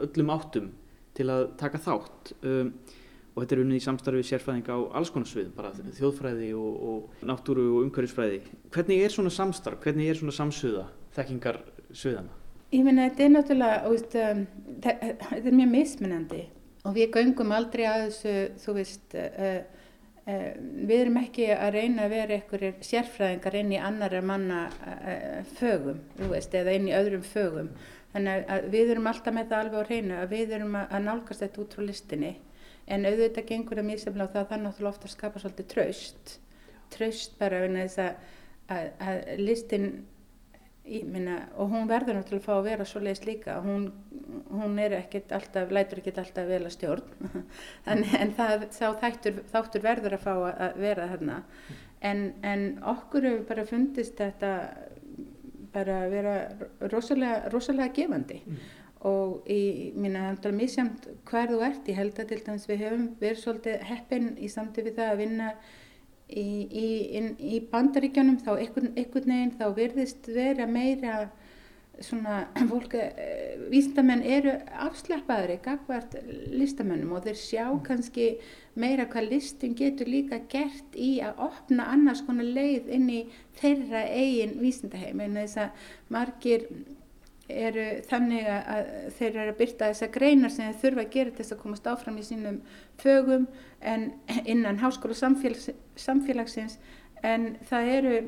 öllum 0.00 0.32
áttum 0.34 0.70
til 1.18 1.28
að 1.32 1.46
taka 1.60 1.80
þátt 1.82 2.34
um, 2.46 2.72
og 3.30 3.42
þetta 3.42 3.56
er 3.56 3.62
unnið 3.64 3.78
í 3.78 3.84
samstarfi 3.84 4.26
sérfræðinga 4.26 4.74
á 4.74 4.80
alls 4.98 5.10
konar 5.14 5.30
svið, 5.30 5.50
bara 5.54 5.70
þjóðfræði 5.96 6.50
og, 6.58 6.80
og 6.90 7.26
náttúru 7.26 7.66
og 7.76 7.84
umhverfisfræði. 7.86 8.40
Hvernig 8.74 9.04
er 9.04 9.14
svona 9.14 9.32
samstarf, 9.34 9.80
hvernig 9.84 10.10
er 10.10 10.18
svona 10.18 10.34
samsöða 10.34 10.86
þekkingar 11.16 11.60
sviðana? 11.90 12.34
Ég 12.70 12.86
meina 12.86 13.08
þetta 13.08 13.24
er 13.24 13.32
náttúrulega, 13.34 13.92
um, 14.24 14.42
þetta 14.84 15.38
er 15.40 15.56
mjög 15.56 15.70
mismunandi 15.74 16.42
og 16.84 16.96
við 16.96 17.12
göngum 17.16 17.54
aldrei 17.54 17.84
að 17.88 18.06
þessu, 18.06 18.34
þú 18.62 18.74
veist, 18.78 19.16
uh, 19.18 19.54
uh, 20.24 20.50
við 20.88 20.96
erum 20.96 21.20
ekki 21.20 21.48
að 21.54 21.72
reyna 21.76 22.06
að 22.06 22.14
vera 22.16 22.36
einhverjir 22.38 22.84
sérfræðingar 22.90 23.58
inn 23.60 23.72
í 23.76 23.80
annara 23.80 24.20
manna 24.24 24.60
uh, 24.70 25.40
fögum, 25.58 26.04
þú 26.18 26.30
veist, 26.34 26.54
eða 26.56 26.76
inn 26.76 26.90
í 26.90 26.94
öðrum 26.96 27.24
fögum. 27.26 27.72
Þannig 28.10 28.46
að 28.50 28.70
við 28.72 28.92
erum 28.94 29.10
alltaf 29.10 29.34
með 29.34 29.50
það 29.50 29.64
alveg 29.64 29.80
á 29.80 29.90
reynu 29.90 30.14
að 30.18 30.32
við 30.34 30.54
erum 30.56 30.78
að 30.80 31.02
nálgast 31.04 31.44
þetta 31.44 31.60
út 31.62 31.76
frá 31.76 31.84
listinni. 31.86 32.32
En 32.90 33.06
auðvitað 33.06 33.46
gengur 33.46 33.78
það 33.78 33.86
mjög 33.86 34.00
semla 34.02 34.26
á 34.26 34.32
það 34.34 34.54
að 34.56 34.70
það 34.78 34.88
ofta 34.90 35.10
skapa 35.12 35.42
svolítið 35.42 35.68
traust. 35.70 36.32
Traust 36.90 37.36
bara 37.38 37.60
að 37.62 37.76
þess 37.76 38.00
að, 38.02 38.32
að, 38.74 38.88
að 39.06 39.20
listin 39.44 39.86
minna, 40.90 41.36
og 41.54 41.70
hún 41.70 41.86
verður 41.90 42.18
náttúrulega 42.18 42.40
að 42.40 42.48
fá 42.48 42.54
að 42.56 42.66
vera 42.66 42.86
svo 42.88 43.02
leiðist 43.04 43.26
líka. 43.28 43.60
Hún, 43.62 43.86
hún 44.50 44.78
er 44.82 44.94
ekkert 44.98 45.32
alltaf, 45.36 45.70
lætur 45.72 46.00
ekkert 46.00 46.20
alltaf 46.22 46.48
vel 46.48 46.62
að 46.64 46.74
stjórn. 46.76 47.14
En, 47.90 48.04
en 48.04 48.34
það, 48.36 48.66
þáttur, 48.76 49.40
þáttur 49.50 49.84
verður 49.84 50.16
að 50.16 50.26
fá 50.26 50.32
að 50.50 50.80
vera 50.82 51.08
þarna. 51.12 51.38
En, 52.00 52.20
en 52.46 52.66
okkur 52.92 53.26
hefur 53.28 53.46
bara 53.48 53.66
fundist 53.68 54.20
þetta 54.20 54.52
bara 55.74 56.04
að 56.04 56.14
vera 56.14 56.36
rosalega, 56.92 57.50
rosalega 57.52 57.94
gefandi. 57.96 58.40
Mm. 58.46 58.62
Og 59.10 59.46
ég 59.48 59.94
minna 59.96 60.34
mjög 60.36 60.72
samt 60.74 61.06
hver 61.28 61.52
þú 61.52 61.60
ert. 61.64 61.86
Ég 61.88 62.00
held 62.00 62.18
að 62.20 62.32
til 62.32 62.40
dæmis 62.46 62.66
við 62.68 62.82
höfum 62.84 63.06
verið 63.20 63.44
svolítið 63.44 63.86
heppin 63.88 64.32
í 64.36 64.50
samtíð 64.52 64.90
við 64.90 64.98
það 64.98 65.12
að 65.12 65.22
vinna 65.22 65.52
í, 66.28 66.48
í, 66.68 66.88
í 67.56 67.60
bandaríkjónum 67.70 68.40
þá 68.44 68.52
einhvern 68.58 68.92
veginn 68.96 69.54
þá 69.56 69.66
verðist 69.76 70.28
vera 70.30 70.66
meira 70.70 71.14
svona 72.00 72.44
fólk, 72.70 72.94
eh, 72.94 73.58
vísindamenn 73.72 74.22
eru 74.24 74.54
afslappaðri 74.86 75.58
gagvart 75.64 76.16
listamennum 76.52 77.16
og 77.16 77.26
þeir 77.26 77.40
sjá 77.40 77.64
mm. 77.66 77.82
kannski 77.86 78.30
meira 78.80 79.06
hvað 79.10 79.30
listin 79.34 79.74
getur 79.76 80.08
líka 80.08 80.40
gert 80.50 80.96
í 80.96 81.18
að 81.24 81.42
opna 81.50 81.90
annars 81.92 82.22
konar 82.26 82.48
leið 82.48 82.88
inn 82.96 83.10
í 83.10 83.20
þeirra 83.60 84.06
eigin 84.08 84.56
vísindaheim 84.62 85.20
en 85.26 85.38
þess 85.42 85.60
að 85.66 85.92
margir 86.14 86.66
eru 87.50 87.86
þannig 88.06 88.46
að 88.46 88.90
þeir 89.16 89.30
eru 89.30 89.52
að 89.52 89.58
byrta 89.58 89.88
þessar 89.90 90.12
greinar 90.14 90.52
sem 90.54 90.68
þeir 90.68 90.80
þurfa 90.84 91.02
að 91.02 91.14
gera 91.16 91.32
til 91.32 91.42
þess 91.42 91.54
að 91.56 91.62
komast 91.64 91.88
áfram 91.90 92.20
í 92.20 92.26
sínum 92.26 92.60
fögum 93.02 93.48
en 93.80 94.12
innan 94.52 94.80
háskóla 94.82 95.18
samfélags, 95.18 95.72
samfélagsins 95.98 96.78
en 97.26 97.54
það 97.68 97.94
eru 97.96 98.18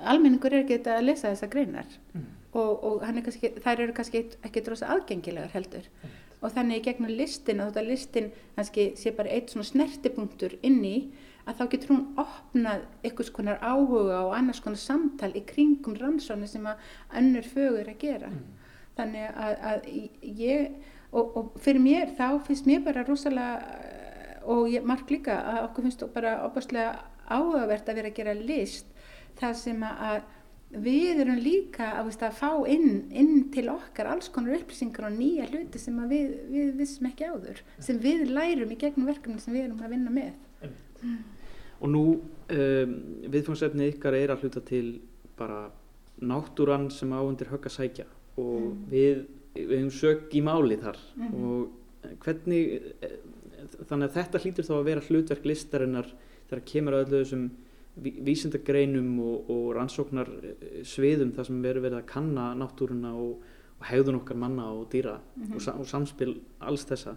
almenningur 0.00 0.52
er 0.54 0.64
ekki 0.64 0.80
að 0.90 1.06
lesa 1.06 1.30
þessar 1.30 1.52
greinar 1.52 2.00
mm. 2.14 2.32
Og, 2.54 2.84
og 2.86 3.04
kannski, 3.04 3.52
þær 3.62 3.84
eru 3.86 3.96
kannski 3.96 4.24
ekki 4.46 4.62
drosa 4.64 4.90
aðgengilegar 4.94 5.52
heldur 5.54 5.86
mm. 5.90 6.16
og 6.40 6.54
þannig 6.54 6.80
í 6.80 6.84
gegnum 6.88 7.14
listin 7.18 7.62
og 7.62 7.72
þetta 7.72 7.86
listin 7.88 8.32
kannski 8.56 8.88
sé 9.00 9.14
bara 9.16 9.32
eitt 9.34 9.52
svona 9.52 9.68
snertipunktur 9.68 10.58
inn 10.62 10.82
í 10.86 10.96
að 11.44 11.58
þá 11.58 11.64
getur 11.74 11.92
hún 11.92 12.04
opnað 12.20 12.84
einhvers 13.04 13.32
konar 13.34 13.60
áhuga 13.60 14.20
og 14.24 14.34
annars 14.36 14.62
konar 14.64 14.80
samtal 14.80 15.30
í 15.36 15.44
kringum 15.44 15.96
rannsóni 16.00 16.48
sem 16.48 16.64
að 16.66 16.84
önnur 17.20 17.48
fögur 17.48 17.90
að 17.90 17.98
gera. 18.00 18.30
Mm. 18.32 18.44
Þannig 18.94 19.40
að, 19.44 19.56
að 19.70 19.88
ég, 20.40 20.70
og, 21.10 21.36
og 21.36 21.58
fyrir 21.64 21.84
mér 21.84 22.14
þá 22.16 22.28
finnst 22.46 22.68
mér 22.70 22.84
bara 22.86 23.04
rosalega, 23.04 23.82
og 24.48 24.70
ég 24.72 24.86
mark 24.86 25.10
líka 25.12 25.36
að 25.40 25.60
okkur 25.66 25.88
finnst 25.88 26.06
bara 26.14 26.38
opastlega 26.46 26.94
áhugavert 27.24 27.88
að 27.88 28.00
vera 28.00 28.12
að 28.12 28.18
gera 28.20 28.36
list 28.38 28.88
þar 29.40 29.54
sem 29.58 29.84
að 29.88 30.22
við 30.82 31.20
erum 31.24 31.38
líka 31.42 31.90
að, 31.98 32.08
veist, 32.08 32.24
að 32.26 32.38
fá 32.38 32.50
inn, 32.70 33.04
inn 33.14 33.44
til 33.54 33.68
okkar 33.72 34.10
alls 34.14 34.30
konar 34.32 34.56
upplýsingar 34.58 35.08
og 35.10 35.18
nýja 35.18 35.46
hluti 35.50 35.82
sem 35.82 36.00
við, 36.10 36.34
við 36.50 36.74
vissum 36.80 37.10
ekki 37.10 37.28
áður, 37.30 37.62
sem 37.82 38.00
við 38.02 38.26
lærum 38.32 38.74
í 38.74 38.80
gegnum 38.80 39.10
verkefni 39.10 39.42
sem 39.42 39.54
við 39.56 39.68
erum 39.68 39.84
að 39.84 39.96
vinna 39.96 40.14
með. 40.14 40.34
Mm 41.04 41.22
og 41.84 41.90
nú 41.92 42.04
um, 42.16 42.92
viðfangsefni 43.32 43.90
ykkar 43.92 44.16
er 44.16 44.34
að 44.34 44.44
hluta 44.44 44.62
til 44.64 45.00
bara 45.38 45.66
náttúran 46.24 46.88
sem 46.94 47.12
áundir 47.12 47.50
högg 47.50 47.68
að 47.68 47.76
sækja 47.76 48.06
og 48.40 48.60
mm. 48.60 48.76
við, 48.90 49.24
við 49.56 49.74
hefum 49.74 49.90
sög 49.94 50.36
í 50.36 50.42
máli 50.44 50.78
þar 50.80 51.00
mm. 51.18 51.34
og 51.34 52.14
hvernig 52.22 52.94
eh, 53.02 53.18
þannig 53.88 54.06
að 54.06 54.16
þetta 54.16 54.42
hlýtur 54.44 54.68
þá 54.68 54.74
að 54.76 54.88
vera 54.88 55.04
hlutverk 55.08 55.48
listarinnar 55.48 56.10
þegar 56.48 56.64
kemur 56.70 56.96
að 56.96 57.06
öllu 57.06 57.22
þessum 57.24 57.44
vísindagreinum 58.02 59.10
og, 59.22 59.50
og 59.50 59.66
rannsóknar 59.76 60.30
sviðum 60.86 61.30
þar 61.36 61.46
sem 61.46 61.60
verður 61.62 61.86
verið 61.86 62.00
að 62.00 62.08
kanna 62.10 62.48
náttúruna 62.58 63.12
og, 63.14 63.44
og 63.78 63.86
hegðun 63.86 64.18
okkar 64.18 64.40
manna 64.40 64.66
og 64.72 64.88
dýra 64.90 65.20
mm 65.20 65.44
-hmm. 65.44 65.54
og, 65.54 65.80
og 65.80 65.86
samspil 65.86 66.40
alls 66.60 66.86
þessa 66.90 67.16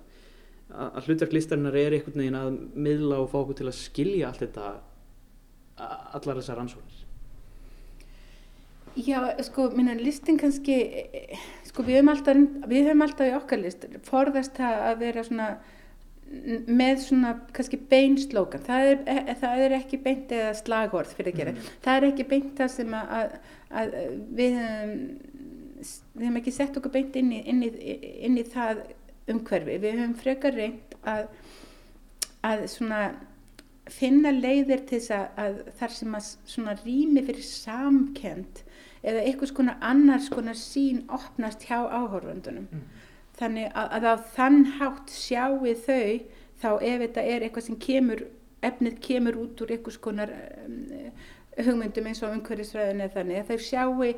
að 0.67 1.07
hlutverk 1.07 1.33
listarinnar 1.33 1.75
er 1.75 1.95
einhvern 1.95 2.19
veginn 2.19 2.35
að 2.35 2.59
miðla 2.75 3.19
og 3.23 3.29
fá 3.31 3.37
okkur 3.39 3.55
til 3.55 3.67
að 3.67 3.79
skilja 3.79 4.27
allt 4.27 4.39
þetta 4.39 4.71
allar 6.17 6.41
þessar 6.41 6.59
ansvonir 6.59 7.03
Já, 8.97 9.19
sko, 9.45 9.69
minna 9.77 9.93
listin 9.93 10.39
kannski 10.41 10.75
sko, 11.63 11.83
við 11.83 11.99
höfum 11.99 12.09
alltaf 12.09 12.37
við 12.67 12.87
höfum 12.89 13.01
alltaf 13.05 13.29
í 13.29 13.35
okkar 13.37 13.61
list 13.61 13.85
forðast 14.03 14.57
það 14.57 14.85
að 14.89 14.99
vera 14.99 15.23
svona 15.23 15.49
með 16.67 16.99
svona 17.05 17.33
kannski 17.55 17.79
beinslókan 17.89 18.63
það 18.65 18.89
er, 18.91 18.97
e, 19.07 19.35
það 19.39 19.61
er 19.65 19.75
ekki 19.77 19.99
beint 20.03 20.33
eða 20.35 20.55
slagorð 20.59 21.13
fyrir 21.15 21.33
að 21.33 21.39
gera, 21.41 21.53
mm. 21.53 21.69
það 21.85 21.99
er 21.99 22.07
ekki 22.09 22.27
beint 22.33 22.51
það 22.57 22.73
sem 22.73 22.97
að, 22.97 23.13
að, 23.17 23.37
að 23.81 23.95
við 24.39 24.59
við 26.17 26.25
höfum 26.25 26.39
ekki 26.41 26.53
sett 26.55 26.77
okkur 26.79 26.93
beint 26.97 27.15
inn 27.19 27.31
í, 27.35 27.41
inn 27.51 27.63
í, 27.63 27.71
inn 28.27 28.37
í 28.39 28.45
það 28.49 28.83
umhverfi, 29.31 29.79
við 29.83 29.97
höfum 30.01 30.19
frekar 30.19 30.57
reynd 30.57 30.99
að 31.07 31.27
að 32.47 32.67
svona 32.71 33.01
finna 33.91 34.31
leiðir 34.35 34.83
til 34.87 34.99
þess 34.99 35.13
að, 35.15 35.27
að 35.41 35.59
þar 35.79 35.93
sem 35.95 36.15
að 36.17 36.29
svona 36.53 36.75
rými 36.81 37.23
fyrir 37.27 37.47
samkend 37.47 38.63
eða 39.07 39.23
einhvers 39.23 39.53
konar 39.55 39.77
annars 39.85 40.27
konar 40.33 40.57
sín 40.59 41.05
opnast 41.13 41.63
hjá 41.69 41.79
áhörfundunum 41.85 42.67
mm 42.67 42.96
þannig 43.37 43.69
að, 43.73 43.93
að 43.97 44.07
á 44.09 44.15
þann 44.33 44.59
hátt 44.79 45.13
sjáu 45.13 45.73
þau 45.85 46.19
þá 46.57 46.69
ef 46.81 47.01
þetta 47.03 47.25
er 47.33 47.45
eitthvað 47.45 47.67
sem 47.67 47.79
kemur 47.81 48.23
efnið 48.65 48.97
kemur 49.05 49.37
út 49.43 49.61
úr 49.61 49.73
einhvers 49.75 49.99
konar 50.01 50.33
um, 50.65 50.79
hugmyndum 51.57 52.09
eins 52.09 52.23
og 52.25 52.33
umhverfisfræðin 52.33 53.05
eða 53.05 53.19
þannig 53.19 53.43
að 53.43 53.51
þau 53.51 53.59
sjáu 53.67 54.09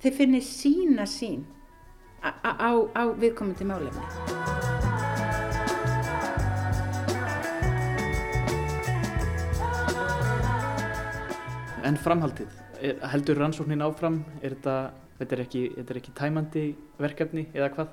þau 0.00 0.12
finnir 0.16 0.44
sína 0.44 1.06
sín 1.08 1.44
á, 2.24 2.32
á, 2.42 2.70
á 2.96 3.02
viðkomandi 3.20 3.68
málefni 3.68 4.64
En 11.86 11.94
framhaldið, 12.02 12.50
er, 12.82 12.96
heldur 13.12 13.38
rannsóknin 13.38 13.84
áfram? 13.86 14.16
Er 14.40 14.56
þetta, 14.56 14.72
þetta, 15.20 15.36
er 15.36 15.42
ekki, 15.44 15.60
þetta 15.76 15.92
er 15.92 15.98
ekki 16.00 16.14
tæmandi 16.18 16.62
verkefni 16.98 17.44
eða 17.54 17.68
hvað? 17.76 17.92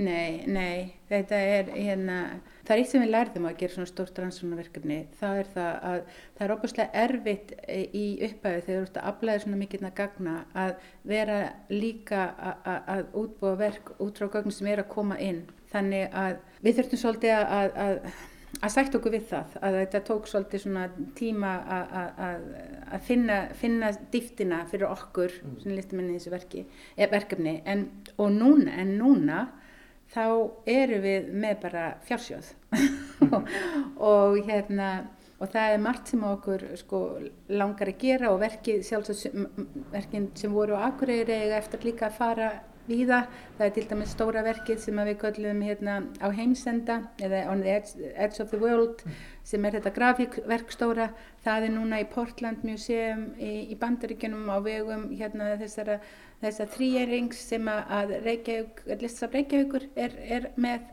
Nei, 0.00 0.42
nei, 0.48 0.94
þetta 1.10 1.36
er 1.36 1.68
hérna, 1.74 2.16
það 2.64 2.72
er 2.74 2.80
eitt 2.80 2.90
sem 2.90 3.02
við 3.02 3.10
lærðum 3.12 3.48
að 3.50 3.58
gera 3.60 3.74
svona 3.74 3.90
stórt 3.90 4.18
rannsóknarverkefni, 4.22 4.96
það 5.20 5.40
er 5.42 5.50
það 5.52 5.72
að 5.90 5.98
það 6.38 6.44
er 6.46 6.54
óbúslega 6.54 7.02
erfitt 7.02 7.52
í 7.68 8.04
upphæðu 8.24 8.64
þegar 8.64 8.78
þú 8.78 8.86
ert 8.86 8.96
að 8.96 9.10
aflæða 9.10 9.44
svona 9.44 9.60
mikilna 9.60 9.92
gagna 10.00 10.34
að 10.64 10.74
vera 11.12 11.38
líka 11.68 12.24
að 12.64 13.04
útbúa 13.20 13.54
verk 13.60 13.94
út 14.00 14.18
frá 14.18 14.30
gögnum 14.32 14.56
sem 14.56 14.72
er 14.72 14.80
að 14.80 14.92
koma 14.96 15.20
inn. 15.20 15.44
Þannig 15.74 16.18
að 16.24 16.40
við 16.64 16.78
þurftum 16.80 17.04
svolítið 17.04 17.36
að, 17.36 17.78
að, 17.84 18.12
að 18.62 18.74
sætt 18.74 18.96
okkur 18.96 19.16
við 19.18 19.28
það, 19.28 19.56
að 19.60 19.80
þetta 19.82 20.04
tók 20.08 20.28
svolítið 20.32 20.64
svona 20.64 20.90
tíma 21.20 21.54
að, 21.76 21.96
að 22.96 23.08
finna, 23.12 23.42
finna 23.60 23.92
dýftina 24.12 24.64
fyrir 24.72 24.88
okkur, 24.88 25.36
mm. 25.44 25.56
svona 25.62 25.78
listumenni 25.78 26.16
í 26.16 26.20
þessu 26.20 26.32
verki, 26.32 26.70
eh, 26.96 27.10
verkefni, 27.12 27.60
en, 27.68 27.90
og 28.16 28.32
núna, 28.32 28.80
en 28.80 28.96
núna 28.96 29.42
þá 30.12 30.24
eru 30.68 31.00
við 31.02 31.32
með 31.44 31.58
bara 31.64 31.84
fjársjóð 32.06 32.52
og 34.12 34.38
hérna 34.46 34.92
og 35.42 35.50
það 35.50 35.74
er 35.74 35.80
margt 35.82 36.12
sem 36.12 36.26
okkur 36.26 36.66
sko 36.78 36.98
langar 37.50 37.90
að 37.90 38.02
gera 38.04 38.30
og 38.30 38.42
verkið 38.44 38.84
sjálfsögverkin 38.86 40.28
sem 40.38 40.52
voru 40.54 40.78
á 40.78 40.86
Akureyri 40.92 41.40
eftir 41.56 41.82
líka 41.88 42.06
að 42.08 42.18
fara 42.20 42.50
víða. 42.86 43.24
Það 43.58 43.66
er 43.66 43.74
til 43.76 43.84
dæmis 43.90 44.14
stóra 44.14 44.42
verkið 44.46 44.80
sem 44.82 45.00
við 45.06 45.18
köllum 45.22 45.62
hérna 45.66 45.98
á 46.18 46.28
heimsenda 46.34 46.98
eða 47.22 47.44
on 47.52 47.62
the 47.62 47.74
edge, 47.76 48.10
edge 48.14 48.42
of 48.42 48.50
the 48.50 48.60
world 48.60 49.04
sem 49.46 49.64
er 49.64 49.78
þetta 49.78 49.94
grafíkverk 49.98 50.74
stóra. 50.74 51.10
Það 51.44 51.68
er 51.68 51.74
núna 51.76 52.02
í 52.02 52.08
Portland 52.10 52.66
Museum 52.66 53.28
í, 53.38 53.70
í 53.72 53.78
Bandaríkjunum 53.78 54.50
á 54.50 54.58
vegum 54.64 55.08
hérna 55.14 55.54
þessara 55.60 56.00
þessa 56.42 56.66
þrýjerings 56.74 57.40
sem 57.52 57.68
að 57.72 58.14
Reykjavík, 58.26 58.84
listasafn 59.00 59.38
Reykjavíkur 59.38 59.88
er, 59.94 60.16
er 60.38 60.50
með 60.60 60.90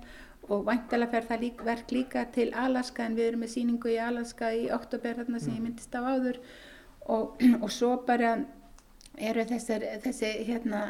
og 0.50 0.66
væntalega 0.66 1.14
fer 1.14 1.28
það 1.30 1.44
lík, 1.44 1.62
verk 1.66 1.92
líka 1.94 2.24
til 2.34 2.50
Alaska 2.58 3.06
en 3.06 3.18
við 3.18 3.32
erum 3.32 3.44
með 3.46 3.54
síningu 3.54 3.92
í 3.94 4.00
Alaska 4.02 4.50
í 4.58 4.66
oktober 4.74 5.20
þarna 5.20 5.42
sem 5.42 5.54
ég 5.54 5.60
mm. 5.60 5.68
myndist 5.68 5.98
á 5.98 6.02
áður 6.02 6.40
og, 7.06 7.44
og 7.64 7.70
svo 7.74 7.92
bara 8.08 8.36
eru 9.20 9.46
þessar, 9.50 9.86
þessi 10.06 10.32
hérna 10.48 10.84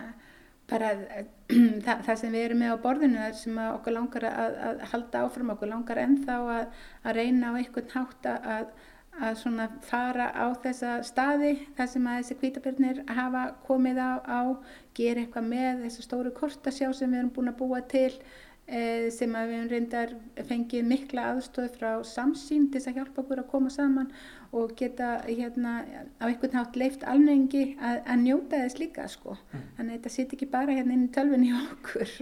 bara 0.70 0.94
það, 1.86 2.06
það 2.06 2.16
sem 2.22 2.36
við 2.36 2.46
erum 2.46 2.64
með 2.64 2.76
á 2.78 2.84
borðinu 2.86 3.24
þar 3.26 3.36
sem 3.42 3.60
okkur 3.66 3.98
langar 3.98 4.28
að, 4.30 4.62
að 4.70 4.86
halda 4.94 5.26
áfram, 5.26 5.52
okkur 5.56 5.74
langar 5.74 6.04
ennþá 6.06 6.40
að, 6.60 6.80
að 7.04 7.20
reyna 7.20 7.52
á 7.52 7.58
einhvern 7.60 7.94
hátt 7.96 8.32
að 8.32 8.72
að 9.20 9.40
svona 9.42 9.68
fara 9.86 10.30
á 10.32 10.48
þessa 10.64 11.00
staði 11.08 11.56
þar 11.78 11.90
sem 11.94 12.10
að 12.10 12.20
þessi 12.20 12.38
kvítabjörnir 12.42 13.02
hafa 13.18 13.46
komið 13.68 14.02
á, 14.02 14.12
á 14.24 14.42
gera 14.98 15.24
eitthvað 15.24 15.50
með 15.50 15.82
þessu 15.86 16.06
stóru 16.06 16.36
kortasjá 16.36 16.92
sem 16.94 17.12
við 17.12 17.22
erum 17.22 17.34
búin 17.36 17.52
að 17.52 17.60
búa 17.60 17.82
til 17.92 18.12
e, 18.68 19.10
sem 19.14 19.36
að 19.36 19.54
við 19.54 19.72
reyndar 19.74 20.14
fengið 20.50 20.90
mikla 20.90 21.30
aðstóð 21.34 21.72
frá 21.78 21.90
samsýn 22.08 22.68
til 22.70 22.80
þess 22.80 22.92
að 22.92 23.00
hjálpa 23.00 23.24
okkur 23.24 23.44
að 23.44 23.50
koma 23.54 23.74
saman 23.74 24.12
og 24.56 24.76
geta 24.80 25.16
hérna 25.28 25.80
á 26.18 26.26
einhvern 26.30 26.56
nátt 26.58 26.78
leift 26.80 27.04
almenningi 27.08 27.76
að, 27.78 28.04
að 28.06 28.22
njóta 28.26 28.62
þess 28.64 28.80
líka 28.82 29.08
sko 29.12 29.36
mm. 29.38 29.66
þannig 29.78 29.90
að 29.90 29.98
þetta 29.98 30.14
sitt 30.16 30.38
ekki 30.38 30.52
bara 30.54 30.78
hérna 30.78 30.96
inn 30.96 31.10
í 31.10 31.12
tölfunni 31.16 31.52
okkur 31.66 32.14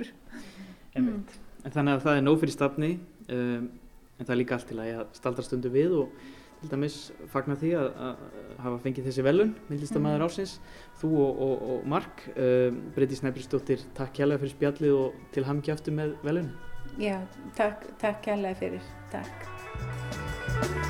mm. 0.98 1.20
En 1.68 1.74
þannig 1.74 1.98
að 1.98 2.04
það 2.06 2.18
er 2.18 2.26
nóg 2.26 2.42
fyrir 2.42 2.56
stafni 2.56 2.90
um, 3.34 3.70
en 4.18 4.26
það 4.26 4.34
er 4.34 4.40
líka 4.42 4.58
allt 4.58 4.70
til 4.72 4.82
að 4.82 5.06
staldra 5.18 5.46
stundu 5.46 5.72
við 5.74 5.96
og 6.02 6.28
til 6.62 6.72
dæmis 6.72 6.98
fagnar 7.32 7.60
því 7.62 7.74
að, 7.80 7.90
að 8.08 8.24
hafa 8.64 8.80
fengið 8.86 9.10
þessi 9.10 9.26
velun, 9.28 9.54
myndlistamæður 9.70 10.24
mm. 10.24 10.30
ásins 10.32 10.56
þú 11.02 11.12
og, 11.26 11.44
og, 11.48 11.68
og 11.74 11.88
Mark 11.94 12.26
uh, 12.34 12.70
Breyti 12.96 13.20
Snæbjörnsdóttir, 13.20 13.86
takk 13.98 14.16
kærlega 14.18 14.44
fyrir 14.44 14.56
spjallið 14.56 14.98
og 14.98 15.22
til 15.36 15.48
hamngi 15.48 15.76
aftur 15.76 15.98
með 15.98 16.18
velun 16.26 16.52
Já, 16.98 17.20
takk, 17.60 17.90
takk 18.02 18.24
kærlega 18.26 18.58
fyrir 18.64 18.94
takk 19.14 20.87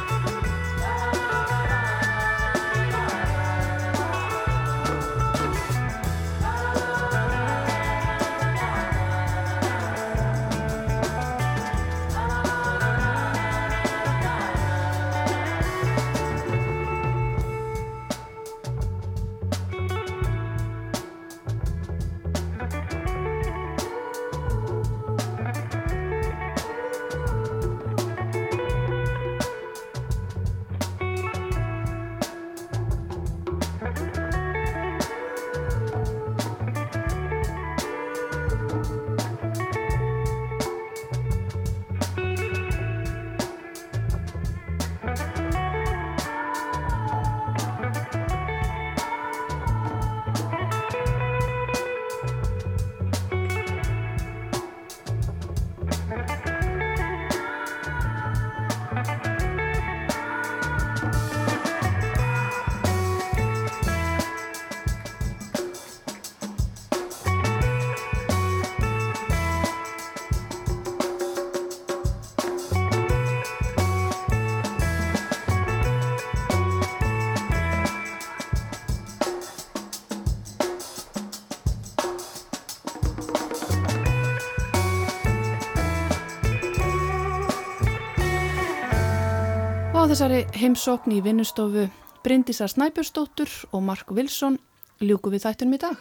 þessari 90.05 90.43
heimsókn 90.53 91.15
í 91.15 91.21
vinnustofu 91.25 91.87
Bryndísar 92.21 92.69
Snæbjörnsdóttur 92.69 93.49
og 93.71 93.81
Mark 93.87 94.11
Wilson 94.13 94.59
ljúku 95.01 95.31
við 95.33 95.47
þættunum 95.47 95.77
í 95.77 95.81
dag. 95.81 95.97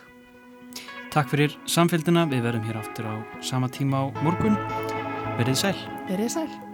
Takk 1.14 1.32
fyrir 1.32 1.56
samfélgina, 1.64 2.26
við 2.28 2.44
verum 2.44 2.68
hér 2.68 2.82
áttur 2.82 3.08
á 3.08 3.14
sama 3.40 3.72
tíma 3.72 4.04
á 4.04 4.04
morgun. 4.20 4.60
Verðið 5.40 5.60
sæl. 5.64 5.76
Verðið 6.10 6.32
sæl. 6.36 6.65